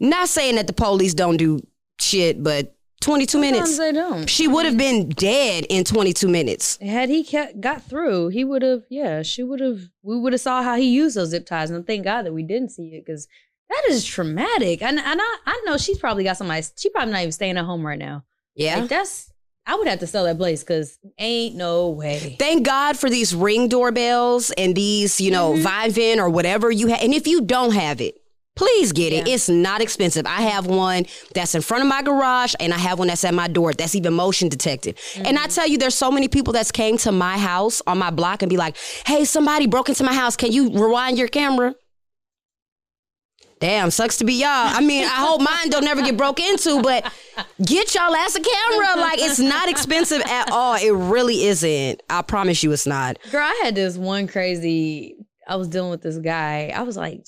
Not 0.00 0.28
saying 0.28 0.56
that 0.56 0.66
the 0.66 0.72
police 0.74 1.14
don't 1.14 1.36
do 1.36 1.60
shit, 1.98 2.42
but 2.42 2.74
22 3.04 3.38
minutes. 3.38 3.76
Sometimes 3.76 3.78
they 3.78 3.92
don't. 3.92 4.28
She 4.28 4.48
would 4.48 4.64
have 4.64 4.76
been 4.76 5.08
dead 5.10 5.66
in 5.68 5.84
22 5.84 6.26
minutes. 6.28 6.78
Had 6.80 7.08
he 7.08 7.22
kept, 7.22 7.60
got 7.60 7.82
through, 7.82 8.28
he 8.28 8.44
would 8.44 8.62
have. 8.62 8.82
Yeah, 8.88 9.22
she 9.22 9.42
would 9.42 9.60
have. 9.60 9.80
We 10.02 10.18
would 10.18 10.32
have 10.32 10.40
saw 10.40 10.62
how 10.62 10.76
he 10.76 10.90
used 10.90 11.16
those 11.16 11.28
zip 11.28 11.46
ties, 11.46 11.70
and 11.70 11.86
thank 11.86 12.04
God 12.04 12.22
that 12.22 12.32
we 12.32 12.42
didn't 12.42 12.70
see 12.70 12.94
it 12.94 13.04
because 13.04 13.28
that 13.68 13.82
is 13.90 14.04
traumatic. 14.04 14.82
And 14.82 14.98
and 14.98 15.20
I, 15.20 15.36
I 15.46 15.62
know 15.66 15.76
she's 15.76 15.98
probably 15.98 16.24
got 16.24 16.36
somebody. 16.36 16.64
She 16.76 16.90
probably 16.90 17.12
not 17.12 17.20
even 17.20 17.32
staying 17.32 17.58
at 17.58 17.64
home 17.64 17.86
right 17.86 17.98
now. 17.98 18.24
Yeah. 18.54 18.80
Like 18.80 18.88
that's. 18.88 19.30
I 19.66 19.76
would 19.76 19.88
have 19.88 20.00
to 20.00 20.06
sell 20.06 20.24
that 20.24 20.36
place 20.36 20.62
because 20.62 20.98
ain't 21.18 21.56
no 21.56 21.88
way. 21.88 22.36
Thank 22.38 22.66
God 22.66 22.98
for 22.98 23.08
these 23.08 23.34
ring 23.34 23.68
doorbells 23.68 24.50
and 24.58 24.74
these, 24.74 25.22
you 25.22 25.30
know, 25.30 25.54
Mm-hmm. 25.54 25.66
Vivint 25.66 26.18
or 26.18 26.28
whatever 26.28 26.70
you 26.70 26.88
have. 26.88 27.00
And 27.00 27.14
if 27.14 27.26
you 27.26 27.40
don't 27.40 27.72
have 27.72 28.02
it, 28.02 28.20
please 28.56 28.92
get 28.92 29.12
it. 29.12 29.26
Yeah. 29.26 29.34
It's 29.34 29.48
not 29.48 29.80
expensive. 29.80 30.26
I 30.26 30.42
have 30.42 30.66
one 30.66 31.06
that's 31.34 31.54
in 31.54 31.62
front 31.62 31.82
of 31.82 31.88
my 31.88 32.02
garage 32.02 32.54
and 32.60 32.72
I 32.72 32.78
have 32.78 32.98
one 32.98 33.08
that's 33.08 33.24
at 33.24 33.34
my 33.34 33.48
door 33.48 33.72
that's 33.72 33.94
even 33.94 34.12
motion 34.14 34.48
detected. 34.48 34.98
And 35.16 35.26
Mm-hmm. 35.36 35.44
I 35.44 35.48
tell 35.48 35.66
you, 35.66 35.78
there's 35.78 35.94
so 35.94 36.10
many 36.10 36.28
people 36.28 36.52
that's 36.52 36.70
came 36.70 36.96
to 36.98 37.10
my 37.12 37.36
house 37.38 37.82
on 37.86 37.98
my 37.98 38.10
block 38.10 38.42
and 38.42 38.50
be 38.50 38.56
like, 38.56 38.76
hey, 39.06 39.24
somebody 39.24 39.66
broke 39.66 39.88
into 39.88 40.04
my 40.04 40.14
house. 40.14 40.36
Can 40.36 40.52
you 40.52 40.70
rewind 40.70 41.18
your 41.18 41.28
camera? 41.28 41.74
Damn, 43.60 43.90
sucks 43.90 44.18
to 44.18 44.24
be 44.24 44.34
y'all. 44.34 44.48
I 44.50 44.80
mean, 44.80 45.04
I 45.04 45.24
hope 45.26 45.40
mine 45.40 45.70
don't 45.70 45.84
never 45.84 46.02
get 46.02 46.16
broke 46.16 46.38
into, 46.38 46.82
but 46.82 47.10
get 47.64 47.94
y'all 47.94 48.14
ass 48.14 48.36
a 48.36 48.40
camera. 48.40 49.00
Like, 49.00 49.18
it's 49.20 49.38
not 49.38 49.68
expensive 49.70 50.20
at 50.26 50.50
all. 50.50 50.74
It 50.74 50.90
really 50.90 51.44
isn't. 51.44 52.02
I 52.10 52.22
promise 52.22 52.62
you 52.62 52.72
it's 52.72 52.86
not. 52.86 53.16
Girl, 53.30 53.42
I 53.42 53.60
had 53.64 53.74
this 53.74 53.96
one 53.96 54.26
crazy. 54.26 55.16
I 55.48 55.56
was 55.56 55.68
dealing 55.68 55.90
with 55.90 56.02
this 56.02 56.18
guy. 56.18 56.72
I 56.74 56.82
was 56.82 56.96
like 56.96 57.24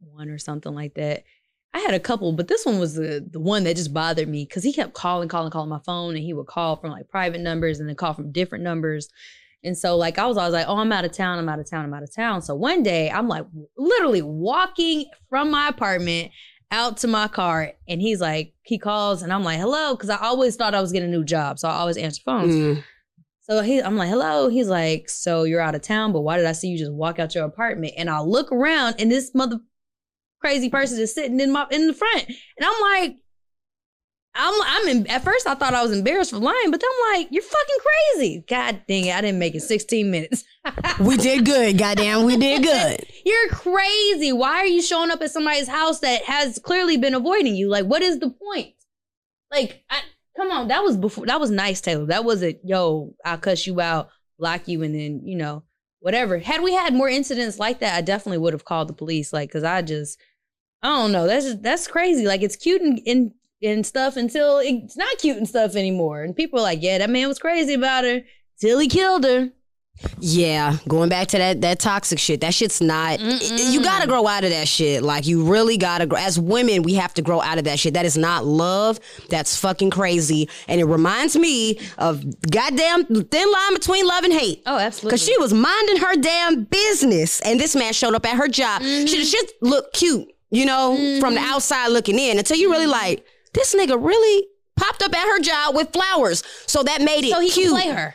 21 0.00 0.30
or 0.30 0.38
something 0.38 0.74
like 0.74 0.94
that. 0.94 1.24
I 1.74 1.80
had 1.80 1.94
a 1.94 2.00
couple, 2.00 2.32
but 2.32 2.48
this 2.48 2.64
one 2.64 2.78
was 2.78 2.94
the 2.94 3.26
the 3.30 3.40
one 3.40 3.64
that 3.64 3.76
just 3.76 3.92
bothered 3.92 4.28
me 4.28 4.44
because 4.44 4.64
he 4.64 4.72
kept 4.72 4.94
calling, 4.94 5.28
calling, 5.28 5.50
calling 5.50 5.68
my 5.68 5.80
phone, 5.84 6.16
and 6.16 6.24
he 6.24 6.32
would 6.32 6.46
call 6.46 6.76
from 6.76 6.90
like 6.90 7.08
private 7.08 7.40
numbers 7.40 7.78
and 7.78 7.88
then 7.88 7.96
call 7.96 8.14
from 8.14 8.32
different 8.32 8.64
numbers. 8.64 9.08
And 9.62 9.76
so, 9.76 9.96
like, 9.96 10.18
I 10.18 10.26
was 10.26 10.36
always 10.38 10.54
like, 10.54 10.66
"Oh, 10.66 10.78
I'm 10.78 10.92
out 10.92 11.04
of 11.04 11.12
town. 11.12 11.38
I'm 11.38 11.48
out 11.48 11.58
of 11.58 11.68
town. 11.68 11.84
I'm 11.84 11.92
out 11.92 12.02
of 12.02 12.14
town." 12.14 12.40
So 12.42 12.54
one 12.54 12.82
day, 12.82 13.10
I'm 13.10 13.28
like, 13.28 13.44
literally 13.76 14.22
walking 14.22 15.06
from 15.28 15.50
my 15.50 15.68
apartment 15.68 16.32
out 16.70 16.98
to 16.98 17.08
my 17.08 17.28
car, 17.28 17.72
and 17.86 18.00
he's 18.00 18.20
like, 18.20 18.54
he 18.62 18.78
calls, 18.78 19.22
and 19.22 19.32
I'm 19.32 19.44
like, 19.44 19.58
"Hello," 19.58 19.94
because 19.94 20.10
I 20.10 20.16
always 20.18 20.56
thought 20.56 20.74
I 20.74 20.80
was 20.80 20.92
getting 20.92 21.10
a 21.10 21.12
new 21.12 21.24
job, 21.24 21.58
so 21.58 21.68
I 21.68 21.72
always 21.72 21.98
answer 21.98 22.22
phones. 22.24 22.54
Mm. 22.54 22.84
So 23.40 23.62
he, 23.62 23.80
I'm 23.80 23.96
like, 23.96 24.10
hello. 24.10 24.50
He's 24.50 24.68
like, 24.68 25.08
so 25.08 25.44
you're 25.44 25.62
out 25.62 25.74
of 25.74 25.80
town, 25.80 26.12
but 26.12 26.20
why 26.20 26.36
did 26.36 26.44
I 26.44 26.52
see 26.52 26.68
you 26.68 26.76
just 26.76 26.92
walk 26.92 27.18
out 27.18 27.34
your 27.34 27.46
apartment? 27.46 27.94
And 27.96 28.10
I 28.10 28.20
look 28.20 28.52
around, 28.52 28.96
and 28.98 29.10
this 29.10 29.34
mother 29.34 29.58
crazy 30.40 30.70
person 30.70 30.98
is 31.00 31.14
sitting 31.14 31.40
in 31.40 31.52
my 31.52 31.66
in 31.70 31.86
the 31.86 31.94
front, 31.94 32.26
and 32.26 32.64
I'm 32.64 32.80
like, 32.80 33.16
I'm 34.34 34.54
I'm 34.64 34.88
in. 34.88 35.06
At 35.08 35.24
first, 35.24 35.46
I 35.46 35.54
thought 35.54 35.74
I 35.74 35.82
was 35.82 35.92
embarrassed 35.92 36.30
for 36.30 36.38
lying, 36.38 36.70
but 36.70 36.80
then 36.80 36.90
I'm 36.92 37.20
like, 37.20 37.28
you're 37.30 37.42
fucking 37.42 37.76
crazy. 38.14 38.44
God 38.48 38.82
dang 38.86 39.06
it, 39.06 39.14
I 39.14 39.20
didn't 39.20 39.40
make 39.40 39.54
it 39.54 39.60
16 39.60 40.10
minutes. 40.10 40.44
We 41.00 41.16
did 41.16 41.46
good, 41.46 41.78
goddamn. 41.78 42.24
We 42.24 42.36
did 42.36 42.62
good. 42.62 43.06
you're 43.24 43.48
crazy. 43.48 44.32
Why 44.32 44.56
are 44.56 44.66
you 44.66 44.82
showing 44.82 45.10
up 45.10 45.22
at 45.22 45.30
somebody's 45.30 45.68
house 45.68 46.00
that 46.00 46.24
has 46.24 46.58
clearly 46.58 46.98
been 46.98 47.14
avoiding 47.14 47.56
you? 47.56 47.70
Like, 47.70 47.86
what 47.86 48.02
is 48.02 48.18
the 48.18 48.30
point? 48.30 48.74
Like, 49.50 49.82
I, 49.88 50.00
come 50.36 50.50
on, 50.50 50.68
that 50.68 50.82
was 50.82 50.98
before. 50.98 51.24
That 51.24 51.40
was 51.40 51.50
nice, 51.50 51.80
Taylor. 51.80 52.06
That 52.06 52.24
wasn't, 52.24 52.58
yo, 52.64 53.14
I'll 53.24 53.38
cuss 53.38 53.66
you 53.66 53.80
out, 53.80 54.10
block 54.38 54.68
you, 54.68 54.82
and 54.82 54.94
then 54.94 55.22
you 55.24 55.36
know 55.36 55.62
whatever. 56.00 56.38
Had 56.38 56.62
we 56.62 56.72
had 56.72 56.94
more 56.94 57.08
incidents 57.08 57.58
like 57.58 57.80
that, 57.80 57.96
I 57.96 58.00
definitely 58.00 58.38
would 58.38 58.52
have 58.52 58.64
called 58.64 58.88
the 58.88 58.94
police. 58.94 59.32
Like, 59.32 59.50
cause 59.50 59.64
I 59.64 59.82
just, 59.82 60.18
I 60.82 60.88
don't 60.88 61.12
know. 61.12 61.26
That's 61.26 61.44
just, 61.44 61.62
that's 61.62 61.88
crazy. 61.88 62.26
Like, 62.26 62.42
it's 62.42 62.56
cute 62.56 62.82
and, 62.82 63.00
and 63.06 63.32
and 63.62 63.84
stuff 63.84 64.16
until 64.16 64.58
it's 64.58 64.96
not 64.96 65.18
cute 65.18 65.36
and 65.36 65.48
stuff 65.48 65.74
anymore. 65.74 66.22
And 66.22 66.36
people 66.36 66.60
are 66.60 66.62
like, 66.62 66.82
yeah, 66.82 66.98
that 66.98 67.10
man 67.10 67.28
was 67.28 67.38
crazy 67.38 67.74
about 67.74 68.04
her 68.04 68.20
till 68.60 68.78
he 68.78 68.88
killed 68.88 69.24
her. 69.24 69.50
Yeah, 70.20 70.76
going 70.86 71.08
back 71.08 71.28
to 71.28 71.38
that 71.38 71.60
that 71.62 71.80
toxic 71.80 72.18
shit. 72.18 72.40
That 72.40 72.54
shit's 72.54 72.80
not. 72.80 73.18
You 73.20 73.82
gotta 73.82 74.06
grow 74.06 74.26
out 74.26 74.44
of 74.44 74.50
that 74.50 74.68
shit. 74.68 75.02
Like 75.02 75.26
you 75.26 75.44
really 75.44 75.76
gotta 75.76 76.06
grow. 76.06 76.18
As 76.18 76.38
women, 76.38 76.82
we 76.82 76.94
have 76.94 77.14
to 77.14 77.22
grow 77.22 77.40
out 77.40 77.58
of 77.58 77.64
that 77.64 77.78
shit. 77.78 77.94
That 77.94 78.06
is 78.06 78.16
not 78.16 78.44
love. 78.44 79.00
That's 79.28 79.56
fucking 79.56 79.90
crazy. 79.90 80.48
And 80.68 80.80
it 80.80 80.84
reminds 80.84 81.36
me 81.36 81.80
of 81.98 82.22
goddamn 82.50 83.04
thin 83.06 83.50
line 83.52 83.74
between 83.74 84.06
love 84.06 84.24
and 84.24 84.32
hate. 84.32 84.62
Oh, 84.66 84.78
absolutely. 84.78 85.18
Cause 85.18 85.24
she 85.26 85.36
was 85.38 85.52
minding 85.52 85.96
her 85.98 86.14
damn 86.16 86.64
business, 86.64 87.40
and 87.40 87.58
this 87.58 87.74
man 87.74 87.92
showed 87.92 88.14
up 88.14 88.24
at 88.26 88.36
her 88.36 88.48
job. 88.48 88.82
Mm-hmm. 88.82 89.06
She 89.06 89.18
just 89.24 89.52
looked 89.62 89.94
cute, 89.96 90.28
you 90.50 90.64
know, 90.64 91.18
from 91.20 91.34
the 91.34 91.40
outside 91.40 91.88
looking 91.88 92.18
in. 92.18 92.38
Until 92.38 92.56
you 92.56 92.70
really 92.70 92.84
Mm-hmm. 92.84 92.92
like 92.92 93.26
this 93.54 93.74
nigga 93.74 94.00
really 94.02 94.46
popped 94.76 95.02
up 95.02 95.12
at 95.12 95.26
her 95.26 95.40
job 95.40 95.74
with 95.74 95.92
flowers. 95.92 96.42
So 96.66 96.82
that 96.84 97.02
made 97.02 97.24
it 97.24 97.32
so 97.32 97.40
he 97.40 97.50
cute. 97.50 97.72
can 97.72 97.82
play 97.82 97.90
her. 97.92 98.14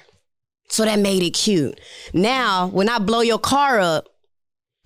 So 0.73 0.85
that 0.85 0.97
made 0.97 1.21
it 1.21 1.35
cute. 1.35 1.79
Now, 2.15 2.65
when 2.65 2.89
I 2.89 2.97
blow 2.97 3.21
your 3.21 3.37
car 3.37 3.79
up, 3.79 4.09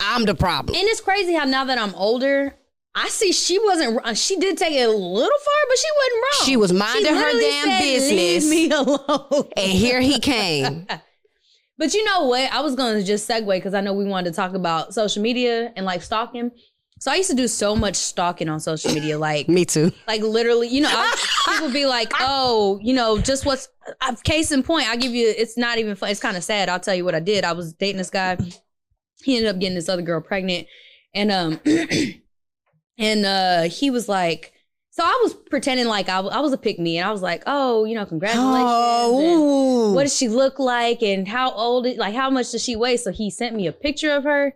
I'm 0.02 0.26
the 0.26 0.36
problem. 0.36 0.76
And 0.76 0.86
it's 0.86 1.00
crazy 1.00 1.34
how 1.34 1.46
now 1.46 1.64
that 1.64 1.78
I'm 1.78 1.96
older, 1.96 2.54
I 2.94 3.08
see 3.08 3.32
she 3.32 3.58
wasn't. 3.58 3.92
wrong. 3.92 4.02
Uh, 4.04 4.14
she 4.14 4.36
did 4.36 4.58
take 4.58 4.74
it 4.74 4.82
a 4.84 4.92
little 4.92 5.00
far, 5.00 5.64
but 5.70 5.78
she 5.78 5.88
wasn't 5.96 6.24
wrong. 6.24 6.46
She 6.46 6.58
was 6.58 6.74
minding 6.74 7.16
her 7.16 7.32
damn 7.40 7.68
said, 7.68 7.80
business. 7.80 8.50
Leave 8.50 8.70
me 8.70 8.76
alone. 8.76 9.48
And 9.56 9.72
here 9.72 10.02
he 10.02 10.20
came. 10.20 10.88
But 11.80 11.94
you 11.94 12.04
know 12.04 12.26
what? 12.26 12.52
I 12.52 12.62
was 12.62 12.76
going 12.76 12.98
to 12.98 13.04
just 13.04 13.30
segue 13.30 13.48
because 13.48 13.76
I 13.76 13.82
know 13.82 13.94
we 13.94 14.04
wanted 14.04 14.32
to 14.32 14.36
talk 14.36 14.56
about 14.56 14.96
social 14.96 15.22
media 15.22 15.72
and 15.76 15.86
like 15.86 16.02
stalking. 16.02 16.50
So 17.00 17.12
I 17.12 17.16
used 17.16 17.30
to 17.30 17.36
do 17.36 17.48
so 17.48 17.76
much 17.76 17.96
stalking 17.96 18.50
on 18.50 18.60
social 18.60 18.94
media, 18.94 19.18
like 19.30 19.48
Me 19.48 19.66
too. 19.66 19.92
like 20.08 20.22
literally, 20.22 20.68
you 20.68 20.82
know, 20.82 20.92
I, 20.92 21.16
people 21.54 21.72
be 21.72 21.86
like, 21.86 22.12
"Oh, 22.20 22.80
you 22.82 22.94
know, 22.94 23.20
just 23.20 23.46
what's 23.46 23.70
uh, 24.02 24.16
case 24.24 24.52
in 24.52 24.64
point." 24.64 24.90
I 24.90 24.96
give 24.96 25.14
you, 25.14 25.34
it's 25.38 25.58
not 25.58 25.78
even 25.78 25.96
fun. 25.96 26.10
It's 26.10 26.20
kind 26.20 26.38
of 26.38 26.44
sad. 26.44 26.70
I'll 26.70 26.80
tell 26.80 26.96
you 26.96 27.06
what 27.06 27.16
I 27.16 27.20
did. 27.20 27.44
I 27.44 27.54
was 27.54 27.74
dating 27.74 27.98
this 27.98 28.10
guy. 28.10 28.38
He 29.24 29.38
ended 29.38 29.54
up 29.54 29.60
getting 29.60 29.76
this 29.76 29.90
other 29.90 30.02
girl 30.02 30.22
pregnant, 30.22 30.68
and 31.14 31.32
um, 31.32 31.60
and 32.98 33.26
uh, 33.26 33.64
he 33.64 33.90
was 33.90 34.08
like, 34.10 34.54
so 34.92 35.04
I 35.04 35.20
was 35.24 35.34
pretending 35.34 35.88
like 35.88 36.10
I, 36.10 36.20
was 36.20 36.54
a 36.54 36.58
pick 36.58 36.80
me, 36.80 36.98
and 36.98 37.08
I 37.08 37.12
was 37.12 37.22
like, 37.22 37.44
"Oh, 37.46 37.86
you 37.86 37.96
know, 37.96 38.06
congratulations." 38.06 38.68
Oh, 38.70 39.94
what 39.94 40.04
does 40.04 40.16
she 40.16 40.28
look 40.28 40.60
like 40.60 41.02
and 41.02 41.28
how 41.28 41.52
old 41.52 41.88
like 41.98 42.14
how 42.14 42.30
much 42.30 42.52
does 42.52 42.64
she 42.64 42.76
weigh 42.76 42.98
so 42.98 43.12
he 43.12 43.30
sent 43.30 43.56
me 43.56 43.68
a 43.68 43.72
picture 43.72 44.12
of 44.12 44.24
her 44.24 44.54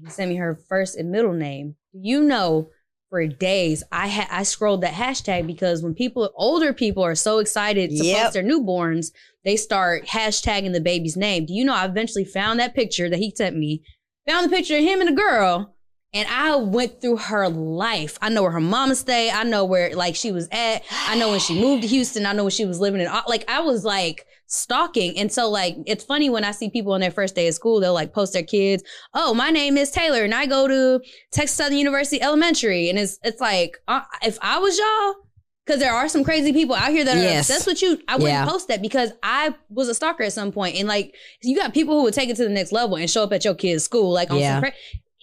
he 0.00 0.10
sent 0.10 0.30
me 0.30 0.36
her 0.36 0.54
first 0.68 0.96
and 0.96 1.10
middle 1.10 1.32
name 1.32 1.76
you 1.94 2.22
know 2.22 2.68
for 3.08 3.26
days 3.26 3.82
i 3.92 4.08
had 4.08 4.26
i 4.30 4.42
scrolled 4.42 4.80
that 4.82 4.92
hashtag 4.94 5.46
because 5.46 5.82
when 5.82 5.94
people 5.94 6.30
older 6.36 6.72
people 6.72 7.02
are 7.02 7.14
so 7.14 7.38
excited 7.38 7.90
to 7.90 8.04
Yep. 8.04 8.22
post 8.22 8.32
their 8.34 8.42
newborns 8.42 9.12
they 9.44 9.56
start 9.56 10.06
hashtagging 10.06 10.72
the 10.72 10.80
baby's 10.80 11.16
name 11.16 11.46
do 11.46 11.54
you 11.54 11.64
know 11.64 11.74
i 11.74 11.84
eventually 11.84 12.24
found 12.24 12.58
that 12.58 12.74
picture 12.74 13.08
that 13.08 13.18
he 13.18 13.32
sent 13.36 13.56
me 13.56 13.82
found 14.28 14.44
the 14.44 14.54
picture 14.56 14.76
of 14.76 14.82
him 14.82 15.00
and 15.00 15.08
the 15.08 15.20
girl 15.20 15.70
and 16.16 16.28
I 16.28 16.54
went 16.54 17.00
through 17.00 17.16
her 17.16 17.48
life. 17.48 18.18
I 18.22 18.28
know 18.28 18.42
where 18.42 18.52
her 18.52 18.60
mama 18.60 18.94
stayed. 18.94 19.32
I 19.32 19.42
know 19.42 19.64
where 19.64 19.96
like 19.96 20.14
she 20.14 20.30
was 20.30 20.46
at. 20.52 20.84
I 21.08 21.16
know 21.18 21.30
when 21.30 21.40
she 21.40 21.60
moved 21.60 21.82
to 21.82 21.88
Houston. 21.88 22.24
I 22.24 22.32
know 22.32 22.44
when 22.44 22.52
she 22.52 22.64
was 22.64 22.78
living 22.78 23.00
in 23.00 23.08
like 23.26 23.44
I 23.50 23.58
was 23.62 23.84
like 23.84 24.24
stalking. 24.46 25.18
And 25.18 25.32
so 25.32 25.48
like 25.50 25.76
it's 25.86 26.04
funny 26.04 26.30
when 26.30 26.44
I 26.44 26.50
see 26.52 26.70
people 26.70 26.92
on 26.92 27.00
their 27.00 27.10
first 27.10 27.34
day 27.34 27.48
of 27.48 27.54
school, 27.54 27.80
they'll 27.80 27.94
like 27.94 28.12
post 28.12 28.32
their 28.32 28.42
kids, 28.42 28.82
"Oh, 29.14 29.34
my 29.34 29.50
name 29.50 29.76
is 29.76 29.90
Taylor 29.90 30.24
and 30.24 30.34
I 30.34 30.46
go 30.46 30.68
to 30.68 31.00
Texas 31.32 31.56
Southern 31.56 31.78
University 31.78 32.20
Elementary." 32.22 32.88
And 32.90 32.98
it's 32.98 33.18
it's 33.22 33.40
like 33.40 33.78
uh, 33.88 34.02
if 34.22 34.38
I 34.42 34.58
was 34.58 34.78
y'all 34.78 35.14
because 35.66 35.80
there 35.80 35.94
are 35.94 36.08
some 36.10 36.24
crazy 36.24 36.52
people 36.52 36.74
out 36.74 36.90
here 36.90 37.04
that 37.06 37.16
are 37.16 37.38
obsessed 37.38 37.66
with 37.66 37.80
you. 37.80 37.98
I 38.06 38.16
wouldn't 38.16 38.32
Yeah. 38.32 38.44
post 38.44 38.68
that 38.68 38.82
because 38.82 39.12
I 39.22 39.54
was 39.70 39.88
a 39.88 39.94
stalker 39.94 40.22
at 40.22 40.32
some 40.34 40.52
point, 40.52 40.76
and 40.76 40.86
like 40.86 41.14
you 41.42 41.56
got 41.56 41.72
people 41.72 41.96
who 41.96 42.02
would 42.04 42.12
take 42.14 42.28
it 42.28 42.36
to 42.36 42.44
the 42.44 42.50
next 42.50 42.70
level 42.70 42.96
and 42.96 43.08
show 43.10 43.22
up 43.22 43.32
at 43.32 43.44
your 43.46 43.54
kid's 43.54 43.82
school, 43.84 44.12
like 44.12 44.30
on 44.30 44.38
Yeah. 44.40 44.56
some. 44.56 44.62
Cra- 44.62 44.72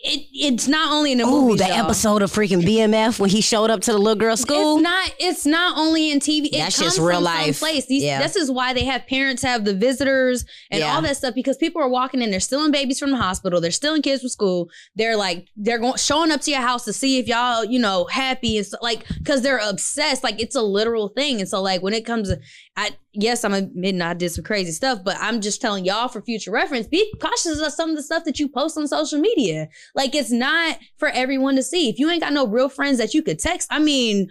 it, 0.03 0.27
it's 0.33 0.67
not 0.67 0.91
only 0.91 1.11
in 1.11 1.19
the 1.19 1.25
Ooh, 1.25 1.55
the 1.55 1.65
episode 1.65 2.21
of 2.21 2.31
freaking 2.31 2.63
BMF 2.63 3.19
when 3.19 3.29
he 3.29 3.39
showed 3.41 3.69
up 3.69 3.81
to 3.81 3.91
the 3.91 3.97
little 3.97 4.15
girl's 4.19 4.41
school. 4.41 4.75
It's 4.77 4.83
not. 4.83 5.13
It's 5.19 5.45
not 5.45 5.77
only 5.77 6.11
in 6.11 6.19
TV. 6.19 6.45
It 6.47 6.53
That's 6.53 6.77
comes 6.79 6.95
just 6.95 6.99
real 6.99 7.17
from 7.17 7.25
life. 7.25 7.59
Place. 7.59 7.85
Yeah. 7.89 8.21
This 8.21 8.35
is 8.35 8.49
why 8.49 8.73
they 8.73 8.83
have 8.85 9.05
parents 9.05 9.43
have 9.43 9.63
the 9.63 9.75
visitors 9.75 10.43
and 10.71 10.79
Yeah. 10.79 10.95
all 10.95 11.01
that 11.03 11.17
stuff 11.17 11.35
because 11.35 11.57
people 11.57 11.81
are 11.81 11.89
walking 11.89 12.21
in. 12.21 12.31
They're 12.31 12.39
stealing 12.39 12.71
babies 12.71 12.99
from 12.99 13.11
the 13.11 13.17
hospital. 13.17 13.61
They're 13.61 13.69
stealing 13.71 14.01
kids 14.01 14.21
from 14.21 14.29
school. 14.29 14.69
They're 14.95 15.15
like 15.15 15.47
they're 15.55 15.79
going 15.79 15.97
showing 15.97 16.31
up 16.31 16.41
to 16.41 16.51
your 16.51 16.61
house 16.61 16.83
to 16.85 16.93
see 16.93 17.19
if 17.19 17.27
y'all 17.27 17.63
you 17.63 17.79
know 17.79 18.05
happy 18.05 18.57
and 18.57 18.65
like 18.81 19.07
because 19.07 19.41
they're 19.43 19.59
obsessed. 19.59 20.23
Like 20.23 20.41
it's 20.41 20.55
a 20.55 20.61
literal 20.63 21.09
thing. 21.09 21.39
And 21.39 21.47
so 21.49 21.61
like 21.61 21.81
when 21.83 21.93
it 21.93 22.05
comes, 22.05 22.29
to, 22.29 22.39
I 22.75 22.91
yes 23.13 23.43
I'm 23.43 23.53
admitting 23.53 24.01
I 24.01 24.13
did 24.13 24.31
some 24.31 24.43
crazy 24.43 24.71
stuff, 24.71 24.99
but 25.03 25.17
I'm 25.19 25.41
just 25.41 25.61
telling 25.61 25.85
y'all 25.85 26.07
for 26.07 26.21
future 26.21 26.51
reference. 26.51 26.87
Be 26.87 27.13
cautious 27.19 27.59
of 27.59 27.73
some 27.73 27.91
of 27.91 27.95
the 27.95 28.03
stuff 28.03 28.23
that 28.25 28.39
you 28.39 28.47
post 28.47 28.77
on 28.77 28.87
social 28.87 29.19
media. 29.19 29.67
Like 29.95 30.15
it's 30.15 30.31
not 30.31 30.79
for 30.97 31.09
everyone 31.09 31.55
to 31.55 31.63
see. 31.63 31.89
If 31.89 31.99
you 31.99 32.09
ain't 32.09 32.21
got 32.21 32.33
no 32.33 32.47
real 32.47 32.69
friends 32.69 32.97
that 32.97 33.13
you 33.13 33.23
could 33.23 33.39
text, 33.39 33.67
I 33.71 33.79
mean, 33.79 34.29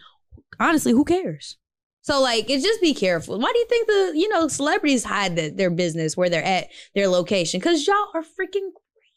honestly, 0.59 0.93
who 0.93 1.05
cares? 1.05 1.57
So 2.03 2.21
like, 2.21 2.49
it 2.49 2.63
just 2.63 2.81
be 2.81 2.95
careful. 2.95 3.39
Why 3.39 3.53
do 3.53 3.59
you 3.59 3.67
think 3.67 3.87
the 3.87 4.13
you 4.15 4.29
know 4.29 4.49
celebrities 4.49 5.05
hide 5.05 5.37
the, 5.37 5.51
their 5.51 5.71
business 5.71 6.17
where 6.17 6.31
they're 6.31 6.45
at, 6.45 6.69
their 6.95 7.09
location? 7.09 7.61
Because 7.61 7.87
y'all 7.87 7.97
are 8.15 8.23
freaking 8.23 8.71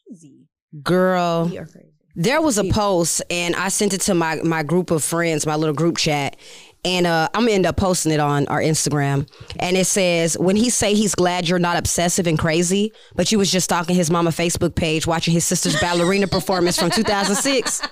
crazy. 0.06 0.46
Girl, 0.82 1.48
We 1.50 1.58
are 1.58 1.66
crazy. 1.66 1.90
There 2.16 2.40
was 2.40 2.58
a 2.58 2.64
post 2.64 3.22
and 3.28 3.56
I 3.56 3.68
sent 3.68 3.92
it 3.92 4.02
to 4.02 4.14
my 4.14 4.36
my 4.36 4.62
group 4.62 4.90
of 4.90 5.02
friends, 5.02 5.46
my 5.46 5.56
little 5.56 5.74
group 5.74 5.96
chat. 5.96 6.36
And 6.84 7.06
uh, 7.06 7.28
I'm 7.34 7.42
gonna 7.42 7.52
end 7.52 7.66
up 7.66 7.76
posting 7.76 8.12
it 8.12 8.20
on 8.20 8.46
our 8.48 8.60
Instagram. 8.60 9.28
And 9.58 9.76
it 9.76 9.86
says, 9.86 10.36
when 10.38 10.56
he 10.56 10.68
say 10.70 10.94
he's 10.94 11.14
glad 11.14 11.48
you're 11.48 11.58
not 11.58 11.76
obsessive 11.76 12.26
and 12.26 12.38
crazy, 12.38 12.92
but 13.14 13.32
you 13.32 13.38
was 13.38 13.50
just 13.50 13.64
stalking 13.64 13.96
his 13.96 14.10
mama 14.10 14.30
Facebook 14.30 14.74
page, 14.74 15.06
watching 15.06 15.32
his 15.32 15.44
sister's 15.44 15.78
ballerina 15.80 16.26
performance 16.26 16.78
from 16.78 16.90
2006. 16.90 17.82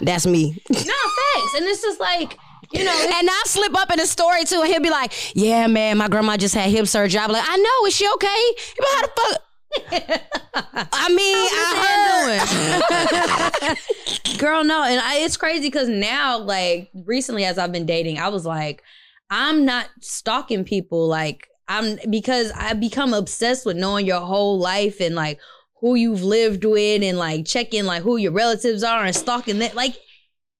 That's 0.00 0.26
me. 0.26 0.56
No 0.70 0.76
thanks. 0.76 1.54
and 1.56 1.64
this 1.66 1.82
is 1.84 1.98
like 1.98 2.38
you 2.72 2.84
know. 2.84 2.90
And 3.18 3.28
I 3.30 3.42
slip 3.46 3.74
up 3.78 3.90
in 3.92 3.98
his 3.98 4.10
story 4.10 4.44
too, 4.44 4.60
and 4.60 4.66
he'll 4.68 4.80
be 4.80 4.90
like, 4.90 5.12
"Yeah, 5.34 5.66
man, 5.66 5.98
my 5.98 6.08
grandma 6.08 6.36
just 6.36 6.54
had 6.54 6.70
hip 6.70 6.86
surgery." 6.86 7.20
I'm 7.20 7.30
like, 7.30 7.44
"I 7.46 7.56
know, 7.56 7.86
is 7.86 7.94
she 7.94 8.08
okay?" 8.14 8.42
Like, 8.78 8.88
how 8.94 9.02
the 9.02 9.12
fuck? 9.16 9.42
I 9.90 11.08
mean, 11.08 11.48
I 11.50 12.38
heard. 13.68 14.38
Girl, 14.38 14.64
no, 14.64 14.82
and 14.84 15.00
I, 15.00 15.18
it's 15.18 15.36
crazy 15.36 15.68
because 15.68 15.88
now, 15.88 16.38
like 16.38 16.90
recently, 17.06 17.44
as 17.44 17.58
I've 17.58 17.72
been 17.72 17.86
dating, 17.86 18.18
I 18.18 18.28
was 18.28 18.44
like, 18.44 18.82
I'm 19.30 19.64
not 19.64 19.88
stalking 20.00 20.64
people, 20.64 21.06
like 21.08 21.48
I'm 21.68 21.98
because 22.10 22.52
I 22.52 22.74
become 22.74 23.14
obsessed 23.14 23.64
with 23.64 23.76
knowing 23.76 24.06
your 24.06 24.20
whole 24.20 24.58
life 24.58 25.00
and 25.00 25.14
like 25.14 25.40
who 25.80 25.94
you've 25.94 26.22
lived 26.22 26.64
with 26.64 27.02
and 27.02 27.18
like 27.18 27.46
checking 27.46 27.84
like 27.84 28.02
who 28.02 28.16
your 28.16 28.32
relatives 28.32 28.84
are 28.84 29.04
and 29.04 29.16
stalking 29.16 29.58
that. 29.60 29.74
Like 29.74 29.96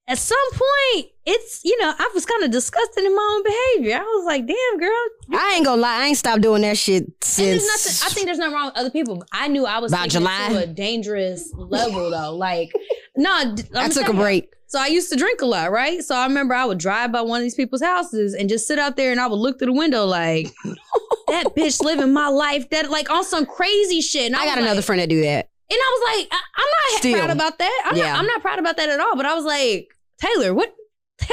at 0.09 0.19
some 0.19 0.37
point, 0.53 1.07
it's 1.25 1.61
you 1.65 1.81
know 1.81 1.93
I 1.97 2.11
was 2.15 2.27
kind 2.27 2.43
of 2.43 2.51
disgusted 2.51 3.05
in 3.05 3.15
my 3.15 3.33
own 3.37 3.43
behavior. 3.45 3.97
I 3.97 4.03
was 4.03 4.25
like, 4.27 4.47
damn, 4.47 4.79
girl, 4.79 5.38
I 5.41 5.55
ain't 5.57 5.65
gonna 5.65 5.81
lie, 5.81 6.03
I 6.03 6.07
ain't 6.09 6.19
stopped 6.19 6.43
doing 6.43 6.62
that 6.62 6.77
shit 6.77 7.05
since. 7.23 7.65
nothing. 7.67 8.07
I 8.07 8.12
think 8.12 8.27
there's 8.27 8.38
nothing 8.38 8.55
wrong 8.55 8.67
with 8.67 8.77
other 8.79 8.91
people. 8.91 9.25
I 9.33 9.49
knew 9.49 9.65
I 9.67 9.79
was 9.79 9.93
About 9.93 10.09
July? 10.09 10.49
to 10.51 10.59
a 10.65 10.67
dangerous 10.67 11.51
level 11.55 12.11
though. 12.11 12.35
Like, 12.37 12.73
no, 13.17 13.55
I'm 13.75 13.91
took 13.91 14.09
a 14.09 14.12
break. 14.12 14.53
So 14.67 14.81
I 14.81 14.87
used 14.87 15.11
to 15.12 15.17
drink 15.19 15.43
a 15.43 15.47
lot, 15.47 15.71
right? 15.71 16.03
So 16.03 16.15
I 16.17 16.25
remember 16.27 16.55
I 16.55 16.65
would 16.65 16.79
drive 16.79 17.12
by 17.12 17.21
one 17.21 17.41
of 17.41 17.43
these 17.43 17.55
people's 17.55 17.83
houses 17.83 18.33
and 18.33 18.49
just 18.49 18.67
sit 18.67 18.79
out 18.79 18.97
there 18.97 19.12
and 19.12 19.21
I 19.21 19.27
would 19.27 19.37
look 19.37 19.59
through 19.59 19.67
the 19.67 19.73
window 19.79 20.07
like 20.07 20.51
that 21.29 21.45
bitch 21.55 21.83
living 21.83 22.12
my 22.15 22.29
life 22.29 22.71
that 22.71 22.91
like 22.91 23.11
on 23.11 23.23
some 23.23 23.45
crazy 23.45 24.01
shit. 24.01 24.27
And 24.33 24.35
I 24.37 24.47
got 24.47 24.57
another 24.59 24.77
like- 24.77 24.85
friend 24.85 25.01
that 25.01 25.11
do 25.11 25.21
that. 25.23 25.51
And 25.73 25.81
I 25.81 25.99
was 25.99 26.17
like, 26.19 26.29
I, 26.31 26.41
I'm 26.57 26.71
not 26.93 26.99
Still. 26.99 27.19
proud 27.19 27.31
about 27.31 27.59
that. 27.59 27.83
I'm 27.87 27.97
Yeah. 27.97 28.13
not. 28.13 28.19
I'm 28.21 28.27
not 28.27 28.41
proud 28.43 28.59
about 28.59 28.77
that 28.77 28.89
at 28.91 29.01
all. 29.01 29.17
But 29.17 29.27
I 29.27 29.35
was 29.35 29.45
like, 29.45 29.89
Taylor, 30.21 30.55
what? 30.55 30.75
Uh, 31.23 31.27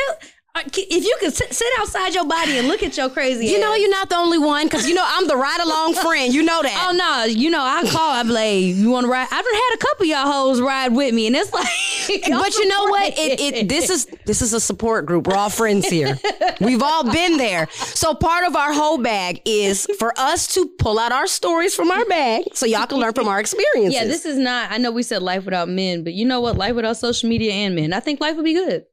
Uh, 0.55 0.62
if 0.65 1.05
you 1.05 1.15
could 1.19 1.31
sit, 1.31 1.53
sit 1.53 1.67
outside 1.77 2.15
your 2.15 2.25
body 2.25 2.57
and 2.57 2.67
look 2.67 2.81
at 2.81 2.97
your 2.97 3.07
crazy, 3.07 3.45
You 3.45 3.59
know, 3.59 3.75
you're 3.75 3.89
not 3.89 4.09
the 4.09 4.15
only 4.15 4.39
one 4.39 4.65
because 4.65 4.89
you 4.89 4.95
know 4.95 5.03
I'm 5.05 5.27
the 5.27 5.35
ride 5.35 5.59
along 5.62 5.93
friend. 6.03 6.33
You 6.33 6.41
know 6.41 6.63
that. 6.63 6.88
Oh 6.89 6.91
no, 6.91 7.25
you 7.25 7.51
know 7.51 7.62
I 7.62 7.83
call. 7.88 8.12
I'm 8.15 8.29
like, 8.29 8.59
you 8.63 8.89
want 8.89 9.05
to 9.05 9.12
ride? 9.12 9.27
I've 9.31 9.45
had 9.45 9.75
a 9.75 9.77
couple 9.77 10.03
of 10.05 10.09
y'all 10.09 10.25
hoes 10.31 10.59
ride 10.59 10.93
with 10.95 11.13
me, 11.13 11.27
and 11.27 11.35
it's 11.35 11.53
like, 11.53 11.67
but 12.31 12.55
you 12.55 12.67
know 12.67 12.85
what? 12.85 13.13
It, 13.15 13.39
it 13.39 13.69
this 13.69 13.91
is 13.91 14.07
this 14.25 14.41
is 14.41 14.53
a 14.53 14.59
support 14.59 15.05
group. 15.05 15.27
We're 15.27 15.35
all 15.35 15.51
friends 15.51 15.88
here. 15.88 16.17
We've 16.59 16.81
all 16.81 17.03
been 17.03 17.38
there. 17.38 17.67
So 17.71 18.15
part 18.15 18.47
of 18.47 18.55
our 18.55 18.73
whole 18.73 18.97
bag 18.97 19.41
is 19.45 19.85
for 19.99 20.13
us 20.17 20.51
to 20.55 20.65
pull 20.79 20.97
out 20.97 21.12
our 21.12 21.27
stories 21.27 21.75
from 21.75 21.91
our 21.91 22.05
bag 22.05 22.45
so 22.53 22.65
y'all 22.65 22.88
can 22.88 22.97
learn 22.97 23.13
from 23.13 23.27
our 23.27 23.39
experiences. 23.39 23.93
Yeah, 23.93 24.05
this 24.05 24.25
is 24.25 24.38
not. 24.38 24.71
I 24.71 24.79
know 24.79 24.91
we 24.91 25.03
said 25.03 25.21
life 25.21 25.45
without 25.45 25.69
men, 25.69 26.03
but 26.03 26.13
you 26.13 26.25
know 26.25 26.41
what? 26.41 26.57
Life 26.57 26.73
without 26.73 26.97
social 26.97 27.29
media 27.29 27.51
and 27.53 27.75
men. 27.75 27.93
I 27.93 27.99
think 27.99 28.19
life 28.19 28.35
would 28.35 28.45
be 28.45 28.55
good. 28.55 28.85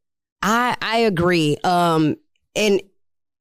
I 0.47 0.77
I 0.81 0.99
agree. 0.99 1.57
Um, 1.65 2.17
and 2.55 2.81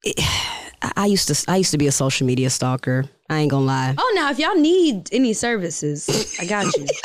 it, 0.03 0.19
I 0.97 1.05
used 1.05 1.27
to 1.29 1.51
I 1.51 1.57
used 1.57 1.71
to 1.71 1.77
be 1.77 1.87
a 1.87 1.91
social 1.91 2.27
media 2.27 2.49
stalker. 2.49 3.05
I 3.29 3.39
ain't 3.39 3.49
gonna 3.51 3.65
lie. 3.65 3.95
Oh, 3.97 4.11
now 4.15 4.29
if 4.29 4.37
y'all 4.37 4.55
need 4.55 5.09
any 5.11 5.33
services, 5.33 6.35
I 6.39 6.45
got 6.45 6.65
you. 6.75 6.85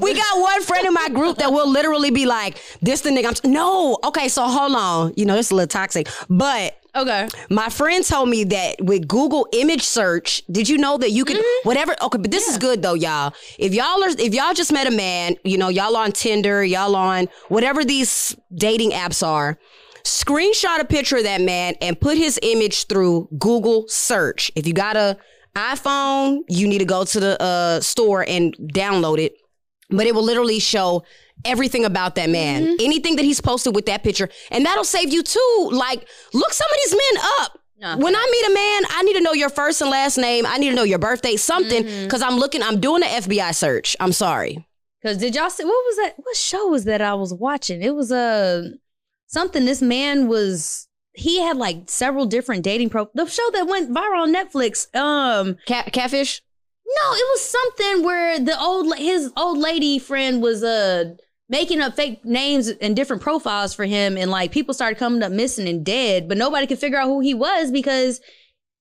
We 0.00 0.14
got 0.14 0.40
one 0.40 0.62
friend 0.62 0.86
in 0.86 0.94
my 0.94 1.08
group 1.08 1.38
that 1.38 1.52
will 1.52 1.68
literally 1.68 2.12
be 2.12 2.24
like, 2.24 2.62
"This 2.80 3.00
the 3.00 3.10
nigga." 3.10 3.26
I'm 3.26 3.34
t- 3.34 3.48
no, 3.48 3.98
okay. 4.04 4.28
So 4.28 4.44
hold 4.44 4.76
on. 4.76 5.12
You 5.16 5.26
know, 5.26 5.34
it's 5.36 5.50
a 5.50 5.56
little 5.56 5.66
toxic, 5.66 6.06
but 6.30 6.78
okay. 6.96 7.28
My 7.50 7.68
friend 7.68 8.04
told 8.04 8.28
me 8.28 8.44
that 8.44 8.76
with 8.80 9.06
Google 9.08 9.46
image 9.52 9.82
search, 9.82 10.42
did 10.50 10.68
you 10.68 10.78
know 10.78 10.98
that 10.98 11.10
you 11.10 11.24
could 11.24 11.38
whatever 11.64 11.94
okay, 12.02 12.18
but 12.18 12.30
this 12.30 12.48
is 12.48 12.58
good 12.58 12.82
though, 12.82 12.94
y'all. 12.94 13.34
If 13.58 13.74
y'all 13.74 14.02
are 14.02 14.10
if 14.10 14.34
y'all 14.34 14.54
just 14.54 14.72
met 14.72 14.86
a 14.86 14.90
man, 14.90 15.36
you 15.44 15.58
know, 15.58 15.68
y'all 15.68 15.96
on 15.96 16.12
Tinder, 16.12 16.64
y'all 16.64 16.96
on 16.96 17.28
whatever 17.48 17.84
these 17.84 18.36
dating 18.54 18.90
apps 18.90 19.26
are, 19.26 19.58
screenshot 20.04 20.80
a 20.80 20.84
picture 20.84 21.16
of 21.16 21.24
that 21.24 21.40
man 21.40 21.74
and 21.80 22.00
put 22.00 22.16
his 22.16 22.38
image 22.42 22.86
through 22.86 23.28
Google 23.38 23.86
search. 23.88 24.50
If 24.54 24.66
you 24.66 24.72
got 24.72 24.96
a 24.96 25.16
iPhone, 25.56 26.40
you 26.48 26.66
need 26.66 26.78
to 26.78 26.84
go 26.84 27.04
to 27.04 27.20
the 27.20 27.40
uh, 27.40 27.80
store 27.80 28.24
and 28.26 28.54
download 28.72 29.18
it. 29.18 29.34
But 29.90 30.06
it 30.06 30.14
will 30.14 30.24
literally 30.24 30.58
show 30.58 31.04
everything 31.44 31.84
about 31.84 32.14
that 32.14 32.30
man, 32.30 32.76
anything 32.80 33.16
that 33.16 33.24
he's 33.24 33.40
posted 33.40 33.74
with 33.74 33.86
that 33.86 34.02
picture, 34.02 34.28
and 34.50 34.64
that'll 34.64 34.84
save 34.84 35.12
you 35.12 35.22
too. 35.22 35.70
Like, 35.72 36.06
look 36.32 36.52
some 36.52 36.68
of 36.70 36.76
these 36.84 36.92
men 36.92 37.24
up. 37.40 37.58
No. 37.80 37.96
When 37.98 38.14
I 38.14 38.28
meet 38.30 38.50
a 38.50 38.54
man, 38.54 38.82
I 38.90 39.02
need 39.02 39.14
to 39.14 39.20
know 39.20 39.32
your 39.32 39.50
first 39.50 39.80
and 39.80 39.90
last 39.90 40.16
name. 40.16 40.46
I 40.46 40.58
need 40.58 40.70
to 40.70 40.76
know 40.76 40.84
your 40.84 40.98
birthday, 40.98 41.36
something, 41.36 41.82
because 42.04 42.22
I'm 42.22 42.36
looking. 42.36 42.62
I'm 42.62 42.80
doing 42.80 43.02
an 43.02 43.08
FBI 43.08 43.54
search. 43.54 43.96
I'm 44.00 44.12
sorry. 44.12 44.66
Because 45.02 45.18
did 45.18 45.34
y'all 45.34 45.50
see 45.50 45.64
what 45.64 45.70
was 45.72 45.96
that? 45.96 46.14
What 46.16 46.36
show 46.36 46.68
was 46.68 46.84
that 46.84 47.02
I 47.02 47.14
was 47.14 47.34
watching? 47.34 47.82
It 47.82 47.94
was 47.94 48.10
a 48.10 48.16
uh, 48.16 48.62
something. 49.26 49.64
This 49.64 49.82
man 49.82 50.28
was 50.28 50.88
he 51.14 51.40
had 51.40 51.56
like 51.56 51.90
several 51.90 52.26
different 52.26 52.62
dating 52.62 52.90
pro. 52.90 53.08
The 53.14 53.26
show 53.26 53.50
that 53.52 53.66
went 53.66 53.92
viral 53.92 54.22
on 54.22 54.34
Netflix. 54.34 54.94
Um, 54.94 55.56
Cat, 55.66 55.92
catfish. 55.92 56.42
No, 56.86 57.12
it 57.12 57.26
was 57.32 57.40
something 57.40 58.04
where 58.04 58.38
the 58.38 58.60
old 58.60 58.96
his 58.98 59.32
old 59.36 59.58
lady 59.58 59.98
friend 59.98 60.42
was 60.42 60.62
uh 60.62 61.14
making 61.48 61.80
up 61.80 61.94
fake 61.94 62.24
names 62.24 62.68
and 62.68 62.94
different 62.94 63.22
profiles 63.22 63.74
for 63.74 63.84
him, 63.84 64.18
and 64.18 64.30
like 64.30 64.52
people 64.52 64.74
started 64.74 64.98
coming 64.98 65.22
up 65.22 65.32
missing 65.32 65.68
and 65.68 65.84
dead, 65.84 66.28
but 66.28 66.36
nobody 66.36 66.66
could 66.66 66.78
figure 66.78 66.98
out 66.98 67.06
who 67.06 67.20
he 67.20 67.34
was 67.34 67.70
because. 67.70 68.20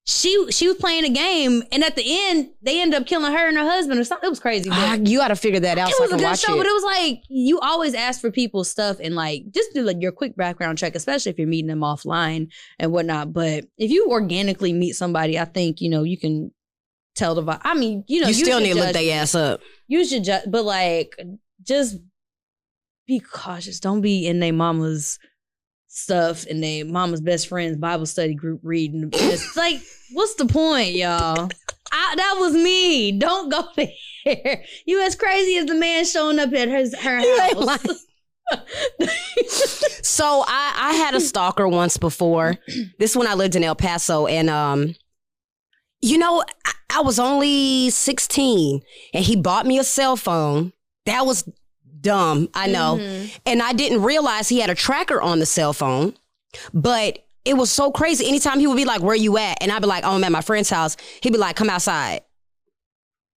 She 0.05 0.51
she 0.51 0.67
was 0.67 0.75
playing 0.75 1.05
a 1.05 1.09
game, 1.09 1.63
and 1.71 1.81
at 1.81 1.95
the 1.95 2.03
end, 2.05 2.49
they 2.61 2.81
ended 2.81 2.99
up 2.99 3.07
killing 3.07 3.31
her 3.31 3.47
and 3.47 3.55
her 3.55 3.63
husband 3.63 4.01
or 4.01 4.03
something. 4.03 4.27
It 4.27 4.29
was 4.29 4.41
crazy. 4.41 4.69
Ah, 4.69 4.95
you 4.95 5.19
got 5.19 5.29
to 5.29 5.35
figure 5.37 5.61
that 5.61 5.77
out. 5.77 5.87
it 5.87 5.95
so 5.95 6.03
was 6.03 6.11
a 6.11 6.17
good 6.17 6.37
show, 6.37 6.55
it. 6.55 6.57
but 6.57 6.65
it 6.65 6.73
was 6.73 6.83
like 6.83 7.23
you 7.29 7.57
always 7.61 7.93
ask 7.93 8.19
for 8.19 8.29
people's 8.29 8.69
stuff 8.69 8.97
and 9.01 9.15
like 9.15 9.43
just 9.51 9.73
do 9.73 9.81
like 9.81 10.01
your 10.01 10.11
quick 10.11 10.35
background 10.35 10.77
check, 10.77 10.95
especially 10.95 11.29
if 11.31 11.39
you're 11.39 11.47
meeting 11.47 11.69
them 11.69 11.79
offline 11.79 12.51
and 12.79 12.91
whatnot. 12.91 13.31
But 13.31 13.63
if 13.77 13.91
you 13.91 14.09
organically 14.09 14.73
meet 14.73 14.91
somebody, 14.91 15.39
I 15.39 15.45
think 15.45 15.79
you 15.79 15.89
know 15.89 16.03
you 16.03 16.17
can 16.17 16.51
tell 17.15 17.35
the 17.35 17.43
vibe. 17.43 17.61
I 17.63 17.73
mean, 17.73 18.03
you 18.07 18.21
know, 18.21 18.27
you 18.27 18.33
still 18.33 18.59
need 18.59 18.73
to 18.73 18.79
look 18.79 18.93
their 18.93 19.21
ass 19.21 19.35
up. 19.35 19.61
You 19.87 20.05
should 20.05 20.23
judge, 20.23 20.43
but 20.47 20.63
like 20.65 21.15
just 21.61 21.97
be 23.07 23.19
cautious. 23.19 23.79
Don't 23.79 24.01
be 24.01 24.27
in 24.27 24.39
their 24.39 24.53
mama's 24.53 25.19
stuff 25.87 26.45
and 26.47 26.63
their 26.63 26.85
mama's 26.85 27.21
best 27.21 27.47
friend's 27.47 27.77
Bible 27.77 28.05
study 28.05 28.33
group 28.33 28.61
reading. 28.63 29.09
It's 29.13 29.55
like, 29.55 29.81
what's 30.13 30.35
the 30.35 30.45
point, 30.45 30.93
y'all? 30.93 31.49
I, 31.91 32.15
that 32.15 32.37
was 32.39 32.53
me. 32.53 33.11
Don't 33.11 33.49
go 33.49 33.67
there. 34.25 34.63
You 34.85 35.01
as 35.03 35.15
crazy 35.15 35.57
as 35.57 35.65
the 35.65 35.75
man 35.75 36.05
showing 36.05 36.39
up 36.39 36.53
at 36.53 36.69
his 36.69 36.95
her 36.95 37.19
house. 37.39 38.05
So 40.03 40.43
I, 40.45 40.73
I 40.75 40.93
had 40.93 41.15
a 41.15 41.21
stalker 41.21 41.67
once 41.67 41.97
before. 41.97 42.55
This 42.99 43.15
when 43.15 43.25
I 43.25 43.33
lived 43.33 43.55
in 43.55 43.63
El 43.63 43.73
Paso, 43.73 44.27
and 44.27 44.47
um, 44.49 44.93
you 46.03 46.17
know, 46.17 46.43
I, 46.65 46.71
I 46.97 47.01
was 47.01 47.17
only 47.17 47.89
sixteen, 47.89 48.81
and 49.13 49.23
he 49.23 49.35
bought 49.35 49.65
me 49.65 49.79
a 49.79 49.83
cell 49.83 50.15
phone. 50.15 50.73
That 51.05 51.25
was 51.25 51.43
dumb, 52.01 52.49
I 52.53 52.67
know, 52.67 52.97
Mhm. 52.99 53.31
and 53.45 53.61
I 53.63 53.73
didn't 53.73 54.03
realize 54.03 54.49
he 54.49 54.59
had 54.59 54.69
a 54.69 54.75
tracker 54.75 55.21
on 55.21 55.39
the 55.39 55.45
cell 55.45 55.71
phone. 55.73 56.15
But 56.73 57.19
it 57.45 57.55
was 57.55 57.71
so 57.71 57.91
crazy. 57.91 58.27
Anytime 58.27 58.59
he 58.59 58.67
would 58.67 58.75
be 58.77 58.85
like, 58.85 59.01
"Where 59.01 59.15
you 59.15 59.37
at?" 59.37 59.57
and 59.61 59.71
I'd 59.71 59.81
be 59.81 59.87
like, 59.87 60.03
"Oh, 60.05 60.11
I'm 60.15 60.23
at 60.23 60.31
my 60.31 60.41
friend's 60.41 60.69
house," 60.69 60.97
he'd 61.21 61.31
be 61.33 61.39
like, 61.39 61.55
"Come 61.55 61.69
outside." 61.69 62.21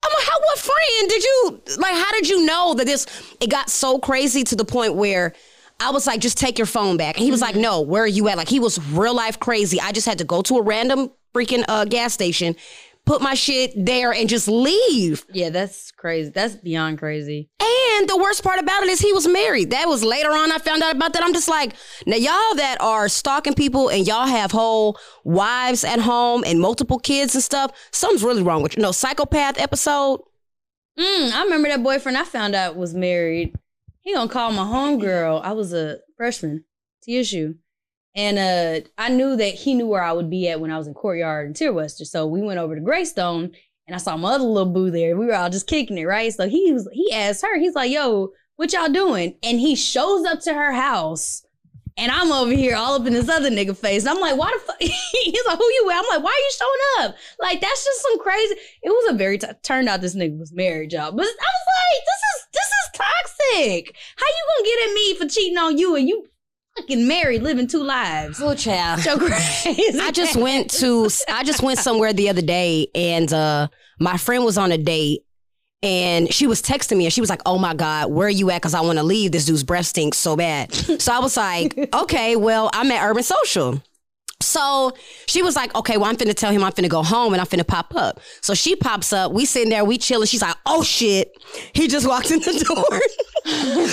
I'm 0.05 0.12
like, 0.12 0.26
how? 0.26 0.38
What 0.38 0.59
friend 0.59 1.09
did 1.09 1.24
you 1.24 1.62
like? 1.79 1.94
How 1.94 2.12
did 2.12 2.29
you 2.29 2.44
know 2.44 2.74
that 2.74 2.87
this? 2.87 3.07
It 3.40 3.48
got 3.50 3.70
so 3.70 3.98
crazy 3.98 4.42
to 4.44 4.57
the 4.57 4.64
point 4.64 4.94
where. 4.94 5.33
I 5.79 5.90
was 5.90 6.07
like, 6.07 6.20
just 6.22 6.38
take 6.38 6.57
your 6.59 6.64
phone 6.66 6.96
back. 6.96 7.16
And 7.18 7.24
he 7.26 7.31
was 7.31 7.42
like, 7.42 7.55
no, 7.55 7.83
where 7.83 8.02
are 8.05 8.07
you 8.07 8.29
at? 8.29 8.38
Like, 8.38 8.48
he 8.48 8.59
was 8.61 8.79
real 8.92 9.14
life 9.14 9.38
crazy. 9.38 9.79
I 9.79 9.92
just 9.92 10.07
had 10.07 10.16
to 10.16 10.24
go 10.24 10.40
to 10.40 10.57
a 10.57 10.62
random 10.62 11.11
freaking 11.37 11.64
uh, 11.68 11.85
gas 11.85 12.12
station, 12.14 12.57
put 13.05 13.20
my 13.20 13.35
shit 13.35 13.72
there, 13.77 14.12
and 14.12 14.29
just 14.29 14.49
leave. 14.49 15.27
Yeah, 15.33 15.51
that's 15.51 15.92
crazy. 15.92 16.31
That's 16.31 16.57
beyond 16.57 16.99
crazy. 16.99 17.51
And 17.61 18.09
the 18.09 18.16
worst 18.16 18.42
part 18.42 18.59
about 18.61 18.83
it 18.83 18.88
is 18.88 19.01
he 19.01 19.12
was 19.12 19.27
married. 19.27 19.70
That 19.70 19.88
was 19.88 20.05
later 20.05 20.31
on 20.31 20.53
I 20.53 20.59
found 20.59 20.83
out 20.83 20.94
about 20.94 21.12
that. 21.14 21.22
I'm 21.22 21.33
just 21.33 21.49
like, 21.49 21.75
now 22.07 22.16
y'all 22.16 22.55
that 22.57 22.77
are 22.81 23.09
stalking 23.09 23.55
people 23.55 23.88
and 23.88 24.07
y'all 24.07 24.27
have 24.27 24.51
whole 24.53 24.99
wives 25.25 25.83
at 25.85 26.01
home 26.01 26.44
and 26.46 26.61
multiple 26.61 26.99
kids 26.99 27.35
and 27.35 27.42
stuff, 27.42 27.72
something's 27.92 28.22
really 28.22 28.42
wrong 28.42 28.62
with 28.62 28.77
you. 28.77 28.83
No, 28.83 28.92
psychopath 28.92 29.59
episode. 29.59 30.20
Mm, 30.99 31.33
I 31.33 31.44
remember 31.44 31.68
that 31.68 31.83
boyfriend 31.83 32.18
I 32.18 32.25
found 32.25 32.55
out 32.55 32.77
was 32.77 32.94
married. 32.94 33.55
He 34.01 34.14
gonna 34.14 34.31
call 34.31 34.53
my 34.53 34.64
homegirl. 34.64 35.42
I 35.42 35.53
was 35.53 35.72
a 35.72 35.99
freshman, 36.16 36.64
TSU. 37.03 37.57
And 38.16 38.38
uh, 38.38 38.88
I 38.96 39.11
knew 39.11 39.37
that 39.37 39.55
he 39.55 39.74
knew 39.74 39.87
where 39.87 40.02
I 40.02 40.12
would 40.12 40.31
be 40.31 40.48
at 40.48 40.59
when 40.59 40.70
I 40.70 40.79
was 40.79 40.87
in 40.87 40.94
courtyard 40.94 41.46
and 41.46 41.55
Tierwester. 41.55 42.07
So 42.07 42.26
we 42.26 42.40
went 42.40 42.59
over 42.59 42.74
to 42.74 42.81
Greystone 42.81 43.52
and 43.87 43.94
I 43.94 43.98
saw 43.98 44.16
my 44.16 44.33
other 44.33 44.44
little 44.44 44.72
boo 44.72 44.90
there. 44.90 45.16
We 45.16 45.26
were 45.26 45.35
all 45.35 45.50
just 45.50 45.66
kicking 45.66 45.98
it, 45.98 46.05
right? 46.05 46.33
So 46.33 46.48
he 46.48 46.72
was 46.72 46.88
he 46.92 47.12
asked 47.12 47.42
her, 47.42 47.59
he's 47.59 47.74
like, 47.74 47.92
yo, 47.92 48.31
what 48.57 48.72
y'all 48.72 48.88
doing? 48.88 49.37
And 49.42 49.61
he 49.61 49.76
shows 49.76 50.24
up 50.24 50.40
to 50.40 50.55
her 50.55 50.72
house. 50.72 51.42
And 51.98 52.11
I'm 52.12 52.33
over 52.33 52.52
here 52.52 52.76
all 52.76 52.94
up 52.94 53.07
in 53.07 53.14
this 53.14 53.29
other 53.29 53.50
nigga 53.50 53.76
face. 53.76 54.02
And 54.02 54.11
I'm 54.11 54.20
like, 54.20 54.37
why 54.37 54.52
the 54.52 54.61
fuck? 54.61 54.76
He's 54.81 55.46
like, 55.46 55.57
who 55.57 55.64
you 55.64 55.85
with? 55.87 55.96
I'm 55.96 56.05
like, 56.11 56.22
why 56.22 56.31
are 56.31 56.44
you 56.44 56.52
showing 56.59 57.09
up? 57.09 57.16
Like, 57.40 57.59
that's 57.62 57.85
just 57.87 58.02
some 58.02 58.18
crazy. 58.18 58.55
It 58.83 58.90
was 58.90 59.14
a 59.14 59.16
very, 59.16 59.38
t- 59.38 59.46
turned 59.62 59.88
out 59.88 60.02
this 60.02 60.14
nigga 60.14 60.38
was 60.38 60.52
married, 60.52 60.92
y'all. 60.92 61.11
But 61.11 61.24
I 61.24 61.24
was 61.24 61.66
like, 61.81 62.05
this 62.05 62.22
is, 62.35 62.48
this 62.52 62.66
is 62.66 62.90
toxic. 62.92 63.96
How 64.16 64.26
you 64.26 64.46
gonna 64.59 64.68
get 64.68 64.88
at 64.88 64.94
me 64.94 65.14
for 65.14 65.26
cheating 65.26 65.57
on 65.57 65.79
you 65.79 65.96
and 65.96 66.07
you 66.07 66.26
fucking 66.76 67.06
married, 67.06 67.42
living 67.42 67.66
two 67.66 67.82
lives? 67.82 68.40
Oh, 68.42 68.54
child. 68.54 69.00
So 69.00 69.18
crazy. 69.28 69.98
I 70.00 70.10
just 70.10 70.36
went 70.36 70.70
to 70.72 71.08
I 71.28 71.44
just 71.44 71.62
went 71.62 71.78
somewhere 71.78 72.12
the 72.12 72.28
other 72.28 72.42
day 72.42 72.88
and 72.94 73.32
uh 73.32 73.68
my 73.98 74.16
friend 74.16 74.44
was 74.44 74.58
on 74.58 74.72
a 74.72 74.78
date 74.78 75.22
and 75.82 76.32
she 76.32 76.46
was 76.46 76.62
texting 76.62 76.96
me 76.96 77.04
and 77.04 77.12
she 77.12 77.20
was 77.20 77.30
like, 77.30 77.42
"Oh 77.46 77.58
my 77.58 77.74
god, 77.74 78.10
where 78.10 78.26
are 78.26 78.30
you 78.30 78.50
at 78.50 78.62
cuz 78.62 78.74
I 78.74 78.80
want 78.80 78.98
to 78.98 79.04
leave. 79.04 79.32
This 79.32 79.44
dude's 79.44 79.62
breath 79.62 79.86
stinks 79.86 80.18
so 80.18 80.36
bad." 80.36 80.72
So 80.74 81.12
I 81.12 81.18
was 81.18 81.36
like, 81.36 81.90
"Okay, 81.94 82.36
well, 82.36 82.70
I'm 82.72 82.90
at 82.90 83.04
Urban 83.04 83.22
Social." 83.22 83.82
So 84.40 84.92
she 85.27 85.42
was 85.42 85.57
like, 85.57 85.75
okay, 85.75 85.96
well, 85.96 86.11
I'm 86.11 86.16
finna 86.16 86.35
tell 86.35 86.53
him 86.53 86.62
I'm 86.62 86.72
finna 86.72 86.90
go 86.90 87.03
home 87.03 87.33
and 87.33 87.40
I'm 87.40 87.46
finna 87.46 87.66
pop 87.66 87.94
up. 87.96 88.20
So 88.42 88.53
she 88.53 88.77
pops 88.77 89.12
up. 89.12 89.33
We 89.33 89.46
sitting 89.46 89.70
there, 89.70 89.85
we 89.85 89.96
chilling. 89.96 90.27
She's 90.27 90.42
like, 90.42 90.57
oh 90.66 90.83
shit. 90.83 91.33
He 91.72 91.88
just 91.88 92.07
walked 92.07 92.31
in 92.31 92.40
the 92.40 92.53
door. 92.68 93.01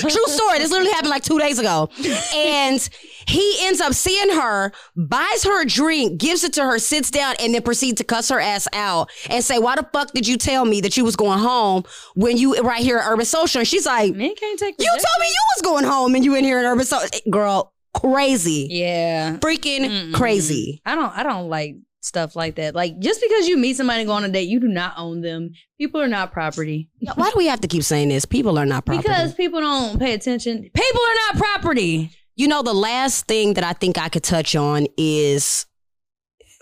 True 0.02 0.28
story. 0.28 0.60
This 0.60 0.70
literally 0.70 0.92
happened 0.92 1.12
like 1.12 1.24
two 1.24 1.40
days 1.40 1.60
ago. 1.60 1.90
And 2.36 2.90
he 3.26 3.56
ends 3.62 3.80
up 3.80 3.94
seeing 3.94 4.36
her, 4.36 4.74
buys 4.98 5.44
her 5.44 5.62
a 5.62 5.66
drink, 5.66 6.20
gives 6.20 6.44
it 6.44 6.54
to 6.54 6.64
her, 6.64 6.78
sits 6.78 7.10
down, 7.10 7.36
and 7.40 7.56
then 7.56 7.62
proceeds 7.62 8.00
to 8.00 8.04
cuss 8.04 8.28
her 8.30 8.40
ass 8.40 8.68
out 8.74 9.10
and 9.30 9.44
say, 9.44 9.60
why 9.60 9.76
the 9.76 9.88
fuck 9.94 10.12
did 10.12 10.28
you 10.28 10.38
tell 10.38 10.66
me 10.66 10.82
that 10.82 10.98
you 10.98 11.06
was 11.06 11.16
going 11.16 11.40
home 11.40 11.84
when 12.16 12.36
you 12.38 12.60
right 12.60 12.84
here 12.84 12.98
at 12.98 13.08
Urban 13.10 13.26
Social? 13.26 13.60
And 13.60 13.68
she's 13.68 13.86
like, 13.86 14.14
Men 14.14 14.36
can't 14.36 14.60
take 14.60 14.76
you 14.78 14.86
told 14.88 15.22
me 15.22 15.28
you 15.28 15.44
was 15.56 15.62
going 15.62 15.86
home 15.86 16.16
and 16.16 16.26
you 16.26 16.36
in 16.36 16.44
here 16.44 16.60
at 16.60 16.66
Urban 16.66 16.86
Social. 16.86 17.10
Girl, 17.30 17.74
crazy 17.94 18.68
Yeah. 18.72 19.38
freaking 19.38 19.82
Mm-mm. 19.90 20.14
crazy. 20.14 20.82
I 20.86 20.96
don't 20.96 21.12
I 21.18 21.24
don't 21.24 21.50
like 21.50 21.76
stuff 22.02 22.36
like 22.36 22.56
that. 22.56 22.76
Like 22.76 23.00
just 23.00 23.22
because 23.22 23.48
you 23.48 23.58
meet 23.58 23.78
somebody 23.78 24.02
and 24.02 24.08
go 24.08 24.14
on 24.14 24.24
a 24.26 24.30
date, 24.30 24.50
you 24.50 24.60
do 24.60 24.68
not 24.68 24.94
own 24.98 25.22
them. 25.22 25.52
People 25.78 26.02
are 26.02 26.08
not 26.08 26.32
property. 26.34 26.90
Why 27.16 27.30
do 27.30 27.36
we 27.38 27.48
have 27.48 27.62
to 27.62 27.68
keep 27.68 27.84
saying 27.84 28.10
this? 28.10 28.26
People 28.26 28.58
are 28.60 28.66
not 28.66 28.86
property. 28.86 29.08
Because 29.08 29.34
people 29.34 29.60
don't 29.62 30.00
pay 30.00 30.14
attention. 30.14 30.62
People 30.74 31.02
are 31.02 31.16
not 31.34 31.38
property. 31.38 32.12
you 32.36 32.48
know, 32.48 32.62
the 32.64 32.74
last 32.74 33.26
thing 33.28 33.54
that 33.54 33.64
I 33.64 33.74
think 33.74 33.98
I 33.98 34.10
could 34.10 34.24
touch 34.24 34.56
on 34.56 34.88
is 34.98 35.66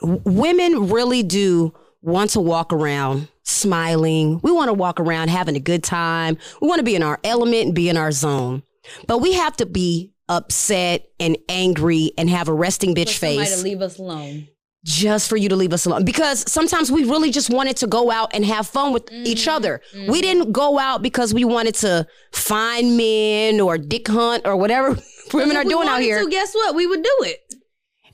women 0.04 0.90
really 0.90 1.24
do 1.24 1.74
want 2.02 2.32
to 2.32 2.40
walk 2.40 2.74
around 2.74 3.28
smiling. 3.44 4.40
We 4.44 4.52
want 4.52 4.70
to 4.70 4.74
walk 4.74 5.00
around 5.00 5.30
having 5.30 5.56
a 5.56 5.60
good 5.60 5.84
time. 5.84 6.38
We 6.62 6.68
want 6.68 6.80
to 6.80 6.84
be 6.84 6.96
in 6.96 7.04
our 7.04 7.20
element 7.24 7.66
and 7.68 7.76
be 7.76 7.90
in 7.90 7.98
our 7.98 8.12
zone. 8.12 8.64
But 9.08 9.20
we 9.20 9.34
have 9.34 9.56
to 9.58 9.66
be 9.66 10.11
upset 10.32 11.10
and 11.20 11.38
angry 11.50 12.14
and 12.18 12.30
have 12.30 12.48
a 12.48 12.54
resting 12.54 12.96
bitch 12.96 13.14
For 13.16 13.20
face. 13.20 13.58
to 13.58 13.64
leave 13.64 13.82
us 13.82 14.00
alone. 14.00 14.48
just 14.86 15.30
for 15.30 15.36
you 15.36 15.50
to 15.50 15.56
leave 15.58 15.74
us 15.74 15.86
alone 15.86 16.06
because 16.06 16.50
sometimes 16.50 16.90
we 16.90 17.04
really 17.04 17.30
just 17.30 17.50
wanted 17.50 17.76
to 17.78 17.86
go 17.88 18.10
out 18.10 18.34
and 18.34 18.46
have 18.46 18.66
fun 18.66 18.94
with 18.94 19.06
mm, 19.08 19.26
each 19.26 19.48
other. 19.48 19.82
We 19.94 20.00
mm. 20.20 20.22
didn't 20.22 20.54
go 20.54 20.80
out 20.80 21.04
because 21.04 21.34
we 21.34 21.44
wanted 21.44 21.76
to 21.76 22.08
find 22.32 22.96
men 22.96 23.60
or 23.60 23.78
dick 23.78 24.08
hunt 24.08 24.48
or 24.48 24.56
whatever 24.56 24.98
women 25.34 25.58
are 25.58 25.66
doing 25.66 25.88
out 25.88 26.02
here. 26.02 26.24
To, 26.24 26.30
guess 26.30 26.56
what? 26.56 26.76
We 26.76 26.88
would 26.88 27.04
do 27.04 27.18
it. 27.24 27.54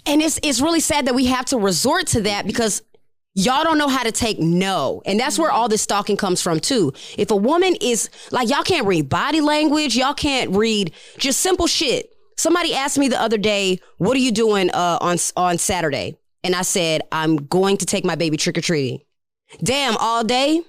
And 0.07 0.21
it's 0.21 0.39
it's 0.41 0.59
really 0.59 0.79
sad 0.79 1.05
that 1.05 1.15
we 1.15 1.25
have 1.25 1.45
to 1.47 1.57
resort 1.57 2.07
to 2.07 2.21
that 2.21 2.39
mm-hmm. 2.39 2.47
because 2.47 2.81
y'all 3.37 3.63
don't 3.63 3.77
know 3.77 3.87
how 3.87 4.03
to 4.03 4.11
take 4.11 4.39
no. 4.39 5.01
And 5.05 5.19
that's 5.19 5.37
where 5.37 5.51
all 5.51 5.69
this 5.69 5.83
stalking 5.83 6.17
comes 6.17 6.41
from 6.41 6.59
too. 6.59 6.91
If 7.17 7.31
a 7.31 7.35
woman 7.35 7.75
is 7.79 8.09
like 8.31 8.49
y'all 8.49 8.63
can't 8.63 8.87
read 8.87 9.07
body 9.07 9.39
language, 9.41 9.95
y'all 9.95 10.15
can't 10.15 10.51
read 10.51 10.91
just 11.19 11.39
simple 11.39 11.67
shit. 11.67 12.13
Somebody 12.35 12.73
asked 12.73 12.97
me 12.97 13.07
the 13.07 13.21
other 13.21 13.37
day, 13.37 13.79
"What 13.97 14.17
are 14.17 14.19
you 14.19 14.31
doing 14.31 14.69
uh, 14.71 14.97
on 14.99 15.17
on 15.35 15.57
Saturday?" 15.57 16.17
And 16.43 16.55
I 16.55 16.63
said, 16.63 17.01
"I'm 17.11 17.37
going 17.37 17.77
to 17.77 17.85
take 17.85 18.03
my 18.03 18.15
baby 18.15 18.37
trick 18.37 18.57
or 18.57 18.61
treating." 18.61 19.01
Damn, 19.63 19.95
all 19.97 20.23
day. 20.23 20.61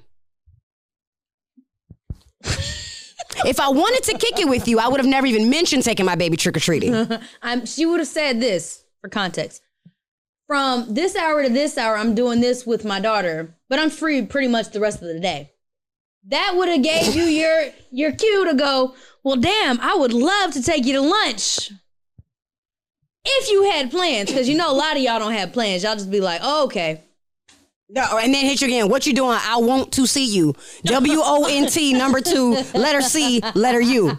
if 2.44 3.60
I 3.60 3.68
wanted 3.68 4.04
to 4.04 4.18
kick 4.18 4.38
it 4.38 4.48
with 4.48 4.68
you, 4.68 4.78
I 4.78 4.88
would 4.88 5.00
have 5.00 5.08
never 5.08 5.26
even 5.26 5.50
mentioned 5.50 5.84
taking 5.84 6.06
my 6.06 6.14
baby 6.14 6.36
trick 6.36 6.56
or 6.56 6.60
treating. 6.60 6.94
She 7.66 7.84
would 7.86 8.00
have 8.00 8.08
said 8.08 8.40
this 8.40 8.84
for 9.00 9.08
context. 9.08 9.62
From 10.48 10.94
this 10.94 11.14
hour 11.14 11.42
to 11.42 11.50
this 11.50 11.76
hour, 11.76 11.96
I'm 11.96 12.14
doing 12.14 12.40
this 12.40 12.66
with 12.66 12.82
my 12.82 13.00
daughter, 13.00 13.54
but 13.68 13.78
I'm 13.78 13.90
free 13.90 14.22
pretty 14.22 14.48
much 14.48 14.70
the 14.70 14.80
rest 14.80 15.02
of 15.02 15.08
the 15.08 15.20
day. 15.20 15.52
That 16.26 16.54
would 16.56 16.70
have 16.70 16.82
gave 16.82 17.14
you 17.14 17.22
your 17.24 17.68
your 17.90 18.12
cue 18.12 18.46
to 18.46 18.54
go. 18.54 18.94
Well, 19.22 19.36
damn, 19.36 19.78
I 19.80 19.94
would 19.94 20.14
love 20.14 20.52
to 20.54 20.62
take 20.62 20.86
you 20.86 20.94
to 20.94 21.02
lunch 21.02 21.70
if 23.26 23.50
you 23.50 23.70
had 23.70 23.90
plans, 23.90 24.30
because 24.30 24.48
you 24.48 24.56
know 24.56 24.72
a 24.72 24.74
lot 24.74 24.96
of 24.96 25.02
y'all 25.02 25.18
don't 25.18 25.32
have 25.32 25.52
plans. 25.52 25.82
Y'all 25.82 25.94
just 25.94 26.10
be 26.10 26.20
like, 26.20 26.40
oh, 26.42 26.64
okay. 26.64 27.04
No, 27.90 28.18
and 28.18 28.34
then 28.34 28.44
hit 28.44 28.60
you 28.60 28.66
again. 28.66 28.90
What 28.90 29.06
you 29.06 29.14
doing? 29.14 29.38
I 29.40 29.56
want 29.56 29.92
to 29.92 30.06
see 30.06 30.26
you. 30.26 30.54
W 30.84 31.20
O 31.22 31.46
N 31.48 31.68
T 31.68 31.94
number 31.94 32.20
two, 32.20 32.52
letter 32.74 33.00
C, 33.00 33.40
letter 33.54 33.80
U. 33.80 34.08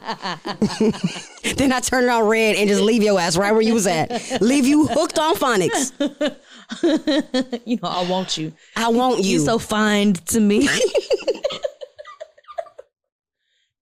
then 1.55 1.71
I 1.71 1.79
turn 1.79 2.05
it 2.05 2.09
on 2.09 2.27
red 2.27 2.55
and 2.55 2.67
just 2.67 2.81
leave 2.81 3.03
your 3.03 3.19
ass 3.19 3.37
right 3.37 3.51
where 3.51 3.61
you 3.61 3.75
was 3.75 3.85
at. 3.85 4.41
Leave 4.41 4.65
you 4.65 4.87
hooked 4.87 5.19
on 5.19 5.35
phonics. 5.35 5.91
You 7.65 7.77
know, 7.81 7.89
I 7.89 8.07
want 8.07 8.37
you. 8.37 8.53
I 8.75 8.89
want 8.89 9.23
you. 9.23 9.39
You 9.39 9.41
so 9.45 9.57
fine 9.57 10.13
to 10.13 10.39
me. 10.39 10.69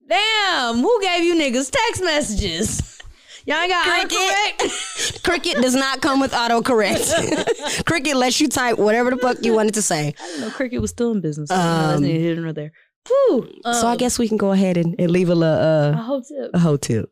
Damn, 0.07 0.77
who 0.77 1.01
gave 1.01 1.21
you 1.25 1.35
niggas 1.35 1.69
text 1.69 2.01
messages? 2.01 2.97
Y'all 3.45 3.57
ain't 3.57 3.71
got 3.71 4.07
autocorrect? 4.09 5.16
Cricket 5.27 5.61
does 5.61 5.75
not 5.75 6.01
come 6.01 6.19
with 6.19 6.31
autocorrect. 6.31 7.85
Cricket 7.85 8.15
lets 8.15 8.39
you 8.39 8.47
type 8.47 8.77
whatever 8.77 9.11
the 9.11 9.17
fuck 9.17 9.37
you 9.43 9.53
wanted 9.53 9.73
to 9.75 9.81
say. 9.81 10.13
No, 10.39 10.49
Cricket 10.49 10.81
was 10.81 10.91
still 10.91 11.11
in 11.11 11.21
business. 11.21 11.51
Um, 11.51 11.57
that's 11.59 12.01
neither 12.01 12.19
here 12.19 12.35
nor 12.35 12.53
there. 12.53 12.71
Whew. 13.07 13.49
so 13.63 13.87
I 13.87 13.91
Um, 13.91 13.97
guess 13.97 14.17
we 14.19 14.27
can 14.27 14.37
go 14.37 14.51
ahead 14.51 14.77
and, 14.77 14.95
and 14.99 15.11
leave 15.11 15.29
a 15.29 15.35
little 15.35 15.53
I 15.53 15.57
uh, 15.91 16.01
hope 16.01 16.25
so. 16.25 16.49
a 16.53 16.59
whole 16.59 16.77
tip. 16.77 17.09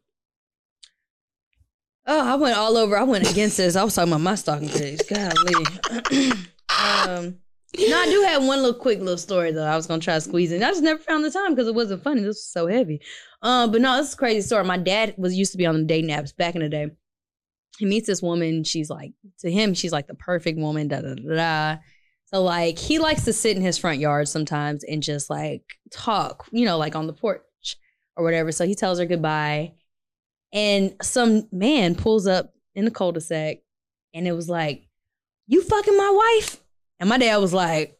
Oh, 2.07 2.27
I 2.33 2.35
went 2.35 2.55
all 2.57 2.77
over. 2.77 2.97
I 2.97 3.03
went 3.03 3.29
against 3.29 3.57
this. 3.57 3.75
I 3.75 3.83
was 3.83 3.95
talking 3.95 4.11
about 4.11 4.21
my 4.21 4.35
stalking 4.35 4.67
days. 4.67 5.01
Golly. 5.09 5.65
um, 7.07 7.35
no, 7.77 7.97
I 7.99 8.05
do 8.09 8.21
have 8.27 8.45
one 8.45 8.61
little 8.61 8.79
quick 8.79 8.99
little 8.99 9.17
story 9.17 9.51
though. 9.51 9.65
I 9.65 9.75
was 9.75 9.87
gonna 9.87 10.01
try 10.01 10.13
to 10.15 10.21
squeeze 10.21 10.51
in. 10.51 10.63
I 10.63 10.69
just 10.69 10.83
never 10.83 10.99
found 11.01 11.25
the 11.25 11.31
time 11.31 11.53
because 11.55 11.67
it 11.67 11.75
wasn't 11.75 12.03
funny. 12.03 12.21
This 12.21 12.27
was 12.27 12.45
so 12.45 12.67
heavy. 12.67 13.01
Um, 13.41 13.71
but 13.71 13.81
no, 13.81 13.97
this 13.97 14.09
is 14.09 14.13
a 14.13 14.17
crazy 14.17 14.41
story. 14.41 14.63
My 14.63 14.77
dad 14.77 15.15
was 15.17 15.33
used 15.35 15.51
to 15.53 15.57
be 15.57 15.65
on 15.65 15.75
the 15.75 15.83
dating 15.83 16.11
apps 16.11 16.35
back 16.35 16.55
in 16.55 16.61
the 16.61 16.69
day. 16.69 16.91
He 17.77 17.85
meets 17.85 18.07
this 18.07 18.21
woman. 18.21 18.63
She's 18.63 18.89
like 18.89 19.11
to 19.39 19.51
him, 19.51 19.73
she's 19.73 19.91
like 19.91 20.07
the 20.07 20.15
perfect 20.15 20.57
woman. 20.59 20.87
Da 20.87 21.01
da 21.01 21.15
da 21.15 21.35
da. 21.35 21.77
So 22.25 22.41
like 22.41 22.77
he 22.79 22.99
likes 22.99 23.25
to 23.25 23.33
sit 23.33 23.55
in 23.55 23.61
his 23.63 23.77
front 23.77 23.99
yard 23.99 24.27
sometimes 24.27 24.83
and 24.83 25.03
just 25.03 25.29
like 25.29 25.63
talk, 25.91 26.47
you 26.51 26.65
know, 26.65 26.77
like 26.77 26.95
on 26.95 27.07
the 27.07 27.13
porch 27.13 27.41
or 28.17 28.23
whatever. 28.23 28.51
So 28.51 28.65
he 28.65 28.75
tells 28.75 28.99
her 28.99 29.05
goodbye. 29.05 29.73
And 30.53 30.95
some 31.01 31.47
man 31.51 31.95
pulls 31.95 32.27
up 32.27 32.53
in 32.75 32.85
the 32.85 32.91
cul-de-sac 32.91 33.57
and 34.13 34.27
it 34.27 34.31
was 34.31 34.47
like, 34.49 34.87
You 35.47 35.61
fucking 35.63 35.97
my 35.97 36.39
wife? 36.39 36.61
And 36.99 37.09
my 37.09 37.17
dad 37.17 37.37
was 37.37 37.53
like, 37.53 37.97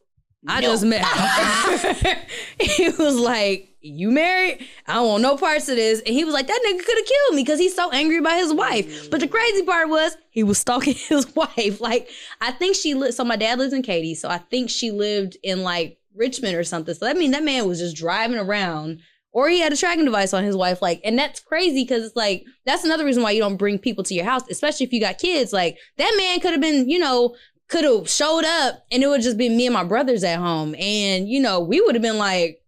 I 0.47 0.61
No. 0.61 0.67
just 0.71 0.85
met 0.85 1.03
he 2.59 2.89
was 2.89 3.17
like, 3.17 3.74
You 3.86 4.12
married? 4.12 4.65
I 4.88 4.95
don't 4.95 5.08
want 5.08 5.24
no 5.24 5.38
parts 5.38 5.69
of 5.69 5.76
this. 5.76 6.02
And 6.02 6.13
he 6.13 6.26
was 6.26 6.34
like, 6.34 6.48
That 6.48 6.62
nigga 6.65 6.86
could 6.86 6.98
have 6.98 7.06
killed 7.06 7.36
me 7.36 7.43
because 7.43 7.60
he's 7.60 7.76
so 7.76 7.91
angry 7.91 8.17
about 8.17 8.39
his 8.39 8.54
wife. 8.54 9.10
But 9.12 9.19
the 9.19 9.28
crazy 9.28 9.63
part 9.63 9.89
was 9.89 10.17
he 10.32 10.43
was 10.43 10.58
stalking 10.58 10.93
his 11.10 11.34
wife. 11.36 11.80
Like, 11.80 12.10
I 12.41 12.52
think 12.52 12.76
she 12.76 12.93
lived, 12.93 13.13
so 13.13 13.24
my 13.24 13.36
dad 13.36 13.60
lives 13.60 13.74
in 13.74 13.84
Katy. 13.84 14.15
So 14.15 14.30
I 14.30 14.38
think 14.38 14.69
she 14.69 14.91
lived 14.91 15.38
in 15.43 15.63
like 15.63 15.98
Richmond 16.15 16.56
or 16.56 16.63
something. 16.63 16.95
So 16.95 17.06
that 17.06 17.17
means 17.17 17.34
that 17.34 17.43
man 17.43 17.67
was 17.67 17.80
just 17.80 17.95
driving 17.95 18.38
around 18.38 19.02
or 19.36 19.50
he 19.50 19.60
had 19.60 19.74
a 19.74 19.78
tracking 19.78 20.06
device 20.06 20.34
on 20.34 20.45
his 20.45 20.56
wife. 20.56 20.82
Like, 20.82 21.02
and 21.04 21.19
that's 21.19 21.41
crazy 21.41 21.84
because 21.84 22.06
it's 22.06 22.15
like, 22.15 22.45
that's 22.65 22.86
another 22.86 23.04
reason 23.04 23.21
why 23.21 23.32
you 23.32 23.41
don't 23.41 23.58
bring 23.58 23.78
people 23.78 24.02
to 24.06 24.13
your 24.13 24.24
house, 24.24 24.43
especially 24.50 24.86
if 24.86 24.93
you 24.93 25.02
got 25.02 25.17
kids. 25.17 25.52
Like, 25.52 25.78
that 25.98 26.13
man 26.15 26.39
could 26.39 26.52
have 26.52 26.62
been, 26.62 26.89
you 26.89 26.98
know, 26.98 27.36
could 27.67 27.84
have 27.84 28.10
showed 28.10 28.45
up 28.45 28.86
and 28.91 29.04
it 29.04 29.08
would 29.08 29.21
just 29.21 29.38
be 29.38 29.50
me 29.50 29.65
and 29.65 29.74
my 29.74 29.84
brothers 29.84 30.24
at 30.24 30.39
home. 30.39 30.74
And, 30.76 31.28
you 31.28 31.41
know, 31.41 31.60
we 31.60 31.82
would 31.82 31.95
have 31.95 32.02
been 32.02 32.17
like, 32.17 32.62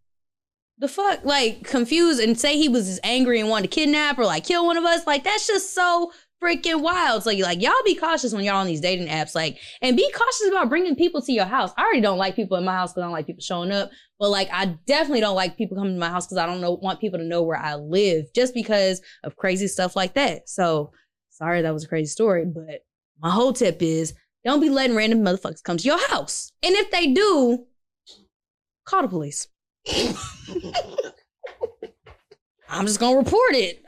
the 0.78 0.88
fuck? 0.88 1.24
Like, 1.24 1.64
confused 1.64 2.20
and 2.20 2.40
say 2.40 2.58
he 2.58 2.70
was 2.70 2.88
just 2.88 3.02
angry 3.04 3.40
and 3.40 3.50
wanted 3.50 3.72
to 3.72 3.76
kidnap 3.76 4.18
or 4.18 4.26
like 4.26 4.46
kill 4.46 4.66
one 4.66 4.78
of 4.78 4.86
us. 4.86 5.08
Like, 5.08 5.24
that's 5.24 5.48
just 5.48 5.74
so 5.74 6.12
freaking 6.42 6.82
wild. 6.82 7.24
So 7.24 7.30
you 7.30 7.44
like 7.44 7.62
y'all 7.62 7.74
be 7.86 7.96
cautious 7.96 8.34
when 8.34 8.44
y'all 8.44 8.58
on 8.58 8.68
these 8.68 8.82
dating 8.82 9.08
apps, 9.08 9.36
like, 9.36 9.58
and 9.82 9.98
be 9.98 10.12
cautious 10.12 10.48
about 10.50 10.70
bringing 10.70 10.96
people 10.96 11.22
to 11.22 11.32
your 11.32 11.46
house. 11.46 11.72
I 11.78 11.84
already 11.84 12.02
don't 12.02 12.18
like 12.18 12.36
people 12.36 12.58
in 12.58 12.66
my 12.66 12.74
house 12.74 12.92
because 12.92 13.02
I 13.02 13.06
don't 13.06 13.14
like 13.14 13.28
people 13.28 13.42
showing 13.42 13.72
up, 13.72 13.90
but 14.20 14.30
like 14.30 14.50
I 14.52 14.78
definitely 14.86 15.22
don't 15.22 15.36
like 15.36 15.58
people 15.58 15.78
coming 15.78 15.94
to 15.94 16.00
my 16.00 16.10
house 16.10 16.28
because 16.28 16.38
I 16.38 16.46
don't 16.46 16.62
know 16.62 16.74
want 16.74 17.02
people 17.02 17.20
to 17.20 17.26
know 17.26 17.44
where 17.44 17.58
I 17.58 17.76
live 17.76 18.26
just 18.34 18.54
because 18.54 19.02
of 19.24 19.36
crazy 19.36 19.68
stuff 19.68 19.96
like 19.96 20.14
that. 20.14 20.48
So 20.50 20.92
sorry 21.30 21.62
that 21.62 21.74
was 21.74 21.86
a 21.86 21.90
crazy 21.90 22.10
story, 22.10 22.46
but 22.46 22.86
my 23.20 23.32
whole 23.32 23.54
tip 23.54 23.82
is 23.82 24.14
don't 24.46 24.62
be 24.62 24.70
letting 24.70 24.96
random 24.96 25.24
motherfuckers 25.24 25.64
come 25.64 25.78
to 25.78 25.88
your 25.88 26.08
house, 26.10 26.52
and 26.64 26.76
if 26.76 26.92
they 26.92 27.14
do, 27.14 27.66
call 28.86 29.02
the 29.02 29.08
police. 29.08 29.48
I'm 32.70 32.86
just 32.86 33.00
gonna 33.00 33.18
report 33.18 33.52
it. 33.54 33.82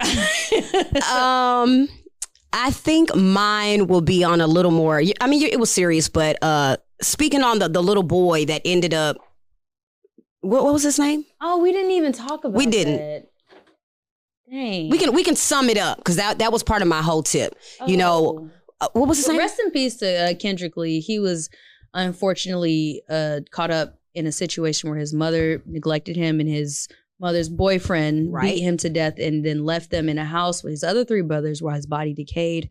um 1.11 1.87
I 2.51 2.71
think 2.71 3.15
mine 3.15 3.87
will 3.87 4.01
be 4.01 4.23
on 4.23 4.41
a 4.41 4.47
little 4.47 4.71
more. 4.71 5.01
I 5.21 5.27
mean, 5.27 5.43
it 5.43 5.59
was 5.59 5.69
serious, 5.71 6.09
but 6.09 6.37
uh, 6.41 6.77
speaking 7.01 7.43
on 7.43 7.59
the 7.59 7.69
the 7.69 7.83
little 7.83 8.01
boy 8.03 8.45
that 8.45 8.61
ended 8.65 8.93
up. 8.93 9.17
What, 10.41 10.63
what 10.63 10.73
was 10.73 10.81
his 10.83 10.97
name? 10.97 11.25
Oh, 11.41 11.59
we 11.59 11.71
didn't 11.71 11.91
even 11.91 12.11
talk 12.13 12.43
about. 12.45 12.55
It. 12.55 12.57
We 12.57 12.65
didn't. 12.65 12.97
That. 12.97 13.25
Dang. 14.49 14.89
We 14.89 14.97
can 14.97 15.13
we 15.13 15.23
can 15.23 15.35
sum 15.35 15.69
it 15.69 15.77
up 15.77 15.97
because 15.97 16.15
that 16.15 16.39
that 16.39 16.51
was 16.51 16.63
part 16.63 16.81
of 16.81 16.87
my 16.87 17.03
whole 17.03 17.21
tip. 17.21 17.53
You 17.85 17.97
know, 17.97 18.49
Oh. 18.49 18.49
uh, 18.81 18.87
what 18.93 19.07
was 19.07 19.17
his 19.19 19.27
Well, 19.27 19.33
name? 19.37 19.41
Rest 19.45 19.59
in 19.59 19.69
peace 19.69 19.97
to 19.97 20.31
uh, 20.31 20.33
Kendrick 20.33 20.75
Lee. 20.75 21.01
He 21.01 21.19
was 21.19 21.49
unfortunately 21.93 23.03
uh, 23.09 23.41
caught 23.51 23.69
up 23.69 23.98
in 24.19 24.27
a 24.27 24.31
situation 24.31 24.89
where 24.89 24.99
his 24.99 25.13
mother 25.13 25.61
neglected 25.65 26.15
him 26.15 26.39
and 26.39 26.47
his 26.49 26.87
mother's 27.19 27.49
boyfriend 27.49 28.31
Right. 28.31 28.55
beat 28.55 28.61
him 28.61 28.77
to 28.77 28.89
death 28.89 29.15
and 29.17 29.45
then 29.45 29.65
left 29.65 29.89
them 29.91 30.07
in 30.09 30.17
a 30.17 30.25
house 30.25 30.63
with 30.63 30.71
his 30.71 30.83
other 30.83 31.03
three 31.03 31.21
brothers 31.21 31.61
while 31.61 31.75
his 31.75 31.85
body 31.87 32.13
decayed. 32.13 32.69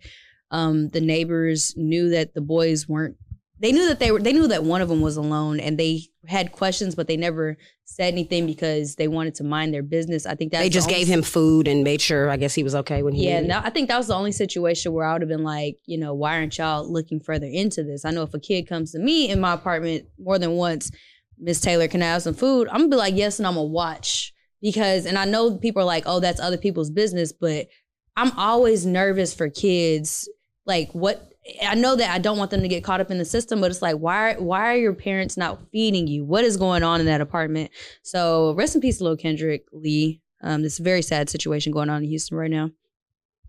Um, 0.50 0.88
the 0.90 1.00
neighbors 1.00 1.74
knew 1.76 2.11
that 2.11 2.34
the 2.34 2.40
boys 2.40 2.88
weren't. 2.88 3.16
They 3.61 3.72
knew 3.72 3.88
that 3.88 3.98
they 3.98 4.12
were. 4.12 4.20
They 4.20 4.32
knew 4.32 4.46
that 4.48 4.62
one 4.62 4.80
of 4.80 4.88
them 4.88 5.00
was 5.00 5.16
alone, 5.16 5.58
and 5.58 5.76
they 5.76 6.02
had 6.28 6.52
questions, 6.52 6.94
but 6.94 7.08
they 7.08 7.16
never 7.16 7.56
said 7.84 8.14
anything 8.14 8.46
because 8.46 8.94
they 8.94 9.08
wanted 9.08 9.34
to 9.34 9.44
mind 9.44 9.74
their 9.74 9.82
business. 9.82 10.24
I 10.26 10.37
think 10.37 10.52
that 10.52 10.61
they 10.61 10.68
just 10.68 10.88
gave 10.88 11.08
him 11.08 11.22
food 11.22 11.66
and 11.66 11.82
made 11.82 12.00
sure. 12.00 12.30
I 12.30 12.37
guess 12.37 12.54
he 12.54 12.62
was 12.62 12.76
okay 12.76 13.02
when 13.02 13.14
he. 13.14 13.26
yeah, 13.28 13.40
no, 13.40 13.61
I 13.62 13.70
think 13.70 13.88
that 13.88 13.98
was 13.98 14.06
the 14.06 14.14
only 14.14 14.30
situation 14.30 14.92
where 14.92 15.04
I 15.04 15.12
would 15.12 15.22
have 15.22 15.28
been 15.28 15.42
like, 15.42 15.76
you 15.87 15.98
know, 15.98 16.14
why 16.14 16.37
aren't 16.38 16.56
y'all 16.56 16.90
looking 16.90 17.18
further 17.18 17.46
into 17.46 17.82
this? 17.82 18.04
I 18.04 18.12
know 18.12 18.22
if 18.22 18.32
a 18.32 18.38
kid 18.38 18.68
comes 18.68 18.92
to 18.92 19.00
me 19.00 19.28
in 19.28 19.40
my 19.40 19.54
apartment 19.54 20.06
more 20.20 20.38
than 20.38 20.52
once, 20.52 20.92
Miss 21.40 21.61
Taylor, 21.61 21.88
can 21.88 22.03
I 22.03 22.07
have 22.07 22.22
some 22.22 22.35
food? 22.35 22.68
I'm 22.68 22.79
gonna 22.79 22.88
be 22.88 22.96
like, 22.96 23.14
yes, 23.16 23.38
and 23.38 23.46
I'm 23.46 23.55
gonna 23.55 23.66
watch 23.66 24.33
because, 24.61 25.07
and 25.07 25.18
I 25.18 25.24
know 25.24 25.57
people 25.57 25.83
are 25.83 25.87
like, 25.87 26.05
oh, 26.07 26.20
that's 26.20 26.40
other 26.40 26.59
people's 26.59 26.90
business, 26.90 27.33
but 27.33 27.68
I'm 28.16 28.33
always 28.37 28.85
nervous 28.85 29.33
for 29.35 29.48
kids. 29.48 30.29
Like, 30.66 30.90
what? 30.92 31.24
I 31.64 31.77
know 31.77 31.96
that 31.96 32.11
I 32.11 32.18
don't 32.18 32.37
want 32.37 32.51
them 32.51 32.61
to 32.61 32.68
get 32.68 32.85
caught 32.85 33.01
up 33.01 33.11
in 33.11 33.16
the 33.16 33.24
system, 33.24 33.61
but 33.61 33.70
it's 33.70 33.81
like, 33.81 33.96
why? 33.96 34.35
Why 34.35 34.72
are 34.72 34.77
your 34.77 34.92
parents 34.92 35.37
not 35.37 35.61
feeding 35.70 36.07
you? 36.07 36.24
What 36.24 36.44
is 36.44 36.57
going 36.57 36.83
on 36.83 37.01
in 37.01 37.07
that 37.07 37.20
apartment? 37.20 37.70
So, 38.03 38.55
rest 38.55 38.74
in 38.74 38.81
peace, 38.81 39.01
Lil 39.01 39.16
Kendrick 39.16 39.64
Lee. 39.72 40.20
Um, 40.42 40.62
this 40.62 40.79
very 40.79 41.03
sad 41.03 41.31
situation 41.31 41.72
going 41.72 41.90
on 41.90 42.03
in 42.03 42.09
Houston 42.09 42.37
right 42.37 42.51
now. 42.51 42.70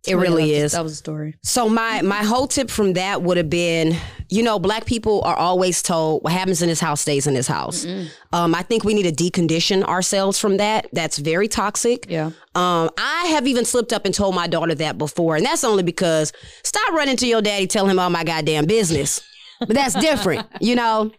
It 0.07 0.15
Oh, 0.15 0.17
really 0.17 0.53
is. 0.53 0.71
That 0.71 0.83
was 0.83 0.93
a 0.93 0.95
story. 0.95 1.35
So 1.43 1.67
my 1.69 2.01
my 2.01 2.23
whole 2.23 2.47
tip 2.47 2.69
from 2.69 2.93
that 2.93 3.21
would 3.21 3.37
have 3.37 3.49
been, 3.49 3.95
you 4.29 4.43
know, 4.43 4.57
black 4.59 4.85
people 4.85 5.21
are 5.23 5.35
always 5.35 5.81
told 5.81 6.23
what 6.23 6.33
happens 6.33 6.61
in 6.61 6.69
this 6.69 6.79
house 6.79 7.01
stays 7.01 7.27
in 7.27 7.33
this 7.33 7.47
house. 7.47 7.85
Um, 8.31 8.55
I 8.55 8.61
think 8.63 8.83
we 8.83 8.93
need 8.93 9.13
to 9.13 9.29
decondition 9.31 9.83
ourselves 9.83 10.39
from 10.39 10.57
that. 10.57 10.87
That's 10.93 11.17
very 11.17 11.47
toxic. 11.47 12.05
Yeah. 12.09 12.27
Um, 12.55 12.89
I 12.97 13.25
have 13.31 13.45
even 13.47 13.65
slipped 13.65 13.91
up 13.93 14.05
and 14.05 14.13
told 14.13 14.35
my 14.35 14.47
daughter 14.47 14.75
that 14.75 14.97
before, 14.97 15.35
and 15.35 15.45
that's 15.45 15.63
only 15.63 15.83
because 15.83 16.31
stop 16.63 16.93
running 16.93 17.17
to 17.17 17.27
your 17.27 17.41
daddy, 17.41 17.67
tell 17.67 17.87
him 17.87 17.99
all 17.99 18.09
my 18.09 18.23
goddamn 18.23 18.65
business. 18.65 19.21
But 19.59 19.69
that's 19.69 19.93
different, 19.95 20.47
you 20.61 20.75
know. 20.75 21.11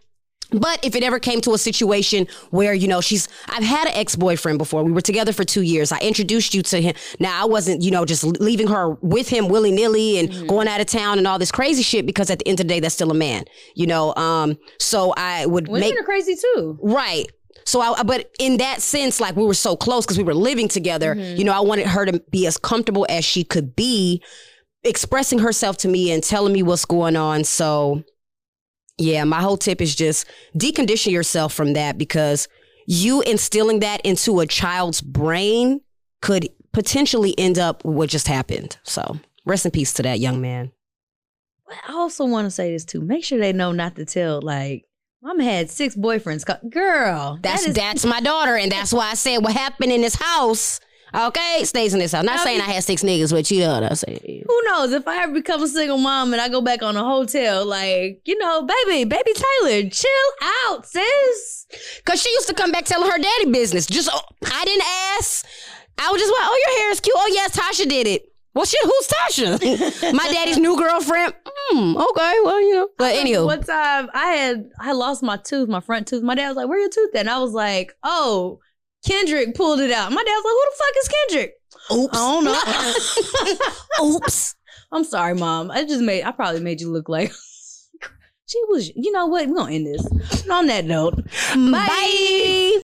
But 0.51 0.83
if 0.83 0.95
it 0.95 1.03
ever 1.03 1.19
came 1.19 1.41
to 1.41 1.53
a 1.53 1.57
situation 1.57 2.27
where, 2.49 2.73
you 2.73 2.87
know, 2.87 3.01
she's, 3.01 3.27
I've 3.47 3.63
had 3.63 3.87
an 3.87 3.93
ex 3.95 4.15
boyfriend 4.15 4.57
before. 4.57 4.83
We 4.83 4.91
were 4.91 5.01
together 5.01 5.33
for 5.33 5.43
two 5.43 5.61
years. 5.61 5.91
I 5.91 5.99
introduced 5.99 6.53
you 6.53 6.61
to 6.63 6.81
him. 6.81 6.95
Now, 7.19 7.41
I 7.41 7.45
wasn't, 7.45 7.81
you 7.81 7.91
know, 7.91 8.05
just 8.05 8.23
leaving 8.23 8.67
her 8.67 8.91
with 9.01 9.29
him 9.29 9.47
willy 9.47 9.71
nilly 9.71 10.17
and 10.19 10.47
going 10.47 10.67
out 10.67 10.81
of 10.81 10.87
town 10.87 11.17
and 11.17 11.27
all 11.27 11.39
this 11.39 11.51
crazy 11.51 11.83
shit 11.83 12.05
because 12.05 12.29
at 12.29 12.39
the 12.39 12.47
end 12.47 12.59
of 12.59 12.67
the 12.67 12.73
day, 12.73 12.79
that's 12.79 12.95
still 12.95 13.11
a 13.11 13.15
man, 13.15 13.45
you 13.75 13.87
know. 13.87 14.13
Um, 14.15 14.57
so 14.79 15.13
I 15.15 15.45
would 15.45 15.67
Women 15.67 15.89
make. 15.89 15.99
are 15.99 16.03
crazy 16.03 16.35
too. 16.35 16.77
Right. 16.81 17.27
So 17.65 17.79
I, 17.79 18.03
but 18.03 18.31
in 18.39 18.57
that 18.57 18.81
sense, 18.81 19.21
like 19.21 19.35
we 19.35 19.45
were 19.45 19.53
so 19.53 19.75
close 19.75 20.05
because 20.05 20.17
we 20.17 20.23
were 20.23 20.33
living 20.33 20.67
together, 20.67 21.13
you 21.13 21.43
know, 21.43 21.53
I 21.53 21.59
wanted 21.61 21.87
her 21.87 22.05
to 22.05 22.19
be 22.31 22.45
as 22.47 22.57
comfortable 22.57 23.05
as 23.09 23.23
she 23.23 23.43
could 23.43 23.75
be 23.75 24.21
expressing 24.83 25.39
herself 25.39 25.77
to 25.77 25.87
me 25.87 26.11
and 26.11 26.23
telling 26.23 26.53
me 26.53 26.63
what's 26.63 26.85
going 26.85 27.15
on. 27.15 27.43
So 27.43 28.03
yeah, 29.01 29.23
my 29.23 29.41
whole 29.41 29.57
tip 29.57 29.81
is 29.81 29.95
just 29.95 30.25
decondition 30.55 31.11
yourself 31.11 31.53
from 31.53 31.73
that 31.73 31.97
because 31.97 32.47
you 32.87 33.21
instilling 33.21 33.79
that 33.79 34.01
into 34.01 34.39
a 34.39 34.47
child's 34.47 35.01
brain 35.01 35.81
could 36.21 36.47
potentially 36.71 37.33
end 37.37 37.57
up 37.57 37.83
with 37.83 37.95
what 37.95 38.09
just 38.09 38.27
happened. 38.27 38.77
So 38.83 39.17
rest 39.45 39.65
in 39.65 39.71
peace 39.71 39.93
to 39.93 40.03
that 40.03 40.19
young 40.19 40.41
man. 40.41 40.71
I 41.87 41.93
also 41.93 42.25
want 42.25 42.45
to 42.45 42.51
say 42.51 42.71
this 42.71 42.85
too. 42.85 43.01
Make 43.01 43.23
sure 43.23 43.39
they 43.39 43.53
know 43.53 43.71
not 43.71 43.95
to 43.95 44.05
tell. 44.05 44.41
Like, 44.41 44.85
Mama 45.23 45.43
had 45.43 45.69
six 45.69 45.95
boyfriends. 45.95 46.45
Girl, 46.69 47.39
That's 47.41 47.63
that 47.63 47.69
is, 47.69 47.75
that's 47.75 48.05
my 48.05 48.19
daughter, 48.21 48.55
and 48.55 48.71
that's 48.71 48.91
why 48.91 49.11
I 49.11 49.13
said 49.13 49.37
what 49.37 49.53
happened 49.53 49.91
in 49.91 50.01
this 50.01 50.15
house. 50.15 50.79
Okay, 51.13 51.63
stays 51.65 51.93
in 51.93 51.99
this 51.99 52.13
house. 52.13 52.23
Not 52.23 52.37
Now 52.37 52.43
saying 52.43 52.61
I 52.61 52.65
had 52.65 52.83
six 52.83 53.03
niggas 53.03 53.33
with 53.33 53.51
you. 53.51 53.61
know 53.61 53.81
what 53.81 53.91
I 53.91 53.93
say 53.95 54.43
Who 54.47 54.61
knows 54.65 54.93
if 54.93 55.07
I 55.07 55.23
ever 55.23 55.33
become 55.33 55.61
a 55.61 55.67
single 55.67 55.97
mom 55.97 56.31
and 56.33 56.41
I 56.41 56.47
go 56.49 56.61
back 56.61 56.81
on 56.83 56.95
a 56.95 57.03
hotel? 57.03 57.65
Like, 57.65 58.21
you 58.25 58.37
know, 58.37 58.63
baby, 58.63 59.03
baby 59.03 59.31
Taylor, 59.33 59.89
chill 59.89 60.09
out, 60.69 60.85
sis. 60.85 61.67
Cause 62.05 62.21
she 62.21 62.29
used 62.29 62.47
to 62.47 62.53
come 62.53 62.71
back 62.71 62.85
telling 62.85 63.09
her 63.11 63.17
daddy 63.17 63.51
business. 63.51 63.85
Just 63.85 64.09
oh, 64.11 64.21
I 64.45 64.65
didn't 64.65 64.85
ask. 65.17 65.45
I 65.97 66.11
was 66.11 66.21
just 66.21 66.31
like, 66.31 66.41
oh, 66.43 66.65
your 66.67 66.79
hair 66.83 66.91
is 66.91 66.99
cute. 66.99 67.15
Oh 67.17 67.29
yes, 67.33 67.57
Tasha 67.57 67.87
did 67.89 68.07
it. 68.07 68.27
Well, 68.53 68.65
shit, 68.65 68.81
who's 68.83 69.07
Tasha? 69.07 70.13
my 70.13 70.27
daddy's 70.31 70.57
new 70.57 70.77
girlfriend. 70.77 71.33
Hmm. 71.45 71.95
Okay. 71.95 72.39
Well, 72.43 72.61
you 72.61 72.73
know. 72.75 72.89
But 72.97 73.15
anywho, 73.15 73.45
One 73.45 73.63
time 73.63 74.09
I 74.13 74.27
had 74.33 74.69
I 74.79 74.91
lost 74.93 75.23
my 75.23 75.37
tooth, 75.37 75.69
my 75.69 75.79
front 75.79 76.07
tooth. 76.07 76.21
My 76.23 76.35
dad 76.35 76.49
was 76.49 76.57
like, 76.57 76.67
"Where 76.67 76.79
your 76.79 76.89
tooth?" 76.89 77.15
at?" 77.15 77.21
And 77.21 77.29
I 77.29 77.39
was 77.39 77.51
like, 77.51 77.93
"Oh, 78.03 78.59
Kendrick 79.05 79.55
pulled 79.55 79.79
it 79.79 79.91
out." 79.91 80.11
My 80.11 80.23
dad's 80.23 80.43
like, 80.45 80.53
"Who 80.53 80.65
the 80.69 80.77
fuck 80.77 80.95
is 80.97 81.09
Kendrick?" 81.09 81.53
oops. 81.91 82.17
I 82.17 82.41
don't 82.41 82.43
know. 84.01 84.15
oops. 84.17 84.55
I'm 84.91 85.03
sorry, 85.03 85.35
mom. 85.35 85.71
I 85.71 85.83
just 85.85 86.01
made 86.01 86.23
I 86.23 86.31
probably 86.31 86.61
made 86.61 86.81
you 86.81 86.91
look 86.91 87.07
like 87.09 87.31
she 88.45 88.59
was. 88.67 88.91
You 88.95 89.11
know 89.11 89.27
what? 89.27 89.47
We're 89.47 89.55
gonna 89.55 89.73
end 89.73 89.87
this. 89.87 90.47
On 90.49 90.67
that 90.67 90.85
note, 90.85 91.15
Bye. 91.55 92.79